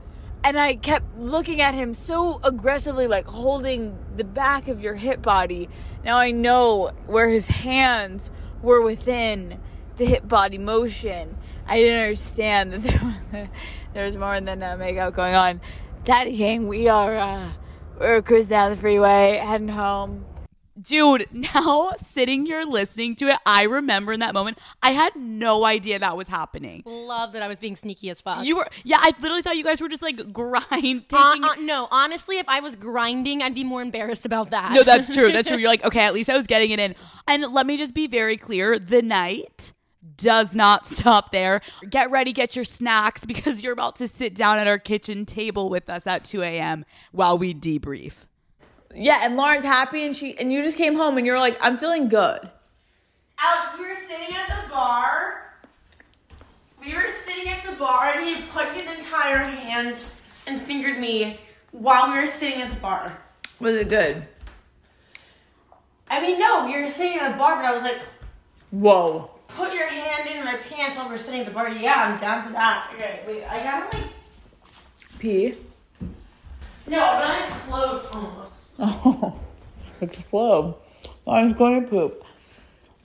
and 0.43 0.60
I 0.60 0.75
kept 0.75 1.17
looking 1.17 1.62
at 1.62 1.73
him 1.73 1.93
so 1.93 2.39
aggressively, 2.43 3.08
like 3.08 3.28
holding 3.28 3.97
the 4.15 4.23
back 4.23 4.67
of 4.67 4.82
your 4.82 4.95
hip 4.95 5.21
body. 5.21 5.69
Now 6.04 6.17
I 6.17 6.32
know 6.32 6.91
where 7.06 7.30
his 7.30 7.47
hands 7.47 8.32
were 8.61 8.82
within 8.82 9.59
the 9.97 10.05
hip 10.05 10.28
body 10.28 10.57
motion. 10.57 11.38
I 11.68 11.78
didn't 11.78 11.99
understand 12.01 12.74
that 12.74 12.82
there 12.84 13.03
was, 13.41 13.47
there 13.93 14.05
was 14.05 14.16
more 14.18 14.39
than 14.41 14.64
a 14.64 14.76
makeout 14.78 15.14
going 15.14 15.36
on. 15.36 15.61
Daddy 16.03 16.36
King, 16.36 16.68
we 16.68 16.88
are 16.88 17.18
uh, 17.18 17.49
we're 18.00 18.22
cruising 18.22 18.50
down 18.50 18.72
the 18.72 18.78
freeway, 18.78 19.38
heading 19.43 19.68
home. 19.68 20.26
Dude, 20.82 21.28
now 21.34 21.91
sitting 21.97 22.45
here 22.45 22.64
listening 22.64 23.16
to 23.18 23.28
it, 23.28 23.38
I 23.45 23.64
remember 23.64 24.14
in 24.14 24.22
that 24.22 24.34
moment, 24.34 24.60
I 24.82 24.91
had 24.91 25.16
no 25.16 25.66
idea 25.66 26.00
that 26.00 26.16
was 26.16 26.30
happening. 26.30 26.84
Love 26.86 27.34
that 27.34 27.43
I 27.43 27.47
was 27.47 27.60
being 27.60 27.76
sneaky 27.76 28.10
as 28.10 28.22
fuck. 28.22 28.45
You 28.45 28.58
were, 28.58 28.68
yeah, 28.84 28.97
I 29.00 29.12
literally 29.20 29.41
thought 29.41 29.58
you 29.58 29.64
guys 29.64 29.82
were 29.82 29.89
just 29.89 30.02
like 30.02 30.32
grind, 30.34 31.10
taking. 31.10 31.43
Uh, 31.43 31.50
uh, 31.50 31.56
no, 31.60 31.88
honestly, 31.91 32.39
if 32.39 32.47
I 32.47 32.62
was 32.62 32.76
grinding, 32.76 33.41
I'd 33.41 33.56
be 33.56 33.64
more 33.64 33.82
embarrassed 33.82 34.26
about 34.26 34.52
that. 34.52 34.72
no, 34.72 34.84
that's 34.84 35.14
true. 35.14 35.32
That's 35.32 35.47
true. 35.47 35.58
You're 35.60 35.70
like, 35.70 35.84
okay, 35.84 36.02
at 36.02 36.14
least 36.14 36.30
I 36.30 36.38
was 36.38 36.47
getting 36.47 36.72
it 36.72 36.80
in. 36.80 36.95
And 37.28 37.54
let 37.54 37.66
me 37.66 37.78
just 37.78 37.93
be 37.93 38.08
very 38.08 38.38
clear 38.38 38.80
the 38.80 39.02
night 39.02 39.74
does 40.16 40.56
not 40.56 40.86
stop 40.86 41.32
there. 41.32 41.62
Get 41.89 42.12
ready, 42.12 42.32
get 42.34 42.56
your 42.56 42.66
snacks 42.66 43.26
because 43.26 43.64
you're 43.64 43.74
about 43.74 43.95
to 43.97 44.08
sit 44.08 44.36
down 44.36 44.58
at 44.60 44.68
our 44.68 44.78
kitchen 44.78 45.26
table 45.26 45.70
with 45.70 45.89
us 45.89 46.08
at 46.08 46.24
2 46.24 46.41
a.m. 46.41 46.86
while 47.12 47.38
we 47.38 47.54
debrief. 47.54 48.26
Yeah, 48.95 49.20
and 49.22 49.36
Lauren's 49.36 49.64
happy, 49.64 50.04
and 50.04 50.16
she 50.16 50.38
and 50.38 50.52
you 50.52 50.64
just 50.64 50.78
came 50.78 50.95
home, 50.95 51.18
and 51.18 51.26
you're 51.26 51.39
like, 51.39 51.58
I'm 51.62 51.78
feeling 51.78 52.10
good. 52.10 52.50
Alex, 53.38 53.78
we 53.78 53.88
were 53.88 53.93
sitting 53.93 54.36
at 54.36 54.47
the 54.47 54.70
bar. 54.70 55.54
We 56.84 56.95
were 56.95 57.12
sitting 57.12 57.50
at 57.50 57.64
the 57.64 57.74
bar, 57.74 58.14
and 58.16 58.26
he 58.26 58.41
put 58.47 58.68
his 58.70 58.88
entire 58.88 59.38
hand 59.38 60.02
and 60.47 60.62
fingered 60.62 61.00
me 61.00 61.39
while 61.72 62.12
we 62.12 62.20
were 62.20 62.26
sitting 62.26 62.62
at 62.62 62.70
the 62.70 62.80
bar. 62.80 63.16
Was 63.60 63.76
it 63.76 63.89
good? 63.89 64.26
I 66.10 66.20
mean, 66.22 66.39
no, 66.39 66.66
we 66.66 66.82
were 66.82 66.89
sitting 66.89 67.20
at 67.20 67.36
a 67.36 67.38
bar, 67.38 67.58
but 67.58 67.66
I 67.66 67.74
was 67.74 67.84
like, 67.84 68.00
Whoa. 68.72 69.32
Put 69.50 69.74
your 69.74 69.88
hand 69.88 70.30
in 70.30 70.43
my 70.45 70.56
pants 70.58 70.95
while 70.97 71.10
we're 71.10 71.18
sitting 71.18 71.41
at 71.41 71.45
the 71.45 71.52
bar. 71.52 71.70
Yeah, 71.70 72.12
I'm 72.14 72.20
down 72.20 72.43
for 72.43 72.52
that. 72.54 72.91
Okay, 72.95 73.22
wait, 73.28 73.43
I 73.43 73.64
gotta 73.64 73.97
like, 73.97 74.08
Pee. 75.20 75.56
no, 76.88 77.00
I'm 77.04 77.22
gonna 77.22 77.45
explode 77.45 78.06
almost. 78.14 78.54
Oh, 78.82 79.38
explode. 80.00 80.76
Lauren's 81.26 81.54
going 81.54 81.84
to 81.84 81.88
poop. 81.89 82.24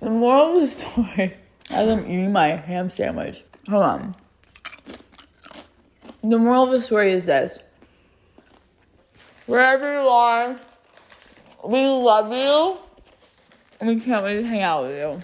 The 0.00 0.08
moral 0.10 0.54
of 0.54 0.60
the 0.60 0.66
story, 0.68 1.36
as 1.70 1.88
I'm 1.90 2.04
eating 2.04 2.32
my 2.32 2.48
ham 2.50 2.88
sandwich, 2.90 3.42
hold 3.68 3.82
on. 3.82 4.16
The 6.22 6.38
moral 6.38 6.64
of 6.64 6.70
the 6.70 6.80
story 6.80 7.12
is 7.12 7.26
this. 7.26 7.58
Wherever 9.46 10.00
you 10.00 10.08
are, 10.08 10.56
we 11.64 11.80
love 11.80 12.32
you, 12.32 12.78
and 13.80 13.88
we 13.88 14.00
can't 14.00 14.22
wait 14.24 14.40
to 14.40 14.46
hang 14.46 14.62
out 14.62 14.84
with 14.84 14.96
you. 14.96 15.22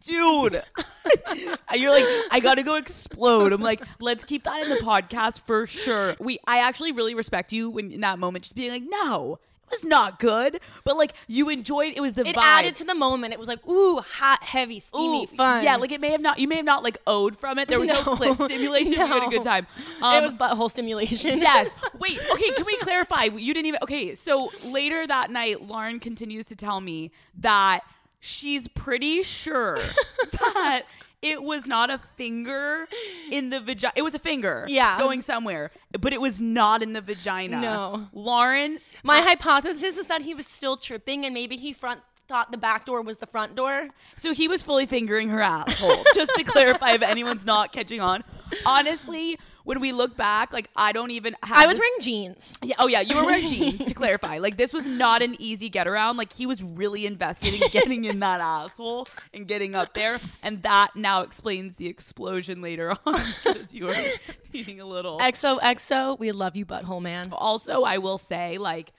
Dude. 0.00 0.62
You're 1.74 1.90
like, 1.92 2.04
I 2.30 2.40
gotta 2.42 2.62
go 2.62 2.76
explode. 2.76 3.52
I'm 3.52 3.60
like, 3.60 3.82
let's 4.00 4.24
keep 4.24 4.44
that 4.44 4.62
in 4.62 4.68
the 4.68 4.76
podcast 4.76 5.40
for 5.40 5.66
sure. 5.66 6.16
We, 6.18 6.38
I 6.46 6.58
actually 6.58 6.92
really 6.92 7.14
respect 7.14 7.52
you 7.52 7.70
when 7.70 7.90
in 7.90 8.00
that 8.00 8.18
moment, 8.18 8.44
just 8.44 8.54
being 8.54 8.70
like, 8.70 8.82
no, 8.86 9.38
it 9.64 9.70
was 9.70 9.84
not 9.84 10.20
good, 10.20 10.60
but 10.84 10.96
like 10.96 11.12
you 11.26 11.48
enjoyed. 11.48 11.94
It 11.96 12.00
was 12.00 12.12
the 12.12 12.24
It 12.26 12.36
vibe. 12.36 12.42
added 12.42 12.74
to 12.76 12.84
the 12.84 12.94
moment. 12.94 13.32
It 13.32 13.38
was 13.38 13.48
like, 13.48 13.66
ooh, 13.68 13.96
hot, 13.98 14.40
heavy, 14.42 14.78
steamy, 14.78 15.24
Ooh, 15.24 15.26
fun. 15.26 15.64
Yeah, 15.64 15.74
like 15.76 15.90
it 15.90 16.00
may 16.00 16.10
have 16.12 16.20
not. 16.20 16.38
You 16.38 16.46
may 16.46 16.56
have 16.56 16.64
not 16.64 16.84
like 16.84 16.98
owed 17.06 17.36
from 17.36 17.58
it. 17.58 17.68
There 17.68 17.80
was 17.80 17.88
no, 17.88 17.94
No. 18.06 18.14
clit 18.14 18.44
stimulation. 18.44 18.92
You 18.92 19.06
had 19.06 19.24
a 19.26 19.28
good 19.28 19.38
No. 19.44 19.50
time. 19.50 19.66
it 19.98 20.02
Um, 20.04 20.22
was 20.24 20.34
butthole 20.34 20.70
stimulation. 20.70 21.38
yes. 21.38 21.74
Wait. 21.98 22.18
Okay. 22.32 22.50
Can 22.52 22.64
we 22.64 22.76
clarify? 22.78 23.24
You 23.24 23.52
didn't 23.52 23.66
even. 23.66 23.80
Okay. 23.82 24.14
So 24.14 24.50
later 24.64 25.04
that 25.06 25.30
night, 25.30 25.62
Lauren 25.66 25.98
continues 25.98 26.44
to 26.46 26.56
tell 26.56 26.80
me 26.80 27.10
that 27.38 27.80
she's 28.26 28.68
pretty 28.68 29.22
sure 29.22 29.78
that 30.32 30.82
it 31.22 31.42
was 31.42 31.66
not 31.66 31.90
a 31.90 31.98
finger 31.98 32.86
in 33.30 33.50
the 33.50 33.60
vagina. 33.60 33.92
It 33.96 34.02
was 34.02 34.14
a 34.14 34.18
finger. 34.18 34.66
Yeah. 34.68 34.92
It's 34.92 35.00
going 35.00 35.22
somewhere, 35.22 35.70
but 35.98 36.12
it 36.12 36.20
was 36.20 36.38
not 36.38 36.82
in 36.82 36.92
the 36.92 37.00
vagina. 37.00 37.60
No. 37.60 38.08
Lauren. 38.12 38.78
My 39.02 39.18
uh, 39.18 39.22
hypothesis 39.22 39.96
is 39.96 40.06
that 40.08 40.22
he 40.22 40.34
was 40.34 40.46
still 40.46 40.76
tripping 40.76 41.24
and 41.24 41.32
maybe 41.34 41.56
he 41.56 41.72
front 41.72 42.00
thought 42.28 42.50
the 42.50 42.58
back 42.58 42.84
door 42.84 43.02
was 43.02 43.18
the 43.18 43.26
front 43.26 43.54
door. 43.54 43.88
So 44.16 44.34
he 44.34 44.48
was 44.48 44.62
fully 44.62 44.86
fingering 44.86 45.28
her 45.28 45.40
asshole. 45.40 46.04
just 46.14 46.32
to 46.34 46.42
clarify, 46.42 46.92
if 46.92 47.02
anyone's 47.02 47.46
not 47.46 47.72
catching 47.72 48.00
on. 48.00 48.24
Honestly, 48.64 49.38
when 49.64 49.80
we 49.80 49.92
look 49.92 50.16
back, 50.16 50.52
like 50.52 50.70
I 50.76 50.92
don't 50.92 51.10
even. 51.10 51.34
have 51.42 51.58
I 51.58 51.66
was 51.66 51.76
this- 51.76 51.80
wearing 51.82 52.00
jeans. 52.00 52.58
Yeah, 52.62 52.76
oh 52.78 52.86
yeah, 52.88 53.00
you 53.00 53.16
were 53.16 53.24
wearing 53.24 53.46
jeans 53.48 53.84
to 53.86 53.94
clarify. 53.94 54.38
Like 54.38 54.56
this 54.56 54.72
was 54.72 54.86
not 54.86 55.22
an 55.22 55.36
easy 55.38 55.68
get 55.68 55.86
around. 55.88 56.16
Like 56.16 56.32
he 56.32 56.46
was 56.46 56.62
really 56.62 57.06
invested 57.06 57.54
in 57.54 57.68
getting 57.70 58.04
in 58.04 58.20
that 58.20 58.40
asshole 58.40 59.08
and 59.34 59.46
getting 59.46 59.74
up 59.74 59.94
there, 59.94 60.18
and 60.42 60.62
that 60.62 60.88
now 60.94 61.22
explains 61.22 61.76
the 61.76 61.86
explosion 61.88 62.60
later 62.62 62.90
on 63.06 63.14
because 63.44 63.74
you 63.74 63.86
were 63.86 63.94
eating 64.52 64.80
a 64.80 64.86
little. 64.86 65.18
XOXO, 65.18 66.18
we 66.18 66.32
love 66.32 66.56
you, 66.56 66.64
butthole 66.66 67.02
man. 67.02 67.26
Also, 67.32 67.82
I 67.82 67.98
will 67.98 68.18
say 68.18 68.58
like 68.58 68.92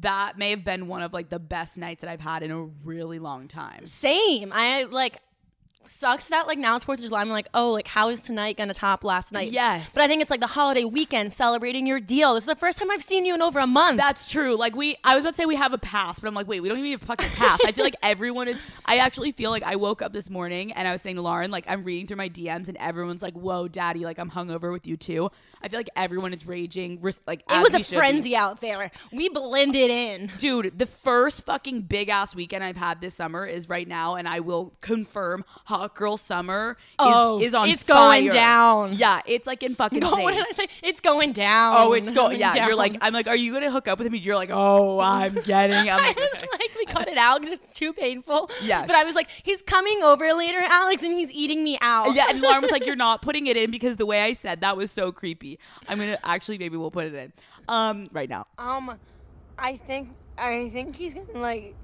that 0.00 0.36
may 0.36 0.50
have 0.50 0.64
been 0.64 0.88
one 0.88 1.02
of 1.02 1.12
like 1.12 1.28
the 1.28 1.38
best 1.38 1.78
nights 1.78 2.00
that 2.00 2.10
I've 2.10 2.20
had 2.20 2.42
in 2.42 2.50
a 2.50 2.62
really 2.84 3.18
long 3.20 3.46
time. 3.46 3.86
Same. 3.86 4.50
I 4.52 4.84
like 4.84 5.18
sucks 5.88 6.26
that 6.28 6.46
like 6.46 6.58
now 6.58 6.76
it's 6.76 6.84
Fourth 6.84 7.00
of 7.00 7.06
July. 7.06 7.20
I'm 7.20 7.28
like, 7.30 7.48
oh, 7.54 7.72
like 7.72 7.86
how 7.86 8.08
is 8.08 8.20
tonight 8.20 8.56
gonna 8.56 8.74
top 8.74 9.04
last 9.04 9.32
night? 9.32 9.50
Yes. 9.50 9.94
But 9.94 10.02
I 10.02 10.06
think 10.08 10.22
it's 10.22 10.30
like 10.30 10.40
the 10.40 10.46
holiday 10.46 10.84
weekend 10.84 11.32
celebrating 11.32 11.86
your 11.86 12.00
deal. 12.00 12.34
This 12.34 12.44
is 12.44 12.48
the 12.48 12.54
first 12.54 12.78
time 12.78 12.90
I've 12.90 13.02
seen 13.02 13.24
you 13.24 13.34
in 13.34 13.42
over 13.42 13.58
a 13.58 13.66
month. 13.66 13.98
That's 13.98 14.28
true. 14.30 14.56
Like 14.56 14.74
we, 14.74 14.96
I 15.04 15.14
was 15.14 15.24
about 15.24 15.30
to 15.30 15.36
say 15.36 15.46
we 15.46 15.56
have 15.56 15.72
a 15.72 15.78
pass, 15.78 16.20
but 16.20 16.28
I'm 16.28 16.34
like, 16.34 16.48
wait, 16.48 16.60
we 16.60 16.68
don't 16.68 16.78
even 16.78 16.90
need 16.90 17.02
a 17.02 17.04
fucking 17.04 17.30
pass. 17.30 17.60
I 17.64 17.72
feel 17.72 17.84
like 17.84 17.96
everyone 18.02 18.48
is. 18.48 18.60
I 18.84 18.98
actually 18.98 19.32
feel 19.32 19.50
like 19.50 19.62
I 19.62 19.76
woke 19.76 20.02
up 20.02 20.12
this 20.12 20.30
morning 20.30 20.72
and 20.72 20.86
I 20.86 20.92
was 20.92 21.02
saying 21.02 21.16
to 21.16 21.22
Lauren, 21.22 21.50
like 21.50 21.66
I'm 21.68 21.84
reading 21.84 22.06
through 22.06 22.18
my 22.18 22.28
DMs 22.28 22.68
and 22.68 22.76
everyone's 22.78 23.22
like, 23.22 23.34
whoa, 23.34 23.68
daddy, 23.68 24.04
like 24.04 24.18
I'm 24.18 24.30
hungover 24.30 24.72
with 24.72 24.86
you 24.86 24.96
too. 24.96 25.30
I 25.62 25.68
feel 25.68 25.78
like 25.78 25.90
everyone 25.96 26.34
is 26.34 26.46
raging. 26.46 27.00
Like 27.26 27.42
it 27.50 27.62
was 27.62 27.72
a 27.72 27.78
should 27.82 27.90
be. 27.92 27.96
frenzy 27.96 28.36
out 28.36 28.60
there. 28.60 28.90
We 29.12 29.30
blended 29.30 29.90
in. 29.90 30.30
Dude, 30.36 30.78
the 30.78 30.86
first 30.86 31.46
fucking 31.46 31.82
big 31.82 32.10
ass 32.10 32.34
weekend 32.34 32.62
I've 32.62 32.76
had 32.76 33.00
this 33.00 33.14
summer 33.14 33.46
is 33.46 33.68
right 33.70 33.88
now, 33.88 34.16
and 34.16 34.28
I 34.28 34.40
will 34.40 34.74
confirm 34.82 35.44
Hot 35.74 35.94
Girl 35.94 36.16
Summer 36.16 36.76
is, 36.78 36.86
Oh, 36.98 37.40
is 37.40 37.52
on 37.54 37.68
it's 37.68 37.82
going 37.82 38.28
down. 38.28 38.92
Yeah, 38.92 39.20
it's 39.26 39.46
like 39.46 39.62
in 39.64 39.74
fucking. 39.74 40.00
Go, 40.00 40.10
what 40.10 40.34
did 40.34 40.46
I 40.48 40.52
say? 40.52 40.68
It's 40.82 41.00
going 41.00 41.32
down. 41.32 41.74
Oh, 41.76 41.92
it's 41.94 42.10
going. 42.10 42.38
Yeah, 42.44 42.66
you're 42.66 42.76
like, 42.76 42.96
I'm 43.00 43.12
like, 43.12 43.26
are 43.28 43.36
you 43.36 43.52
gonna 43.52 43.70
hook 43.70 43.88
up 43.88 43.98
with 43.98 44.10
me? 44.10 44.18
You're 44.18 44.36
like, 44.36 44.50
oh, 44.52 44.98
I'm 45.00 45.34
getting. 45.34 45.76
I'm 45.76 45.88
I 46.00 46.06
like, 46.08 46.16
was 46.16 46.44
like, 46.52 46.70
we 46.76 46.84
cut 46.84 47.08
it 47.08 47.16
out 47.18 47.40
because 47.40 47.58
it's 47.60 47.74
too 47.74 47.92
painful. 47.92 48.50
Yes. 48.62 48.86
But 48.86 48.96
I 48.96 49.04
was 49.04 49.14
like, 49.14 49.30
he's 49.30 49.62
coming 49.62 50.02
over 50.02 50.32
later, 50.32 50.60
Alex, 50.60 51.02
and 51.02 51.12
he's 51.12 51.30
eating 51.30 51.64
me 51.64 51.78
out. 51.80 52.14
Yeah, 52.14 52.26
and 52.28 52.40
Lauren 52.40 52.62
was 52.62 52.70
like, 52.70 52.86
"You're 52.86 52.96
not 52.96 53.22
putting 53.22 53.46
it 53.46 53.56
in 53.56 53.70
because 53.70 53.96
the 53.96 54.06
way 54.06 54.22
I 54.22 54.32
said 54.32 54.60
that 54.60 54.76
was 54.76 54.90
so 54.90 55.10
creepy." 55.12 55.58
I'm 55.88 55.98
gonna 55.98 56.18
actually 56.24 56.58
maybe 56.58 56.76
we'll 56.76 56.90
put 56.90 57.06
it 57.06 57.14
in 57.14 57.32
um 57.68 58.08
right 58.12 58.28
now. 58.28 58.46
Um, 58.58 58.98
I 59.58 59.76
think 59.76 60.10
I 60.38 60.70
think 60.72 60.96
he's 60.96 61.14
gonna 61.14 61.38
like 61.38 61.74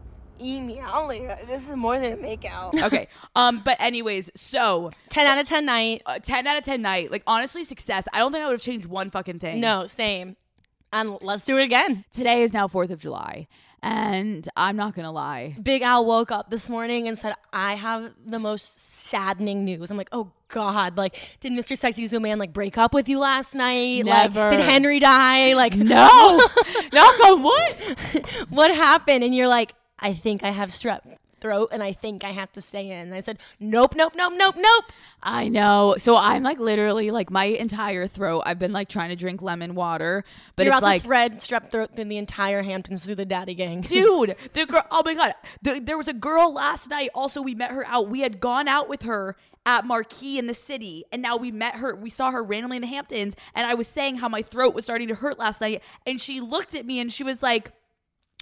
eat 0.40 0.60
me 0.60 0.80
out 0.80 1.08
later. 1.08 1.38
This 1.46 1.68
is 1.68 1.76
more 1.76 1.98
than 1.98 2.12
a 2.14 2.16
make 2.16 2.44
out. 2.44 2.74
Okay. 2.82 3.08
Um. 3.36 3.62
But 3.64 3.80
anyways, 3.80 4.30
so 4.34 4.90
10 5.10 5.26
out 5.26 5.38
of 5.38 5.46
10 5.46 5.64
night. 5.66 6.02
uh, 6.06 6.18
ten 6.18 6.46
out 6.46 6.56
of 6.56 6.64
ten 6.64 6.82
night. 6.82 7.10
Like 7.12 7.22
honestly, 7.26 7.62
success. 7.64 8.06
I 8.12 8.18
don't 8.18 8.32
think 8.32 8.42
I 8.42 8.46
would 8.46 8.54
have 8.54 8.60
changed 8.62 8.86
one 8.86 9.10
fucking 9.10 9.38
thing. 9.38 9.60
No, 9.60 9.86
same. 9.86 10.36
And 10.92 11.18
let's 11.20 11.44
do 11.44 11.56
it 11.58 11.62
again. 11.62 12.04
Today 12.10 12.42
is 12.42 12.52
now 12.52 12.66
4th 12.66 12.90
of 12.90 13.00
July, 13.00 13.46
and 13.80 14.48
I'm 14.56 14.74
not 14.74 14.92
going 14.96 15.04
to 15.04 15.12
lie. 15.12 15.54
Big 15.62 15.82
Al 15.82 16.04
woke 16.04 16.32
up 16.32 16.50
this 16.50 16.68
morning 16.68 17.06
and 17.06 17.16
said, 17.16 17.34
I 17.52 17.74
have 17.76 18.10
the 18.26 18.40
most 18.40 18.80
saddening 18.80 19.64
news. 19.64 19.92
I'm 19.92 19.96
like, 19.96 20.08
oh 20.10 20.32
God, 20.48 20.96
like, 20.96 21.36
did 21.38 21.52
Mr. 21.52 21.78
Sexy 21.78 22.06
Zoo 22.08 22.18
Man 22.18 22.40
like 22.40 22.52
break 22.52 22.76
up 22.76 22.92
with 22.92 23.08
you 23.08 23.20
last 23.20 23.54
night? 23.54 24.04
Never. 24.04 24.40
Like, 24.48 24.56
did 24.58 24.60
Henry 24.66 24.98
die? 24.98 25.54
Like, 25.54 25.76
No. 25.76 26.38
Knock 26.92 27.20
on 27.20 27.42
what? 27.44 27.76
what 28.50 28.74
happened? 28.74 29.22
And 29.22 29.32
you're 29.32 29.46
like, 29.46 29.72
I 30.00 30.12
think 30.14 30.42
I 30.42 30.50
have 30.50 30.70
strep 30.70 31.00
throat 31.40 31.70
and 31.72 31.82
I 31.82 31.92
think 31.92 32.22
I 32.24 32.30
have 32.30 32.52
to 32.52 32.60
stay 32.60 32.90
in. 32.90 32.98
And 32.98 33.14
I 33.14 33.20
said, 33.20 33.38
nope, 33.58 33.94
nope, 33.96 34.12
nope, 34.14 34.34
nope, 34.36 34.54
nope. 34.58 34.84
I 35.22 35.48
know. 35.48 35.94
So 35.98 36.16
I'm 36.16 36.42
like 36.42 36.58
literally 36.58 37.10
like 37.10 37.30
my 37.30 37.44
entire 37.44 38.06
throat. 38.06 38.42
I've 38.46 38.58
been 38.58 38.72
like 38.72 38.88
trying 38.88 39.10
to 39.10 39.16
drink 39.16 39.42
lemon 39.42 39.74
water, 39.74 40.24
but 40.56 40.66
you're 40.66 40.72
it's 40.72 40.78
about 40.78 40.86
like 40.86 41.02
to 41.02 41.06
spread 41.06 41.38
strep 41.38 41.70
throat 41.70 41.90
through 41.94 42.04
the 42.04 42.18
entire 42.18 42.62
Hamptons 42.62 43.04
through 43.04 43.16
the 43.16 43.24
daddy 43.24 43.54
gang. 43.54 43.80
Dude, 43.80 44.36
the 44.52 44.66
girl. 44.66 44.84
Oh 44.90 45.02
my 45.04 45.14
god, 45.14 45.34
the, 45.62 45.80
there 45.82 45.96
was 45.96 46.08
a 46.08 46.14
girl 46.14 46.52
last 46.52 46.90
night. 46.90 47.10
Also, 47.14 47.42
we 47.42 47.54
met 47.54 47.70
her 47.70 47.86
out. 47.86 48.08
We 48.08 48.20
had 48.20 48.40
gone 48.40 48.68
out 48.68 48.88
with 48.88 49.02
her 49.02 49.36
at 49.66 49.84
Marquee 49.84 50.38
in 50.38 50.46
the 50.46 50.54
city, 50.54 51.04
and 51.12 51.20
now 51.20 51.36
we 51.36 51.50
met 51.50 51.76
her. 51.76 51.94
We 51.94 52.10
saw 52.10 52.30
her 52.30 52.42
randomly 52.42 52.76
in 52.76 52.82
the 52.82 52.88
Hamptons, 52.88 53.36
and 53.54 53.66
I 53.66 53.74
was 53.74 53.86
saying 53.86 54.16
how 54.16 54.28
my 54.28 54.42
throat 54.42 54.74
was 54.74 54.84
starting 54.84 55.08
to 55.08 55.14
hurt 55.14 55.38
last 55.38 55.60
night, 55.60 55.82
and 56.06 56.20
she 56.20 56.40
looked 56.40 56.74
at 56.74 56.86
me 56.86 57.00
and 57.00 57.12
she 57.12 57.24
was 57.24 57.42
like, 57.42 57.72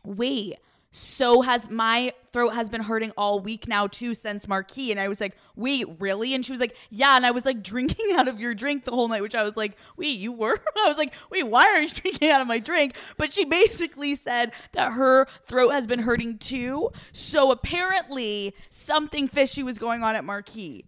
"Wait." 0.05 0.55
So 0.91 1.43
has 1.43 1.69
my 1.69 2.13
throat 2.33 2.55
has 2.55 2.71
been 2.71 2.83
hurting 2.83 3.13
all 3.17 3.41
week 3.41 3.69
now 3.69 3.87
too 3.87 4.15
since 4.15 4.49
Marquee 4.49 4.91
and 4.91 4.99
I 4.99 5.09
was 5.09 5.21
like, 5.21 5.37
"Wait, 5.55 5.87
really?" 5.99 6.35
And 6.35 6.45
she 6.45 6.53
was 6.53 6.61
like, 6.61 6.77
"Yeah." 6.91 7.17
And 7.17 7.27
I 7.27 7.31
was 7.31 7.45
like 7.45 7.63
drinking 7.73 8.13
out 8.13 8.29
of 8.29 8.41
your 8.41 8.55
drink 8.55 8.85
the 8.85 8.93
whole 8.93 9.09
night, 9.09 9.23
which 9.23 9.35
I 9.35 9.43
was 9.43 9.57
like, 9.57 9.77
"Wait, 9.97 10.19
you 10.19 10.33
were?" 10.33 10.59
I 10.77 10.89
was 10.89 10.97
like, 10.97 11.15
"Wait, 11.31 11.47
why 11.47 11.65
are 11.65 11.81
you 11.81 11.89
drinking 11.93 12.31
out 12.31 12.41
of 12.41 12.49
my 12.49 12.59
drink?" 12.59 12.97
But 13.17 13.33
she 13.33 13.45
basically 13.45 14.15
said 14.15 14.53
that 14.73 14.93
her 14.93 15.27
throat 15.47 15.71
has 15.71 15.87
been 15.87 16.01
hurting 16.01 16.39
too. 16.39 16.91
So 17.13 17.51
apparently 17.51 18.55
something 18.71 19.29
fishy 19.29 19.63
was 19.63 19.79
going 19.79 20.03
on 20.03 20.17
at 20.17 20.25
Marquee. 20.25 20.85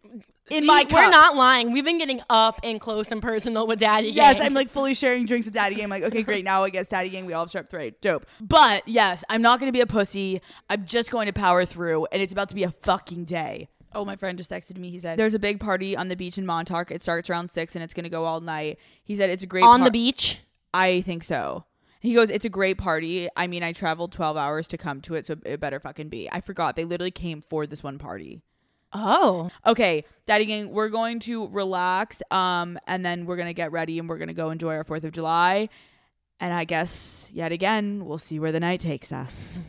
In 0.50 0.62
See, 0.62 0.66
my 0.66 0.84
cup. 0.84 0.92
We're 0.92 1.10
not 1.10 1.36
lying. 1.36 1.72
We've 1.72 1.84
been 1.84 1.98
getting 1.98 2.20
up 2.28 2.60
and 2.62 2.80
close 2.80 3.10
and 3.10 3.22
personal 3.22 3.66
with 3.66 3.78
Daddy 3.78 4.08
Yes, 4.08 4.38
Gang. 4.38 4.46
I'm 4.46 4.54
like 4.54 4.68
fully 4.68 4.94
sharing 4.94 5.26
drinks 5.26 5.46
with 5.46 5.54
Daddy 5.54 5.76
Gang. 5.76 5.84
I'm 5.84 5.90
like, 5.90 6.02
okay, 6.02 6.22
great. 6.22 6.44
Now 6.44 6.64
I 6.64 6.70
guess 6.70 6.88
Daddy 6.88 7.08
Gang, 7.08 7.26
we 7.26 7.32
all 7.32 7.46
have 7.46 7.50
strep 7.50 7.70
throat. 7.70 7.94
Dope. 8.00 8.26
But 8.40 8.86
yes, 8.86 9.24
I'm 9.28 9.42
not 9.42 9.60
going 9.60 9.68
to 9.68 9.76
be 9.76 9.80
a 9.80 9.86
pussy. 9.86 10.40
I'm 10.68 10.84
just 10.84 11.10
going 11.10 11.26
to 11.26 11.32
power 11.32 11.64
through, 11.64 12.06
and 12.12 12.20
it's 12.22 12.32
about 12.32 12.48
to 12.50 12.54
be 12.54 12.64
a 12.64 12.70
fucking 12.70 13.24
day. 13.24 13.68
Oh, 13.92 14.04
my 14.04 14.16
friend 14.16 14.38
just 14.38 14.50
texted 14.50 14.78
me. 14.78 14.90
He 14.90 14.98
said, 14.98 15.18
There's 15.18 15.34
a 15.34 15.38
big 15.38 15.58
party 15.58 15.96
on 15.96 16.08
the 16.08 16.16
beach 16.16 16.38
in 16.38 16.46
Montauk. 16.46 16.90
It 16.90 17.02
starts 17.02 17.28
around 17.28 17.50
six 17.50 17.74
and 17.74 17.82
it's 17.82 17.94
going 17.94 18.04
to 18.04 18.10
go 18.10 18.24
all 18.24 18.40
night. 18.40 18.78
He 19.02 19.16
said, 19.16 19.30
It's 19.30 19.42
a 19.42 19.46
great 19.46 19.64
on 19.64 19.80
par- 19.80 19.88
the 19.88 19.90
beach. 19.90 20.38
I 20.72 21.00
think 21.00 21.24
so. 21.24 21.64
He 22.00 22.14
goes, 22.14 22.30
It's 22.30 22.44
a 22.44 22.48
great 22.48 22.78
party. 22.78 23.28
I 23.36 23.48
mean, 23.48 23.64
I 23.64 23.72
traveled 23.72 24.12
12 24.12 24.36
hours 24.36 24.68
to 24.68 24.78
come 24.78 25.00
to 25.02 25.16
it, 25.16 25.26
so 25.26 25.36
it 25.44 25.58
better 25.58 25.80
fucking 25.80 26.08
be. 26.08 26.28
I 26.30 26.40
forgot. 26.40 26.76
They 26.76 26.84
literally 26.84 27.10
came 27.10 27.40
for 27.40 27.66
this 27.66 27.82
one 27.82 27.98
party. 27.98 28.42
Oh, 28.92 29.50
Okay, 29.66 30.04
Daddy 30.26 30.46
Gang, 30.46 30.70
we're 30.70 30.88
going 30.88 31.20
to 31.20 31.46
relax, 31.48 32.22
um, 32.30 32.78
and 32.88 33.04
then 33.06 33.24
we're 33.24 33.36
gonna 33.36 33.52
get 33.52 33.70
ready 33.72 33.98
and 33.98 34.08
we're 34.08 34.18
gonna 34.18 34.34
go 34.34 34.50
enjoy 34.50 34.74
our 34.74 34.84
Fourth 34.84 35.04
of 35.04 35.12
July. 35.12 35.68
And 36.40 36.52
I 36.52 36.64
guess 36.64 37.30
yet 37.32 37.52
again, 37.52 38.04
we'll 38.06 38.18
see 38.18 38.40
where 38.40 38.50
the 38.52 38.60
night 38.60 38.80
takes 38.80 39.12
us. 39.12 39.60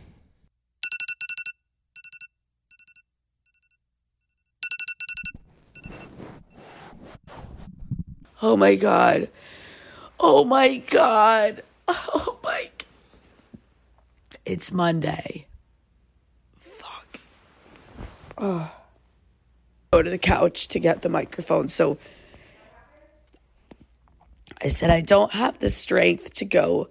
Oh 8.42 8.58
my 8.58 8.76
god. 8.76 9.30
Oh 10.20 10.44
my 10.44 10.78
god. 10.78 11.64
Oh 11.94 12.38
my. 12.42 12.70
g- 12.80 12.86
It's 14.46 14.72
Monday. 14.72 15.46
Fuck. 16.58 17.20
Oh. 18.38 18.72
Go 19.94 20.02
to 20.02 20.10
the 20.10 20.18
couch 20.18 20.70
to 20.70 20.80
get 20.80 21.02
the 21.02 21.10
microphone. 21.10 21.68
So 21.68 21.98
I 24.62 24.70
said 24.70 24.90
I 24.90 25.02
don't 25.02 25.34
have 25.34 25.60
the 25.60 25.70
strength 25.70 26.34
to 26.36 26.46
go 26.46 26.88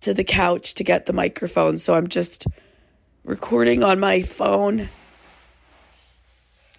to 0.00 0.12
the 0.12 0.22
couch 0.22 0.74
to 0.74 0.84
get 0.84 1.06
the 1.06 1.14
microphone, 1.14 1.78
so 1.78 1.94
I'm 1.94 2.08
just 2.08 2.46
recording 3.24 3.82
on 3.82 3.98
my 3.98 4.20
phone. 4.20 4.90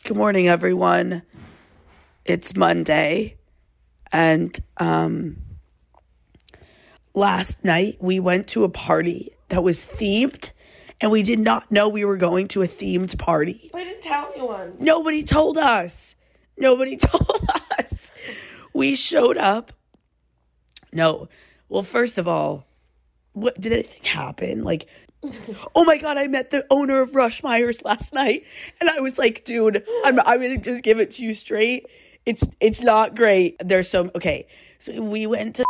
Good 0.04 0.16
morning, 0.16 0.48
everyone. 0.48 1.24
It's 2.24 2.56
Monday. 2.56 3.38
And 4.12 4.56
um, 4.78 5.38
last 7.16 7.66
night 7.66 7.98
we 8.00 8.20
went 8.20 8.48
to 8.50 8.64
a 8.64 8.70
party 8.70 9.32
that 9.50 9.64
was 9.64 9.80
themed, 9.80 10.52
and 11.04 11.12
we 11.12 11.22
did 11.22 11.38
not 11.38 11.70
know 11.70 11.90
we 11.90 12.06
were 12.06 12.16
going 12.16 12.48
to 12.48 12.62
a 12.62 12.66
themed 12.66 13.20
party. 13.20 13.70
I 13.74 13.84
didn't 13.84 14.04
tell 14.04 14.32
anyone. 14.34 14.78
Nobody 14.80 15.22
told 15.22 15.58
us. 15.58 16.16
Nobody 16.58 16.96
told 16.98 17.42
us. 17.78 18.10
We 18.74 18.96
showed 18.96 19.38
up. 19.38 19.74
No. 20.94 21.28
Well, 21.68 21.84
first 21.84 22.18
of 22.18 22.26
all, 22.26 22.66
what 23.34 23.60
did 23.60 23.74
anything 23.74 24.06
happen? 24.06 24.64
Like, 24.64 24.88
oh 25.76 25.84
my 25.84 25.98
god, 25.98 26.18
I 26.18 26.28
met 26.28 26.52
the 26.52 26.66
owner 26.70 27.02
of 27.02 27.12
Ruschmeyer's 27.12 27.84
last 27.84 28.14
night, 28.14 28.46
and 28.80 28.90
I 28.90 29.02
was 29.02 29.18
like, 29.18 29.44
dude, 29.44 29.84
I'm 30.06 30.22
I'm 30.22 30.42
gonna 30.42 30.58
just 30.58 30.84
give 30.84 31.00
it 31.00 31.12
to 31.12 31.24
you 31.24 31.34
straight. 31.34 31.86
It's 32.26 32.48
it's 32.62 32.80
not 32.80 33.14
great. 33.14 33.58
There's 33.60 33.90
some 33.90 34.10
okay. 34.16 34.48
So 34.80 35.02
we 35.02 35.28
went 35.28 35.58
to 35.58 35.66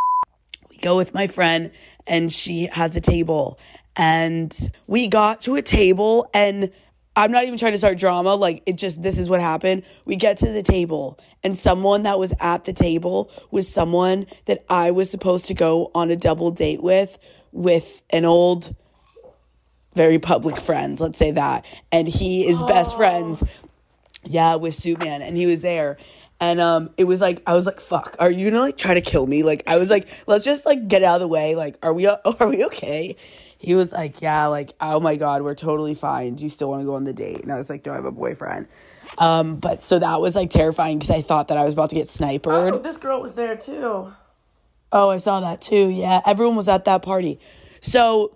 we 0.70 0.78
go 0.78 0.96
with 0.96 1.16
my 1.16 1.26
friend 1.26 1.72
and 2.06 2.32
she 2.32 2.68
has 2.68 2.96
a 2.96 3.02
table 3.02 3.58
and 3.96 4.72
we 4.88 5.08
got 5.08 5.42
to 5.42 5.56
a 5.56 5.62
table 5.62 6.30
and 6.34 6.72
I'm 7.16 7.32
not 7.32 7.44
even 7.44 7.60
trying 7.60 7.74
to 7.74 7.78
start 7.78 7.98
drama 7.98 8.34
like 8.36 8.64
it 8.66 8.74
just 8.74 9.04
this 9.04 9.20
is 9.20 9.30
what 9.30 9.40
happened. 9.40 9.84
We 10.06 10.16
get 10.16 10.38
to 10.38 10.52
the 10.52 10.64
table 10.64 11.20
and 11.44 11.58
someone 11.58 12.04
that 12.04 12.18
was 12.18 12.34
at 12.40 12.66
the 12.66 12.74
table 12.74 13.32
was 13.52 13.72
someone 13.72 14.26
that 14.46 14.66
I 14.70 14.92
was 14.92 15.10
supposed 15.10 15.48
to 15.48 15.54
go 15.54 15.92
on 15.94 16.10
a 16.10 16.16
double 16.16 16.52
date 16.52 16.82
with 16.82 17.20
with 17.52 18.02
an 18.10 18.26
old 18.26 18.76
very 19.96 20.18
public 20.18 20.60
friend, 20.60 21.00
let's 21.00 21.20
say 21.20 21.32
that. 21.32 21.66
And 21.92 22.08
he 22.08 22.48
is 22.48 22.60
best 22.64 22.98
friends 22.98 23.44
yeah, 24.26 24.56
with 24.56 24.74
Suit 24.74 25.00
Man, 25.00 25.22
and 25.22 25.36
he 25.36 25.46
was 25.46 25.62
there. 25.62 25.98
And 26.40 26.60
um, 26.60 26.90
it 26.98 27.06
was 27.06 27.22
like 27.22 27.42
I 27.46 27.54
was 27.54 27.66
like, 27.66 27.80
"Fuck, 27.80 28.16
are 28.20 28.32
you 28.32 28.50
gonna 28.50 28.62
like 28.62 28.78
try 28.78 28.94
to 28.94 29.02
kill 29.02 29.26
me?" 29.26 29.44
Like 29.44 29.64
I 29.68 29.78
was 29.78 29.90
like, 29.90 30.08
"Let's 30.28 30.44
just 30.44 30.66
like 30.66 30.88
get 30.88 31.04
out 31.04 31.16
of 31.16 31.22
the 31.22 31.28
way." 31.28 31.56
Like, 31.56 31.78
are 31.84 31.94
we 31.94 32.08
are 32.40 32.50
we 32.50 32.66
okay? 32.66 33.16
He 33.64 33.76
was 33.76 33.92
like, 33.92 34.22
"Yeah, 34.22 34.48
like 34.48 34.74
oh 34.82 35.00
my 35.00 35.16
god, 35.16 35.42
we're 35.42 35.56
totally 35.56 35.94
fine. 35.94 36.36
Do 36.36 36.44
you 36.44 36.50
still 36.50 36.70
want 36.70 36.82
to 36.82 36.86
go 36.86 36.96
on 36.96 37.06
the 37.06 37.14
date?" 37.14 37.42
And 37.42 37.52
I 37.52 37.58
was 37.58 37.70
like, 37.70 37.86
"No, 37.86 37.94
I 37.94 37.96
have 37.96 38.06
a 38.06 38.12
boyfriend." 38.12 38.68
Um, 39.18 39.56
but 39.56 39.84
so 39.84 40.00
that 40.00 40.20
was 40.22 40.36
like 40.36 40.50
terrifying 40.50 41.00
because 41.00 41.12
I 41.12 41.22
thought 41.22 41.48
that 41.48 41.58
I 41.58 41.64
was 41.64 41.74
about 41.74 41.90
to 41.92 41.96
get 41.96 42.10
sniped. 42.10 42.46
Oh, 42.48 42.78
this 42.78 42.98
girl 42.98 43.22
was 43.22 43.34
there 43.34 43.56
too. 43.56 44.14
Oh, 44.92 45.10
I 45.10 45.18
saw 45.18 45.40
that 45.40 45.62
too. 45.62 45.90
Yeah, 45.90 46.22
everyone 46.26 46.56
was 46.56 46.68
at 46.68 46.86
that 46.86 47.02
party. 47.02 47.40
So 47.82 48.36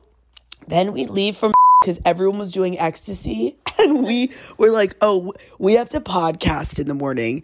then 0.68 0.94
we 0.94 1.06
leave 1.06 1.36
from 1.36 1.54
because 1.82 2.00
everyone 2.06 2.40
was 2.40 2.52
doing 2.52 2.80
ecstasy, 2.80 3.58
and 3.80 4.04
we 4.04 4.32
were 4.58 4.72
like, 4.72 4.96
"Oh, 5.02 5.34
we 5.60 5.74
have 5.74 5.90
to 5.90 6.00
podcast 6.00 6.80
in 6.80 6.88
the 6.88 6.94
morning." 6.96 7.44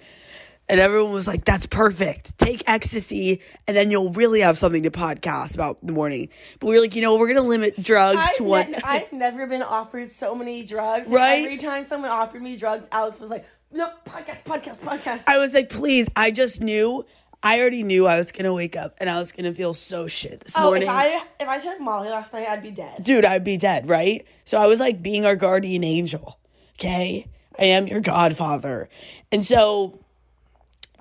And 0.69 0.79
everyone 0.79 1.11
was 1.11 1.27
like, 1.27 1.43
"That's 1.43 1.65
perfect. 1.65 2.37
Take 2.37 2.63
ecstasy, 2.67 3.41
and 3.67 3.75
then 3.75 3.91
you'll 3.91 4.11
really 4.11 4.39
have 4.39 4.57
something 4.57 4.83
to 4.83 4.91
podcast 4.91 5.55
about 5.55 5.79
in 5.81 5.87
the 5.87 5.93
morning." 5.93 6.29
But 6.59 6.67
we 6.67 6.75
were 6.75 6.81
like, 6.81 6.95
you 6.95 7.01
know, 7.01 7.17
we're 7.17 7.27
gonna 7.27 7.41
limit 7.47 7.75
drugs 7.83 8.19
I've, 8.21 8.35
to 8.35 8.43
one. 8.43 8.71
ne- 8.71 8.79
I've 8.83 9.11
never 9.11 9.45
been 9.45 9.61
offered 9.61 10.09
so 10.09 10.33
many 10.33 10.63
drugs. 10.63 11.07
and 11.07 11.15
Right? 11.15 11.43
Every 11.43 11.57
time 11.57 11.83
someone 11.83 12.11
offered 12.11 12.41
me 12.41 12.55
drugs, 12.55 12.87
Alex 12.93 13.19
was 13.19 13.29
like, 13.29 13.45
"No, 13.71 13.89
podcast, 14.05 14.43
podcast, 14.45 14.79
podcast." 14.79 15.23
I 15.27 15.37
was 15.37 15.53
like, 15.53 15.69
please. 15.69 16.07
I 16.15 16.31
just 16.31 16.61
knew. 16.61 17.05
I 17.45 17.59
already 17.59 17.83
knew 17.83 18.07
I 18.07 18.17
was 18.17 18.31
gonna 18.31 18.53
wake 18.53 18.77
up 18.77 18.95
and 18.99 19.09
I 19.09 19.19
was 19.19 19.33
gonna 19.33 19.53
feel 19.53 19.73
so 19.73 20.07
shit 20.07 20.39
this 20.39 20.53
oh, 20.57 20.63
morning. 20.63 20.83
if 20.83 20.89
I 20.89 21.23
if 21.41 21.47
I 21.49 21.59
took 21.59 21.81
Molly 21.81 22.07
last 22.07 22.31
night, 22.31 22.47
I'd 22.47 22.63
be 22.63 22.71
dead. 22.71 23.03
dude, 23.03 23.25
I'd 23.25 23.43
be 23.43 23.57
dead, 23.57 23.89
right? 23.89 24.25
So 24.45 24.57
I 24.57 24.65
was 24.67 24.79
like 24.79 25.03
being 25.03 25.25
our 25.25 25.35
guardian 25.35 25.83
angel. 25.83 26.39
Okay. 26.79 27.27
I 27.59 27.65
am 27.65 27.85
your 27.87 27.99
godfather. 27.99 28.89
And 29.31 29.43
so 29.45 29.99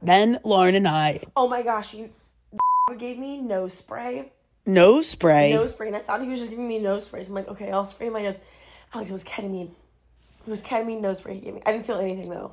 then 0.02 0.38
Lauren 0.44 0.74
and 0.74 0.86
I, 0.88 1.22
Oh 1.36 1.48
my 1.48 1.62
gosh, 1.62 1.94
you 1.94 2.10
gave 2.98 3.18
me 3.18 3.40
nose 3.40 3.74
spray. 3.74 4.32
nose 4.66 5.08
spray. 5.08 5.52
Nose 5.52 5.70
spray, 5.72 5.86
and 5.88 5.96
I 5.96 6.00
thought 6.00 6.20
he 6.22 6.28
was 6.28 6.40
just 6.40 6.50
giving 6.50 6.68
me 6.68 6.78
nose 6.78 7.04
spray. 7.04 7.22
So 7.22 7.30
I'm 7.30 7.34
like, 7.36 7.48
okay, 7.48 7.70
I'll 7.70 7.86
spray 7.86 8.08
my 8.10 8.22
nose. 8.22 8.40
Alex, 8.92 9.10
it 9.10 9.12
was 9.12 9.24
ketamine. 9.24 9.70
It 10.46 10.50
was 10.50 10.60
ketamine 10.62 11.00
nose 11.00 11.18
spray 11.18 11.34
he 11.34 11.40
gave 11.40 11.54
me. 11.54 11.62
I 11.64 11.72
didn't 11.72 11.86
feel 11.86 11.98
anything 11.98 12.28
though. 12.28 12.52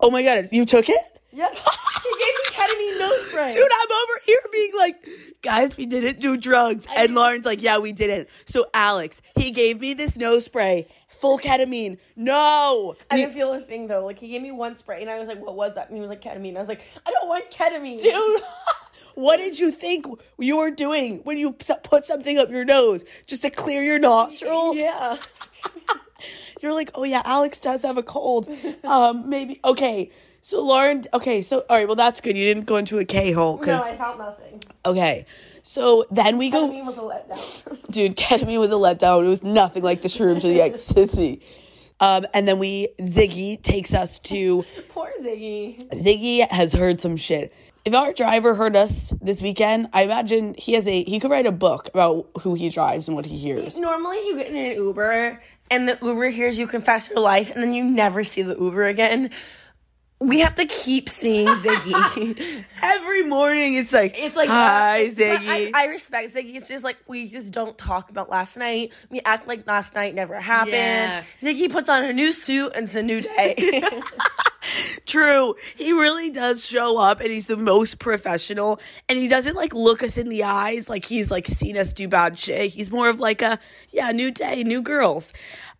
oh 0.00 0.10
my 0.10 0.22
God, 0.22 0.48
you 0.52 0.64
took 0.64 0.88
it? 0.88 1.00
Yes, 1.32 1.54
he 2.02 2.10
gave 2.10 2.34
me 2.34 2.44
ketamine 2.50 2.98
nose 3.00 3.28
spray. 3.28 3.48
Dude, 3.50 3.70
I'm 3.70 3.92
over 3.92 4.20
here 4.24 4.40
being 4.50 4.72
like, 4.76 5.08
guys, 5.42 5.76
we 5.76 5.86
didn't 5.86 6.20
do 6.20 6.36
drugs. 6.36 6.86
And 6.96 7.14
Lauren's 7.14 7.44
like, 7.44 7.62
yeah, 7.62 7.78
we 7.78 7.92
didn't. 7.92 8.28
So 8.46 8.66
Alex, 8.74 9.22
he 9.36 9.50
gave 9.50 9.80
me 9.80 9.94
this 9.94 10.16
nose 10.16 10.44
spray, 10.44 10.88
full 11.08 11.38
ketamine. 11.38 11.98
No. 12.16 12.96
I 13.10 13.16
didn't 13.16 13.34
feel 13.34 13.52
a 13.52 13.60
thing 13.60 13.86
though. 13.86 14.04
Like 14.04 14.18
he 14.18 14.28
gave 14.28 14.42
me 14.42 14.50
one 14.50 14.76
spray, 14.76 15.00
and 15.00 15.10
I 15.10 15.18
was 15.18 15.28
like, 15.28 15.40
"What 15.44 15.54
was 15.54 15.74
that?" 15.74 15.88
And 15.88 15.96
he 15.96 16.00
was 16.00 16.10
like, 16.10 16.22
"Ketamine." 16.22 16.56
I 16.56 16.60
was 16.60 16.68
like, 16.68 16.82
"I 17.06 17.10
don't 17.10 17.28
want 17.28 17.50
ketamine, 17.50 18.00
Dude, 18.00 18.40
what 19.14 19.38
did 19.38 19.58
you 19.58 19.70
think 19.70 20.06
you 20.38 20.56
were 20.56 20.70
doing 20.70 21.20
when 21.24 21.38
you 21.38 21.52
put 21.52 22.04
something 22.04 22.38
up 22.38 22.50
your 22.50 22.64
nose 22.64 23.04
just 23.26 23.42
to 23.42 23.50
clear 23.50 23.82
your 23.82 23.98
nostrils? 23.98 24.78
Yeah. 24.88 25.18
You're 26.60 26.72
like, 26.72 26.90
oh 26.94 27.04
yeah, 27.04 27.22
Alex 27.24 27.60
does 27.60 27.82
have 27.84 27.96
a 27.98 28.02
cold. 28.02 28.48
Um, 28.82 29.28
maybe 29.28 29.60
okay. 29.64 30.10
So 30.48 30.64
Lauren, 30.64 31.04
okay, 31.12 31.42
so 31.42 31.62
all 31.68 31.76
right, 31.76 31.86
well 31.86 31.94
that's 31.94 32.22
good. 32.22 32.34
You 32.34 32.46
didn't 32.46 32.64
go 32.64 32.76
into 32.76 32.98
a 32.98 33.04
K 33.04 33.32
hole 33.32 33.56
No, 33.56 33.60
because 33.60 33.86
I 33.86 33.96
felt 33.96 34.16
nothing. 34.16 34.62
okay. 34.82 35.26
So 35.62 36.06
then 36.10 36.38
we 36.38 36.48
go, 36.48 36.70
Ketamine 36.70 36.86
was 36.86 36.96
a 36.96 37.00
letdown. 37.00 37.90
dude. 37.90 38.16
Ketamine 38.16 38.58
was 38.58 38.70
a 38.70 38.76
letdown. 38.76 39.26
It 39.26 39.28
was 39.28 39.42
nothing 39.42 39.82
like 39.82 40.00
the 40.00 40.08
shrooms 40.08 40.38
or 40.38 40.48
the 40.48 40.62
ecstasy. 40.62 41.42
Um, 42.00 42.26
and 42.32 42.46
then 42.46 42.60
we 42.60 42.88
Ziggy 43.00 43.60
takes 43.60 43.92
us 43.92 44.20
to 44.20 44.64
Poor 44.88 45.10
Ziggy. 45.20 45.90
Ziggy 45.90 46.48
has 46.48 46.72
heard 46.72 47.00
some 47.00 47.16
shit. 47.16 47.52
If 47.84 47.92
our 47.92 48.12
driver 48.12 48.54
heard 48.54 48.76
us 48.76 49.12
this 49.20 49.42
weekend, 49.42 49.88
I 49.92 50.04
imagine 50.04 50.54
he 50.56 50.74
has 50.74 50.86
a 50.86 51.02
he 51.02 51.18
could 51.18 51.32
write 51.32 51.46
a 51.46 51.52
book 51.52 51.88
about 51.88 52.28
who 52.42 52.54
he 52.54 52.70
drives 52.70 53.08
and 53.08 53.16
what 53.16 53.26
he 53.26 53.36
hears. 53.36 53.80
Normally, 53.80 54.18
you 54.28 54.36
get 54.36 54.46
in 54.46 54.56
an 54.56 54.76
Uber, 54.76 55.42
and 55.72 55.88
the 55.88 55.98
Uber 56.00 56.28
hears 56.28 56.56
you 56.56 56.68
confess 56.68 57.10
your 57.10 57.18
life, 57.18 57.50
and 57.50 57.60
then 57.60 57.72
you 57.72 57.82
never 57.82 58.22
see 58.22 58.42
the 58.42 58.54
Uber 58.54 58.84
again. 58.84 59.30
We 60.20 60.40
have 60.40 60.56
to 60.56 60.66
keep 60.66 61.08
seeing 61.08 61.46
Ziggy. 61.46 62.64
Every 62.82 63.22
morning, 63.22 63.74
it's 63.74 63.92
like 63.92 64.14
It's 64.16 64.34
like 64.34 64.48
hi 64.48 65.06
but 65.06 65.16
Ziggy. 65.16 65.70
I, 65.72 65.82
I 65.82 65.86
respect 65.86 66.34
Ziggy. 66.34 66.56
It's 66.56 66.68
just 66.68 66.82
like 66.82 66.96
we 67.06 67.28
just 67.28 67.52
don't 67.52 67.78
talk 67.78 68.10
about 68.10 68.28
last 68.28 68.56
night. 68.56 68.92
We 69.10 69.20
act 69.24 69.46
like 69.46 69.64
last 69.68 69.94
night 69.94 70.16
never 70.16 70.40
happened. 70.40 70.72
Yeah. 70.72 71.22
Ziggy 71.40 71.70
puts 71.70 71.88
on 71.88 72.02
a 72.02 72.12
new 72.12 72.32
suit 72.32 72.72
and 72.74 72.84
it's 72.84 72.96
a 72.96 73.02
new 73.02 73.20
day. 73.20 73.82
True. 75.06 75.54
He 75.76 75.92
really 75.92 76.30
does 76.30 76.66
show 76.66 76.98
up 76.98 77.20
and 77.20 77.30
he's 77.30 77.46
the 77.46 77.56
most 77.56 78.00
professional 78.00 78.80
and 79.08 79.20
he 79.20 79.28
doesn't 79.28 79.54
like 79.54 79.72
look 79.72 80.02
us 80.02 80.18
in 80.18 80.28
the 80.28 80.42
eyes 80.42 80.88
like 80.88 81.04
he's 81.04 81.30
like 81.30 81.46
seen 81.46 81.76
us 81.78 81.92
do 81.92 82.08
bad 82.08 82.36
shit. 82.38 82.72
He's 82.72 82.90
more 82.90 83.08
of 83.08 83.20
like 83.20 83.40
a 83.40 83.60
yeah, 83.92 84.10
new 84.10 84.32
day, 84.32 84.64
new 84.64 84.82
girls. 84.82 85.32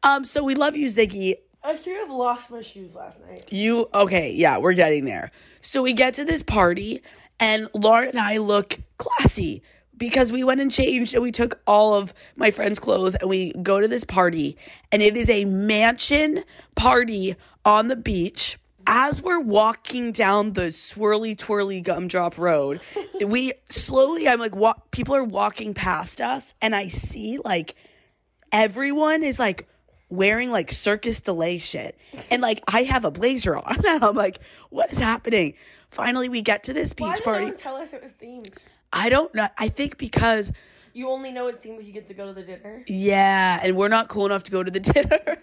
Um 0.04 0.24
so 0.24 0.44
we 0.44 0.54
love 0.54 0.76
you 0.76 0.86
Ziggy. 0.86 1.34
I 1.62 1.76
should 1.76 1.96
have 1.96 2.10
lost 2.10 2.50
my 2.50 2.60
shoes 2.60 2.94
last 2.94 3.20
night. 3.20 3.44
You 3.50 3.88
okay? 3.92 4.32
Yeah, 4.32 4.58
we're 4.58 4.74
getting 4.74 5.04
there. 5.04 5.28
So 5.60 5.82
we 5.82 5.92
get 5.92 6.14
to 6.14 6.24
this 6.24 6.42
party, 6.42 7.02
and 7.40 7.68
Lauren 7.74 8.08
and 8.08 8.18
I 8.18 8.38
look 8.38 8.78
classy 8.96 9.62
because 9.96 10.30
we 10.30 10.44
went 10.44 10.60
and 10.60 10.70
changed 10.70 11.14
and 11.14 11.22
we 11.22 11.32
took 11.32 11.60
all 11.66 11.94
of 11.94 12.14
my 12.36 12.52
friends' 12.52 12.78
clothes 12.78 13.16
and 13.16 13.28
we 13.28 13.52
go 13.54 13.80
to 13.80 13.88
this 13.88 14.04
party, 14.04 14.56
and 14.92 15.02
it 15.02 15.16
is 15.16 15.28
a 15.28 15.44
mansion 15.44 16.44
party 16.74 17.36
on 17.64 17.88
the 17.88 17.96
beach. 17.96 18.58
As 18.86 19.20
we're 19.20 19.40
walking 19.40 20.12
down 20.12 20.54
the 20.54 20.68
swirly 20.68 21.36
twirly 21.36 21.82
gumdrop 21.82 22.38
road, 22.38 22.80
we 23.26 23.52
slowly, 23.68 24.26
I'm 24.26 24.38
like, 24.38 24.56
what? 24.56 24.90
People 24.92 25.14
are 25.16 25.24
walking 25.24 25.74
past 25.74 26.20
us, 26.20 26.54
and 26.62 26.74
I 26.74 26.88
see 26.88 27.38
like 27.44 27.74
everyone 28.50 29.22
is 29.22 29.38
like 29.38 29.68
wearing 30.08 30.50
like 30.50 30.70
Cirque 30.72 31.02
du 31.02 31.12
Soleil 31.12 31.58
shit. 31.58 31.98
And 32.30 32.42
like 32.42 32.62
I 32.72 32.82
have 32.84 33.04
a 33.04 33.10
blazer 33.10 33.56
on. 33.56 33.84
And 33.86 34.04
I'm 34.04 34.14
like, 34.16 34.40
what 34.70 34.90
is 34.90 34.98
happening? 34.98 35.54
Finally 35.90 36.28
we 36.28 36.42
get 36.42 36.64
to 36.64 36.72
this 36.74 36.92
beach 36.92 37.04
Why 37.06 37.14
did 37.16 37.24
party. 37.24 37.44
no 37.46 37.50
one 37.52 37.56
tell 37.58 37.76
us 37.76 37.92
it 37.92 38.02
was 38.02 38.12
themed? 38.12 38.56
I 38.92 39.08
don't 39.08 39.34
know. 39.34 39.48
I 39.58 39.68
think 39.68 39.98
because 39.98 40.52
You 40.94 41.10
only 41.10 41.30
know 41.32 41.46
it's 41.48 41.64
themed 41.64 41.78
if 41.80 41.86
you 41.86 41.92
get 41.92 42.06
to 42.08 42.14
go 42.14 42.26
to 42.26 42.32
the 42.32 42.42
dinner. 42.42 42.84
yeah, 42.86 43.60
and 43.62 43.76
we're 43.76 43.88
not 43.88 44.08
cool 44.08 44.26
enough 44.26 44.42
to 44.44 44.50
go 44.50 44.62
to 44.62 44.70
the 44.70 44.80
dinner. 44.92 45.36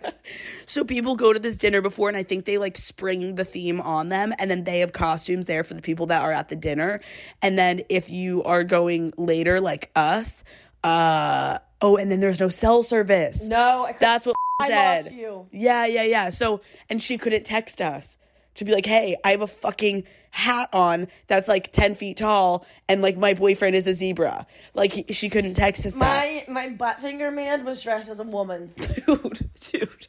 so 0.66 0.84
people 0.84 1.16
go 1.16 1.32
to 1.34 1.40
this 1.40 1.58
dinner 1.58 1.82
before 1.82 2.10
and 2.10 2.18
I 2.18 2.24
think 2.24 2.46
they 2.46 2.58
like 2.58 2.76
spring 2.78 3.36
the 3.36 3.46
theme 3.46 3.80
on 3.82 4.10
them 4.10 4.34
and 4.40 4.50
then 4.52 4.64
they 4.64 4.80
have 4.80 4.94
costumes 4.94 5.46
there 5.46 5.64
for 5.64 5.76
the 5.76 5.82
people 5.82 6.08
that 6.08 6.22
are 6.24 6.32
at 6.34 6.50
the 6.50 6.56
dinner. 6.56 7.02
And 7.42 7.58
then 7.58 7.82
if 7.90 8.10
you 8.10 8.44
are 8.44 8.64
going 8.64 9.14
later 9.18 9.62
like 9.62 9.92
us, 9.96 10.44
uh 10.84 11.60
oh, 11.86 11.98
and 11.98 12.12
then 12.12 12.20
there's 12.20 12.40
no 12.40 12.50
cell 12.50 12.82
service. 12.84 13.48
No, 13.48 13.88
That's 14.00 14.26
what 14.26 14.36
I 14.62 14.68
said. 14.68 15.04
lost 15.06 15.16
you. 15.16 15.48
Yeah, 15.52 15.86
yeah, 15.86 16.04
yeah. 16.04 16.30
So, 16.30 16.62
and 16.90 17.02
she 17.02 17.18
couldn't 17.18 17.46
text 17.46 17.80
us 17.82 18.18
to 18.56 18.66
be 18.66 18.74
like, 18.74 18.86
hey, 18.86 19.18
I 19.24 19.32
have 19.32 19.42
a 19.42 19.48
fucking 19.48 20.04
hat 20.32 20.68
on 20.74 21.08
that's 21.28 21.48
like 21.48 21.72
10 21.72 21.96
feet 21.96 22.18
tall 22.18 22.66
and 22.90 23.02
like 23.02 23.16
my 23.16 23.34
boyfriend 23.34 23.76
is 23.76 23.88
a 23.88 23.94
zebra. 23.94 24.48
Like, 24.74 24.94
he, 24.94 25.06
she 25.14 25.30
couldn't 25.30 25.54
text 25.54 25.86
us 25.86 25.94
that. 25.94 26.00
My 26.00 26.46
my 26.48 26.70
butt 26.70 27.00
finger 27.02 27.32
man 27.32 27.64
was 27.64 27.82
dressed 27.84 28.10
as 28.10 28.20
a 28.20 28.24
woman. 28.24 28.74
Dude, 29.06 29.50
dude. 29.72 30.08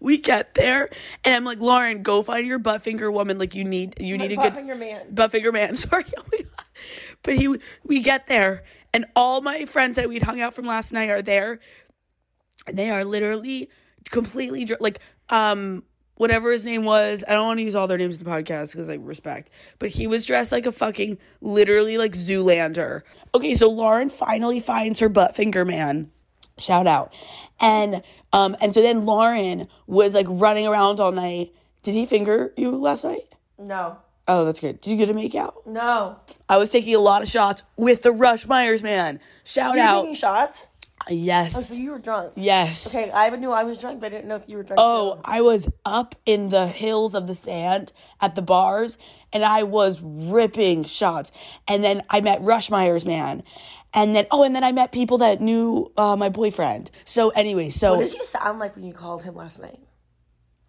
We 0.00 0.18
get 0.18 0.54
there 0.54 0.88
and 1.24 1.34
I'm 1.34 1.44
like, 1.44 1.60
Lauren, 1.60 2.02
go 2.02 2.22
find 2.22 2.46
your 2.46 2.58
butt 2.58 2.82
finger 2.82 3.10
woman. 3.10 3.38
Like, 3.38 3.54
you 3.54 3.64
need, 3.64 4.00
you 4.00 4.16
need 4.16 4.32
a 4.32 4.36
butt 4.36 4.44
good 4.46 4.54
finger 4.54 4.74
man. 4.74 5.02
butt 5.14 5.30
finger 5.32 5.52
man. 5.52 5.74
Sorry. 5.76 6.04
Oh 6.16 6.22
my 6.32 6.38
God. 6.38 6.64
But 7.22 7.36
he, 7.36 7.56
we 7.84 8.00
get 8.00 8.26
there 8.28 8.62
and 8.92 9.06
all 9.14 9.40
my 9.40 9.64
friends 9.64 9.96
that 9.96 10.08
we'd 10.08 10.22
hung 10.22 10.40
out 10.40 10.54
from 10.54 10.66
last 10.66 10.92
night 10.92 11.10
are 11.10 11.22
there. 11.22 11.60
And 12.66 12.76
they 12.76 12.90
are 12.90 13.04
literally 13.04 13.70
completely 14.10 14.64
dr- 14.64 14.80
like, 14.80 15.00
um, 15.30 15.82
whatever 16.18 16.52
his 16.52 16.66
name 16.66 16.84
was. 16.84 17.24
I 17.26 17.32
don't 17.32 17.46
want 17.46 17.58
to 17.58 17.64
use 17.64 17.74
all 17.74 17.86
their 17.86 17.96
names 17.96 18.18
in 18.18 18.24
the 18.24 18.30
podcast 18.30 18.72
because 18.72 18.88
I 18.88 18.94
respect, 18.94 19.50
but 19.78 19.88
he 19.88 20.06
was 20.06 20.26
dressed 20.26 20.52
like 20.52 20.66
a 20.66 20.72
fucking 20.72 21.18
literally 21.40 21.96
like 21.96 22.12
Zoolander. 22.12 23.02
Okay, 23.34 23.54
so 23.54 23.70
Lauren 23.70 24.10
finally 24.10 24.60
finds 24.60 25.00
her 25.00 25.08
butt 25.08 25.34
finger 25.34 25.64
man. 25.64 26.10
Shout 26.58 26.86
out. 26.86 27.14
And 27.60 28.02
um 28.32 28.56
and 28.60 28.74
so 28.74 28.82
then 28.82 29.06
Lauren 29.06 29.68
was 29.86 30.12
like 30.14 30.26
running 30.28 30.66
around 30.66 30.98
all 30.98 31.12
night. 31.12 31.54
Did 31.82 31.94
he 31.94 32.04
finger 32.04 32.52
you 32.56 32.76
last 32.76 33.04
night? 33.04 33.32
No, 33.58 33.98
Oh, 34.28 34.44
that's 34.44 34.60
good. 34.60 34.80
Did 34.80 34.90
you 34.90 34.96
get 34.98 35.08
a 35.10 35.14
make 35.14 35.34
out? 35.34 35.66
no. 35.66 36.16
I 36.48 36.58
was 36.58 36.70
taking 36.70 36.94
a 36.94 36.98
lot 37.00 37.22
of 37.22 37.28
shots 37.28 37.62
with 37.76 38.02
the 38.02 38.10
Ruschmeyer's 38.10 38.82
man. 38.82 39.20
Shout 39.44 39.74
You 39.76 39.80
out. 39.82 40.02
taking 40.02 40.14
shots? 40.14 40.66
yes. 41.08 41.56
Oh, 41.56 41.62
so 41.62 41.74
you 41.74 41.92
were 41.92 41.98
drunk. 41.98 42.32
yes. 42.36 42.86
Okay, 42.94 43.10
I 43.10 43.30
knew 43.30 43.50
I 43.52 43.64
was 43.64 43.78
drunk, 43.78 44.00
but 44.00 44.06
I 44.08 44.16
didn't 44.16 44.28
know 44.28 44.36
if 44.36 44.46
you 44.48 44.58
were 44.58 44.62
drunk. 44.62 44.78
Oh, 44.82 45.14
too. 45.14 45.20
I 45.24 45.40
was 45.40 45.68
up 45.86 46.14
in 46.26 46.50
the 46.50 46.66
hills 46.66 47.14
of 47.14 47.26
the 47.26 47.34
sand 47.34 47.92
at 48.20 48.34
the 48.34 48.42
bars 48.42 48.98
and 49.32 49.44
I 49.44 49.62
was 49.62 50.00
ripping 50.02 50.84
shots. 50.84 51.32
And 51.66 51.82
then 51.82 52.02
I 52.10 52.20
met 52.20 52.40
Ruschmeyer's 52.42 53.06
man. 53.06 53.42
And 53.94 54.14
then 54.14 54.26
oh, 54.30 54.42
and 54.42 54.54
then 54.54 54.64
I 54.64 54.72
met 54.72 54.92
people 54.92 55.16
that 55.18 55.40
knew 55.40 55.90
uh, 55.96 56.14
my 56.16 56.28
boyfriend. 56.28 56.90
So 57.06 57.30
anyway, 57.30 57.70
so 57.70 57.96
What 57.96 58.10
did 58.10 58.18
you 58.18 58.26
sound 58.26 58.58
like 58.58 58.76
when 58.76 58.84
you 58.84 58.92
called 58.92 59.22
him 59.22 59.34
last 59.34 59.58
night? 59.60 59.80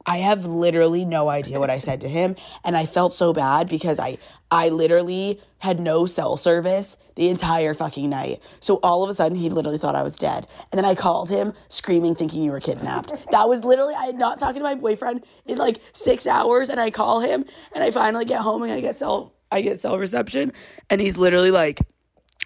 I 0.06 0.18
have 0.18 0.46
literally 0.46 1.06
no 1.06 1.30
idea 1.30 1.60
what 1.60 1.70
I 1.70 1.78
said 1.78 2.02
to 2.02 2.10
him 2.10 2.36
and 2.64 2.78
I 2.78 2.86
felt 2.86 3.14
so 3.14 3.34
bad 3.34 3.68
because 3.68 4.00
I 4.00 4.18
I 4.52 4.70
literally 4.70 5.40
had 5.60 5.80
no 5.80 6.06
cell 6.06 6.38
service 6.38 6.98
the 7.16 7.30
entire 7.30 7.74
fucking 7.74 8.10
night. 8.10 8.42
So 8.62 8.76
all 8.82 9.04
of 9.04 9.10
a 9.10 9.14
sudden 9.14 9.38
he 9.38 9.50
literally 9.50 9.78
thought 9.78 9.94
I 9.96 10.04
was 10.04 10.18
dead. 10.18 10.48
And 10.72 10.78
then 10.78 10.86
I 10.86 10.96
called 10.96 11.30
him 11.30 11.54
screaming 11.68 12.16
thinking 12.16 12.44
you 12.44 12.52
were 12.52 12.62
kidnapped. 12.62 13.14
that 13.32 13.48
was 13.48 13.64
literally 13.64 13.94
I 13.94 14.06
had 14.06 14.16
not 14.16 14.40
talked 14.40 14.56
to 14.56 14.64
my 14.64 14.76
boyfriend 14.76 15.24
in 15.46 15.58
like 15.58 15.82
6 15.94 16.26
hours 16.28 16.70
and 16.70 16.80
I 16.80 16.90
call 16.92 17.20
him 17.20 17.46
and 17.74 17.84
I 17.84 17.92
finally 17.92 18.26
get 18.26 18.42
home 18.42 18.64
and 18.64 18.72
I 18.72 18.80
get 18.82 18.98
cell 18.98 19.34
I 19.52 19.62
get 19.62 19.82
cell 19.82 19.98
reception 19.98 20.54
and 20.90 21.02
he's 21.02 21.18
literally 21.18 21.52
like 21.52 21.80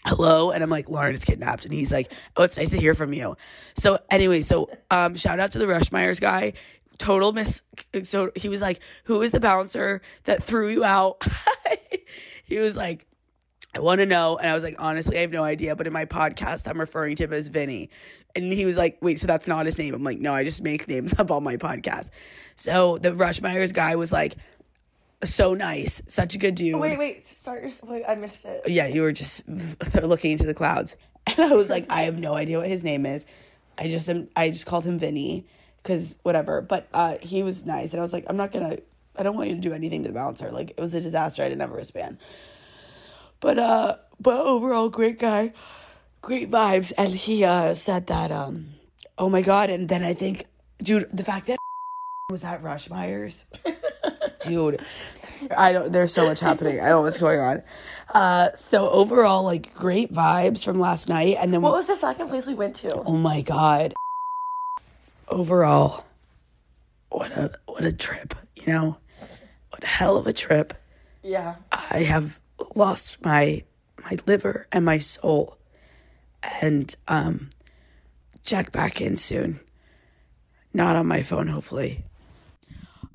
hello 0.06 0.51
and 0.51 0.62
i'm 0.64 0.70
like 0.70 0.89
lauren 0.89 1.14
is 1.14 1.24
kidnapped 1.24 1.64
and 1.64 1.74
he's 1.74 1.91
like 1.93 2.12
oh 2.36 2.43
it's 2.43 2.58
nice 2.58 2.72
to 2.72 2.78
hear 2.78 2.93
from 2.93 3.14
you 3.14 3.38
so 3.74 3.97
anyway 4.10 4.41
so 4.41 4.70
um 4.91 5.16
shout 5.16 5.39
out 5.39 5.51
to 5.51 5.60
the 5.60 5.66
Ruschmeyer's 5.66 6.20
guy 6.20 6.51
total 7.04 7.34
miss 7.34 7.64
so 8.04 8.32
he 8.36 8.47
was 8.47 8.62
like 8.62 8.80
who 9.04 9.22
is 9.22 9.32
the 9.32 9.39
bouncer 9.39 10.01
that 10.24 10.41
threw 10.41 10.70
you 10.70 10.84
out 10.84 11.26
he 12.43 12.60
was 12.60 12.78
like 12.78 13.06
I 13.76 13.80
want 13.80 13.99
to 13.99 14.06
know. 14.06 14.38
And 14.38 14.47
I 14.47 14.54
was 14.54 14.64
like, 14.64 14.76
honestly, 14.78 15.18
I 15.18 15.22
have 15.22 15.32
no 15.32 15.43
idea. 15.43 15.76
But 15.76 15.88
in 15.88 15.93
my 15.93 16.06
podcast, 16.06 16.68
I'm 16.68 16.80
referring 16.80 17.16
to 17.18 17.24
him 17.24 17.34
as 17.34 17.47
Vinny. 17.47 17.89
And 18.36 18.54
he 18.54 18.66
was 18.66 18.78
like, 18.78 18.97
wait, 19.01 19.20
so 19.20 19.28
that's 19.28 19.47
not 19.47 19.66
his 19.66 19.78
name? 19.78 19.93
I'm 19.93 20.04
like, 20.04 20.20
no, 20.20 20.34
I 20.34 20.43
just 20.43 20.62
make 20.62 20.88
names 20.88 21.14
up 21.18 21.32
on 21.32 21.43
my 21.43 21.58
podcast. 21.58 22.10
So 22.56 22.97
the 22.99 23.12
Ruschmeyer's 23.12 23.72
guy 23.72 23.95
was 23.95 24.12
like, 24.12 24.36
so 25.24 25.54
nice, 25.54 26.01
such 26.08 26.36
a 26.36 26.38
good 26.38 26.56
dude. 26.56 26.80
Wait, 26.80 26.99
wait, 26.99 27.26
start 27.26 27.64
your. 27.64 27.72
Wait, 27.89 28.04
I 28.08 28.16
missed 28.16 28.43
it. 28.45 28.68
Yeah, 28.68 28.88
you 28.88 29.04
were 29.04 29.14
just 29.14 29.47
looking 30.04 30.32
into 30.32 30.45
the 30.45 30.54
clouds. 30.54 30.97
And 31.26 31.39
I 31.39 31.56
was 31.56 31.70
like, 31.70 31.89
I 31.89 32.01
have 32.01 32.20
no 32.20 32.34
idea 32.34 32.60
what 32.60 32.68
his 32.68 32.84
name 32.84 33.06
is. 33.06 33.26
I 33.78 33.88
just 33.88 34.10
am, 34.10 34.28
I 34.36 34.49
just 34.49 34.66
called 34.66 34.84
him 34.84 34.99
Vinny 34.99 35.47
because 35.84 36.18
whatever. 36.24 36.62
But 36.62 36.88
uh, 36.94 37.18
he 37.22 37.44
was 37.44 37.66
nice. 37.66 37.92
And 37.92 38.00
I 38.00 38.02
was 38.02 38.14
like, 38.14 38.26
I'm 38.28 38.38
not 38.38 38.52
to, 38.54 38.82
I 39.16 39.24
don't 39.24 39.36
want 39.36 39.50
you 39.50 39.56
to 39.56 39.62
do 39.62 39.74
anything 39.74 40.02
to 40.04 40.08
the 40.08 40.14
bouncer. 40.16 40.52
Like, 40.52 40.72
it 40.72 40.80
was 40.80 40.96
a 40.96 41.02
disaster. 41.02 41.44
I 41.44 41.50
didn't 41.50 41.62
have 41.62 41.72
a 41.72 41.76
wristband. 41.76 42.18
But 43.44 43.60
uh 43.60 43.98
but 44.22 44.40
overall 44.40 44.88
great 44.88 45.20
guy. 45.20 45.52
Great 46.22 46.50
vibes. 46.50 46.94
And 46.98 47.10
he 47.10 47.44
uh 47.44 47.74
said 47.74 48.08
that 48.08 48.32
um 48.32 48.76
oh 49.18 49.30
my 49.30 49.42
god, 49.42 49.70
and 49.70 49.90
then 49.90 50.02
I 50.02 50.14
think 50.14 50.46
dude, 50.80 51.10
the 51.12 51.26
fact 51.26 51.48
that 51.48 51.58
was 52.30 52.46
at 52.46 52.64
Ruschmeyer's. 52.64 53.44
dude. 54.40 54.80
I 55.56 55.74
don't 55.74 55.92
there's 55.92 56.14
so 56.14 56.26
much 56.26 56.40
happening. 56.40 56.80
I 56.80 56.84
don't 56.84 57.00
know 57.00 57.02
what's 57.02 57.18
going 57.18 57.42
on. 57.42 57.64
Uh 58.14 58.56
so 58.56 58.90
overall 58.90 59.44
like 59.44 59.76
great 59.76 60.14
vibes 60.14 60.64
from 60.64 60.80
last 60.80 61.10
night 61.10 61.36
and 61.38 61.54
then 61.54 61.62
What 61.62 61.74
was 61.74 61.88
the 61.88 61.98
second 61.98 62.30
place 62.30 62.48
we 62.48 62.54
went 62.54 62.78
to? 62.78 62.94
Oh 62.94 63.18
my 63.18 63.42
god. 63.42 63.94
Overall 65.28 66.06
what 67.14 67.32
a 67.32 67.52
what 67.66 67.86
a 67.86 67.94
trip, 67.94 68.34
you 68.56 68.66
know? 68.66 68.98
What 69.70 69.84
a 69.84 69.88
hell 69.88 70.18
of 70.18 70.28
a 70.28 70.34
trip. 70.34 70.74
Yeah. 71.22 71.56
I 71.72 72.00
have 72.00 72.40
lost 72.76 73.24
my 73.24 73.64
my 74.04 74.18
liver 74.26 74.68
and 74.72 74.84
my 74.84 74.98
soul. 74.98 75.58
And 76.62 76.94
um 77.08 77.52
check 78.44 78.72
back 78.72 79.00
in 79.00 79.16
soon. 79.18 79.60
Not 80.74 80.96
on 80.96 81.06
my 81.06 81.22
phone, 81.22 81.48
hopefully. 81.48 82.04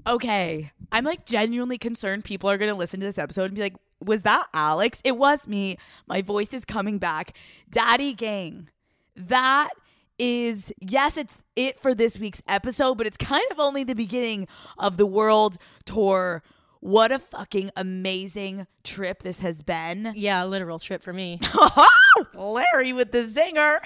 Okay. 0.06 0.70
I'm 0.92 1.04
like 1.04 1.26
genuinely 1.26 1.76
concerned 1.76 2.24
people 2.24 2.48
are 2.48 2.56
going 2.56 2.70
to 2.70 2.78
listen 2.78 3.00
to 3.00 3.06
this 3.06 3.18
episode 3.18 3.46
and 3.46 3.56
be 3.56 3.60
like, 3.60 3.76
was 4.02 4.22
that 4.22 4.46
Alex? 4.54 5.02
It 5.04 5.18
was 5.18 5.46
me. 5.48 5.76
My 6.06 6.22
voice 6.22 6.54
is 6.54 6.64
coming 6.64 6.98
back. 6.98 7.36
Daddy 7.68 8.14
Gang. 8.14 8.70
That 9.16 9.70
is, 10.18 10.72
yes, 10.80 11.16
it's 11.16 11.38
it 11.56 11.78
for 11.78 11.94
this 11.94 12.18
week's 12.18 12.42
episode, 12.48 12.98
but 12.98 13.06
it's 13.06 13.16
kind 13.16 13.44
of 13.50 13.58
only 13.58 13.84
the 13.84 13.94
beginning 13.94 14.46
of 14.78 14.96
the 14.96 15.06
world 15.06 15.56
tour. 15.84 16.42
What 16.80 17.10
a 17.10 17.18
fucking 17.18 17.70
amazing 17.76 18.66
trip 18.84 19.22
this 19.22 19.40
has 19.40 19.62
been. 19.62 20.12
Yeah, 20.16 20.44
literal 20.44 20.78
trip 20.78 21.02
for 21.02 21.12
me. 21.12 21.40
Larry 22.34 22.92
with 22.92 23.12
the 23.12 23.18
zinger. 23.18 23.80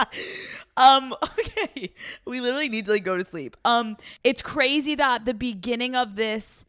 um 0.76 1.14
okay 1.38 1.92
we 2.24 2.40
literally 2.40 2.68
need 2.68 2.84
to 2.84 2.90
like 2.90 3.04
go 3.04 3.16
to 3.16 3.22
sleep 3.22 3.56
um 3.64 3.96
it's 4.24 4.42
crazy 4.42 4.96
that 4.96 5.24
the 5.24 5.32
beginning 5.32 5.94
of 5.94 6.16
this 6.16 6.64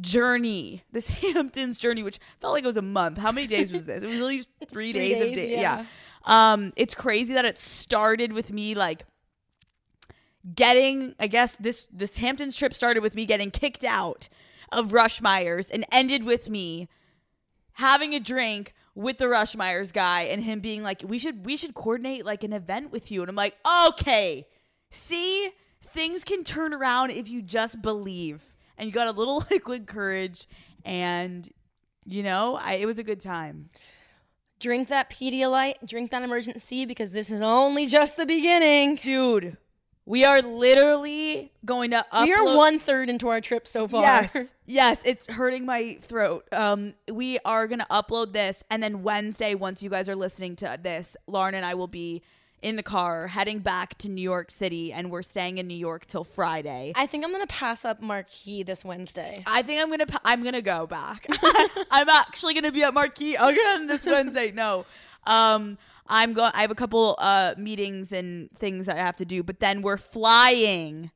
journey 0.00 0.82
this 0.90 1.08
hamptons 1.08 1.76
journey 1.76 2.02
which 2.02 2.18
felt 2.40 2.54
like 2.54 2.64
it 2.64 2.66
was 2.66 2.78
a 2.78 2.82
month 2.82 3.18
how 3.18 3.30
many 3.30 3.46
days 3.46 3.70
was 3.70 3.84
this 3.84 4.02
it 4.02 4.06
was 4.06 4.14
literally 4.14 4.38
just 4.38 4.48
three, 4.66 4.92
Three 4.92 5.10
days, 5.10 5.20
of 5.20 5.28
days, 5.28 5.36
days 5.36 5.50
yeah. 5.50 5.60
yeah 5.60 5.84
um 6.24 6.72
it's 6.76 6.94
crazy 6.94 7.34
that 7.34 7.44
it 7.44 7.58
started 7.58 8.32
with 8.32 8.52
me 8.52 8.74
like 8.74 9.04
getting 10.54 11.14
i 11.18 11.26
guess 11.26 11.56
this 11.56 11.86
this 11.92 12.16
hamptons 12.18 12.56
trip 12.56 12.74
started 12.74 13.02
with 13.02 13.14
me 13.14 13.26
getting 13.26 13.50
kicked 13.50 13.84
out 13.84 14.28
of 14.72 14.92
Ruschmeyer's 14.92 15.70
and 15.70 15.84
ended 15.92 16.24
with 16.24 16.48
me 16.48 16.88
having 17.74 18.14
a 18.14 18.20
drink 18.20 18.74
with 18.94 19.18
the 19.18 19.24
Ruschmeyer's 19.24 19.92
guy 19.92 20.22
and 20.22 20.42
him 20.42 20.60
being 20.60 20.82
like, 20.82 21.02
"We 21.04 21.18
should 21.18 21.46
we 21.46 21.56
should 21.56 21.74
coordinate 21.74 22.24
like 22.24 22.44
an 22.44 22.52
event 22.52 22.90
with 22.92 23.10
you." 23.10 23.22
And 23.22 23.28
I'm 23.28 23.36
like, 23.36 23.56
"Okay, 23.88 24.46
see, 24.90 25.50
things 25.82 26.24
can 26.24 26.44
turn 26.44 26.72
around 26.74 27.10
if 27.10 27.28
you 27.28 27.42
just 27.42 27.82
believe. 27.82 28.56
And 28.78 28.86
you 28.86 28.92
got 28.92 29.08
a 29.08 29.12
little 29.12 29.44
liquid 29.50 29.86
courage 29.86 30.46
and 30.84 31.48
you 32.06 32.22
know, 32.22 32.56
I, 32.56 32.74
it 32.74 32.86
was 32.86 32.98
a 32.98 33.04
good 33.04 33.20
time. 33.20 33.68
Drink 34.60 34.88
that 34.88 35.10
Pedialyte, 35.10 35.74
drink 35.86 36.10
that 36.10 36.22
emergency 36.22 36.84
because 36.84 37.10
this 37.10 37.30
is 37.30 37.40
only 37.40 37.86
just 37.86 38.16
the 38.16 38.26
beginning. 38.26 38.96
Dude, 38.96 39.56
we 40.04 40.24
are 40.24 40.42
literally 40.42 41.50
going 41.64 41.92
to 41.92 42.04
upload 42.12 42.24
We 42.24 42.34
are 42.34 42.56
one 42.56 42.78
third 42.78 43.08
into 43.08 43.28
our 43.28 43.40
trip 43.40 43.66
so 43.66 43.88
far. 43.88 44.02
Yes. 44.02 44.54
Yes, 44.66 45.04
it's 45.04 45.26
hurting 45.28 45.66
my 45.66 45.94
throat. 46.00 46.44
Um, 46.52 46.94
we 47.10 47.40
are 47.44 47.66
gonna 47.66 47.88
upload 47.90 48.32
this, 48.32 48.62
and 48.70 48.80
then 48.80 49.02
Wednesday, 49.02 49.56
once 49.56 49.82
you 49.82 49.90
guys 49.90 50.08
are 50.08 50.14
listening 50.14 50.54
to 50.56 50.78
this, 50.80 51.16
Lauren 51.26 51.56
and 51.56 51.66
I 51.66 51.74
will 51.74 51.88
be 51.88 52.22
in 52.62 52.76
the 52.76 52.82
car 52.82 53.28
heading 53.28 53.60
back 53.60 53.96
to 53.98 54.10
New 54.10 54.22
York 54.22 54.50
City, 54.50 54.92
and 54.92 55.10
we're 55.10 55.22
staying 55.22 55.58
in 55.58 55.66
New 55.66 55.76
York 55.76 56.06
till 56.06 56.24
Friday. 56.24 56.92
I 56.94 57.06
think 57.06 57.24
I'm 57.24 57.32
gonna 57.32 57.46
pass 57.46 57.84
up 57.84 58.02
Marquee 58.02 58.62
this 58.62 58.84
Wednesday. 58.84 59.34
I 59.46 59.62
think 59.62 59.80
I'm 59.80 59.90
gonna 59.90 60.06
pa- 60.06 60.20
I'm 60.24 60.42
gonna 60.44 60.62
go 60.62 60.86
back. 60.86 61.26
I'm 61.90 62.08
actually 62.08 62.54
gonna 62.54 62.72
be 62.72 62.82
at 62.82 62.94
Marquee 62.94 63.34
again 63.34 63.86
this 63.86 64.04
Wednesday. 64.04 64.52
No, 64.52 64.84
um, 65.26 65.78
I'm 66.06 66.32
going. 66.32 66.52
I 66.54 66.60
have 66.60 66.70
a 66.70 66.74
couple 66.76 67.16
uh 67.18 67.54
meetings 67.56 68.12
and 68.12 68.50
things 68.58 68.88
I 68.88 68.96
have 68.96 69.16
to 69.16 69.24
do, 69.24 69.42
but 69.42 69.60
then 69.60 69.82
we're 69.82 69.96
flying 69.96 71.10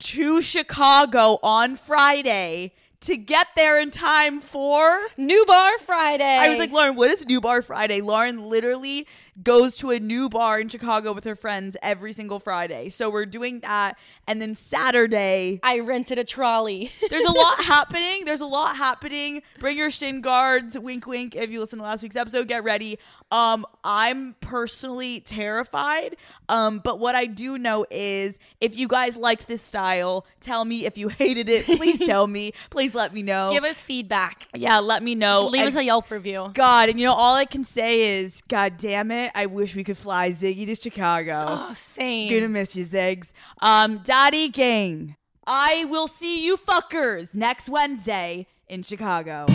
to 0.00 0.42
Chicago 0.42 1.38
on 1.42 1.76
Friday 1.76 2.72
to 3.00 3.16
get 3.18 3.48
there 3.54 3.78
in 3.78 3.90
time 3.90 4.40
for 4.40 4.98
New 5.18 5.44
Bar 5.46 5.78
Friday. 5.78 6.24
I 6.24 6.48
was 6.48 6.58
like, 6.58 6.70
Lauren, 6.72 6.96
what 6.96 7.10
is 7.10 7.26
New 7.26 7.40
Bar 7.40 7.60
Friday? 7.60 8.00
Lauren 8.00 8.48
literally 8.48 9.06
goes 9.42 9.76
to 9.78 9.90
a 9.90 9.98
new 9.98 10.28
bar 10.28 10.60
in 10.60 10.68
Chicago 10.68 11.12
with 11.12 11.24
her 11.24 11.34
friends 11.34 11.76
every 11.82 12.12
single 12.12 12.38
Friday. 12.38 12.88
So 12.88 13.10
we're 13.10 13.26
doing 13.26 13.60
that. 13.60 13.98
And 14.28 14.40
then 14.40 14.54
Saturday, 14.54 15.60
I 15.62 15.80
rented 15.80 16.18
a 16.18 16.24
trolley. 16.24 16.92
there's 17.10 17.24
a 17.24 17.32
lot 17.32 17.64
happening. 17.64 18.24
There's 18.24 18.40
a 18.40 18.46
lot 18.46 18.76
happening. 18.76 19.42
Bring 19.58 19.76
your 19.76 19.90
shin 19.90 20.20
guards. 20.20 20.78
Wink, 20.78 21.06
wink. 21.06 21.34
If 21.34 21.50
you 21.50 21.60
listen 21.60 21.78
to 21.80 21.84
last 21.84 22.02
week's 22.02 22.16
episode, 22.16 22.46
get 22.48 22.62
ready. 22.64 22.98
Um, 23.30 23.66
I'm 23.82 24.34
personally 24.40 25.20
terrified. 25.20 26.16
Um, 26.48 26.80
but 26.84 26.98
what 27.00 27.14
I 27.14 27.26
do 27.26 27.58
know 27.58 27.86
is 27.90 28.38
if 28.60 28.78
you 28.78 28.86
guys 28.88 29.16
liked 29.16 29.48
this 29.48 29.62
style, 29.62 30.26
tell 30.40 30.64
me. 30.64 30.84
If 30.86 30.96
you 30.98 31.08
hated 31.24 31.48
it, 31.48 31.64
please 31.64 31.98
tell 32.06 32.26
me. 32.26 32.52
Please 32.70 32.94
let 32.94 33.12
me 33.14 33.22
know. 33.22 33.50
Give 33.52 33.64
us 33.64 33.80
feedback. 33.82 34.46
yeah, 34.54 34.78
let 34.78 35.02
me 35.02 35.14
know. 35.14 35.46
Leave 35.46 35.62
And- 35.62 35.68
us 35.68 35.76
a 35.76 35.84
Yelp 35.84 36.10
review. 36.10 36.50
God, 36.54 36.88
and 36.88 36.98
you 37.00 37.06
know, 37.06 37.14
all 37.14 37.34
I 37.34 37.44
can 37.46 37.64
say 37.64 38.18
is, 38.18 38.42
God 38.48 38.76
damn 38.76 39.10
it, 39.10 39.23
I 39.34 39.46
wish 39.46 39.74
we 39.76 39.84
could 39.84 39.96
fly 39.96 40.30
Ziggy 40.30 40.66
to 40.66 40.74
Chicago. 40.74 41.44
Oh, 41.46 41.72
same. 41.74 42.32
Gonna 42.32 42.48
miss 42.48 42.74
you, 42.76 42.84
Ziggs. 42.84 43.32
Um, 43.60 43.98
Daddy 44.02 44.48
Gang, 44.48 45.16
I 45.46 45.84
will 45.86 46.08
see 46.08 46.44
you 46.44 46.56
fuckers 46.56 47.36
next 47.36 47.68
Wednesday 47.68 48.46
in 48.68 48.82
Chicago. 48.82 49.46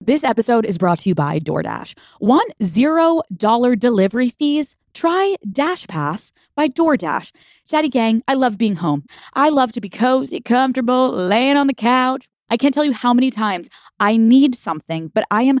This 0.00 0.24
episode 0.24 0.64
is 0.64 0.78
brought 0.78 1.00
to 1.00 1.10
you 1.10 1.14
by 1.14 1.38
DoorDash. 1.38 1.92
Want 2.18 2.50
zero 2.62 3.20
dollar 3.36 3.76
delivery 3.76 4.30
fees? 4.30 4.74
Try 4.94 5.36
Dash 5.50 5.86
Pass 5.86 6.32
by 6.56 6.68
DoorDash. 6.68 7.32
Daddy 7.68 7.88
Gang, 7.88 8.22
I 8.26 8.34
love 8.34 8.58
being 8.58 8.76
home. 8.76 9.04
I 9.34 9.48
love 9.48 9.72
to 9.72 9.80
be 9.80 9.88
cozy, 9.88 10.40
comfortable, 10.40 11.10
laying 11.10 11.56
on 11.56 11.66
the 11.66 11.74
couch. 11.74 12.26
I 12.50 12.56
can't 12.56 12.72
tell 12.72 12.84
you 12.84 12.92
how 12.92 13.12
many 13.12 13.30
times 13.30 13.68
I 14.00 14.16
need 14.16 14.54
something, 14.54 15.08
but 15.08 15.24
I 15.30 15.42
am 15.42 15.60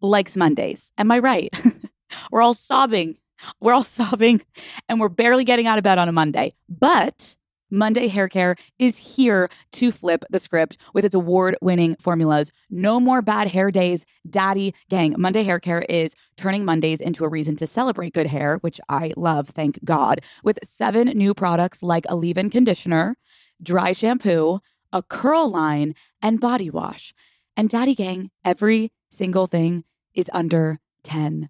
likes 0.00 0.36
Mondays. 0.36 0.92
Am 0.98 1.10
I 1.10 1.18
right? 1.18 1.50
we're 2.30 2.42
all 2.42 2.54
sobbing. 2.54 3.16
We're 3.60 3.74
all 3.74 3.84
sobbing 3.98 4.42
and 4.88 5.00
we're 5.00 5.08
barely 5.08 5.44
getting 5.44 5.66
out 5.66 5.78
of 5.78 5.84
bed 5.84 5.98
on 5.98 6.08
a 6.08 6.12
Monday. 6.12 6.54
But 6.68 7.36
Monday 7.70 8.06
Hair 8.06 8.28
Care 8.28 8.56
is 8.78 8.96
here 8.96 9.48
to 9.72 9.90
flip 9.90 10.24
the 10.30 10.38
script 10.38 10.78
with 10.94 11.04
its 11.04 11.14
award 11.14 11.56
winning 11.60 11.96
formulas. 11.98 12.52
No 12.70 13.00
more 13.00 13.22
bad 13.22 13.48
hair 13.48 13.72
days, 13.72 14.04
daddy 14.28 14.72
gang. 14.88 15.14
Monday 15.18 15.42
Hair 15.42 15.60
Care 15.60 15.82
is 15.88 16.14
turning 16.36 16.64
Mondays 16.64 17.00
into 17.00 17.24
a 17.24 17.28
reason 17.28 17.56
to 17.56 17.66
celebrate 17.66 18.12
good 18.12 18.28
hair, 18.28 18.58
which 18.58 18.80
I 18.88 19.12
love, 19.16 19.48
thank 19.48 19.84
God, 19.84 20.20
with 20.44 20.60
seven 20.62 21.08
new 21.08 21.34
products 21.34 21.82
like 21.82 22.06
a 22.08 22.14
leave 22.14 22.38
in 22.38 22.50
conditioner, 22.50 23.16
dry 23.60 23.92
shampoo, 23.92 24.60
a 24.92 25.02
curl 25.02 25.50
line, 25.50 25.94
and 26.22 26.40
body 26.40 26.70
wash. 26.70 27.12
And 27.56 27.68
daddy 27.68 27.94
gang, 27.94 28.30
every 28.44 28.90
single 29.10 29.46
thing 29.46 29.84
is 30.14 30.30
under 30.32 30.78
$10. 31.04 31.48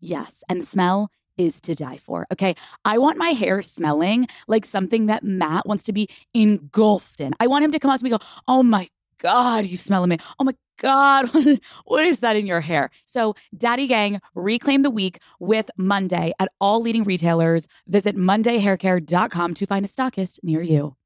Yes. 0.00 0.44
And 0.48 0.62
the 0.62 0.66
smell 0.66 1.10
is 1.38 1.60
to 1.62 1.74
die 1.74 1.96
for. 1.96 2.26
Okay. 2.32 2.54
I 2.84 2.98
want 2.98 3.16
my 3.16 3.30
hair 3.30 3.62
smelling 3.62 4.26
like 4.48 4.66
something 4.66 5.06
that 5.06 5.24
Matt 5.24 5.66
wants 5.66 5.84
to 5.84 5.92
be 5.92 6.08
engulfed 6.34 7.20
in. 7.20 7.34
I 7.40 7.46
want 7.46 7.64
him 7.64 7.70
to 7.70 7.78
come 7.78 7.90
out 7.90 7.98
to 7.98 8.04
me 8.04 8.10
and 8.10 8.20
go, 8.20 8.26
Oh 8.46 8.62
my 8.62 8.88
God, 9.18 9.64
you 9.66 9.76
smell 9.76 10.06
me. 10.06 10.18
Oh 10.38 10.44
my 10.44 10.54
God, 10.78 11.30
what 11.84 12.04
is 12.04 12.20
that 12.20 12.36
in 12.36 12.46
your 12.46 12.60
hair? 12.60 12.90
So, 13.04 13.34
Daddy 13.56 13.86
Gang, 13.86 14.20
reclaim 14.34 14.82
the 14.82 14.90
week 14.90 15.20
with 15.38 15.70
Monday 15.76 16.32
at 16.40 16.48
all 16.60 16.82
leading 16.82 17.04
retailers. 17.04 17.68
Visit 17.86 18.16
MondayHairCare.com 18.16 19.54
to 19.54 19.66
find 19.66 19.84
a 19.84 19.88
stockist 19.88 20.40
near 20.42 20.60
you. 20.60 20.96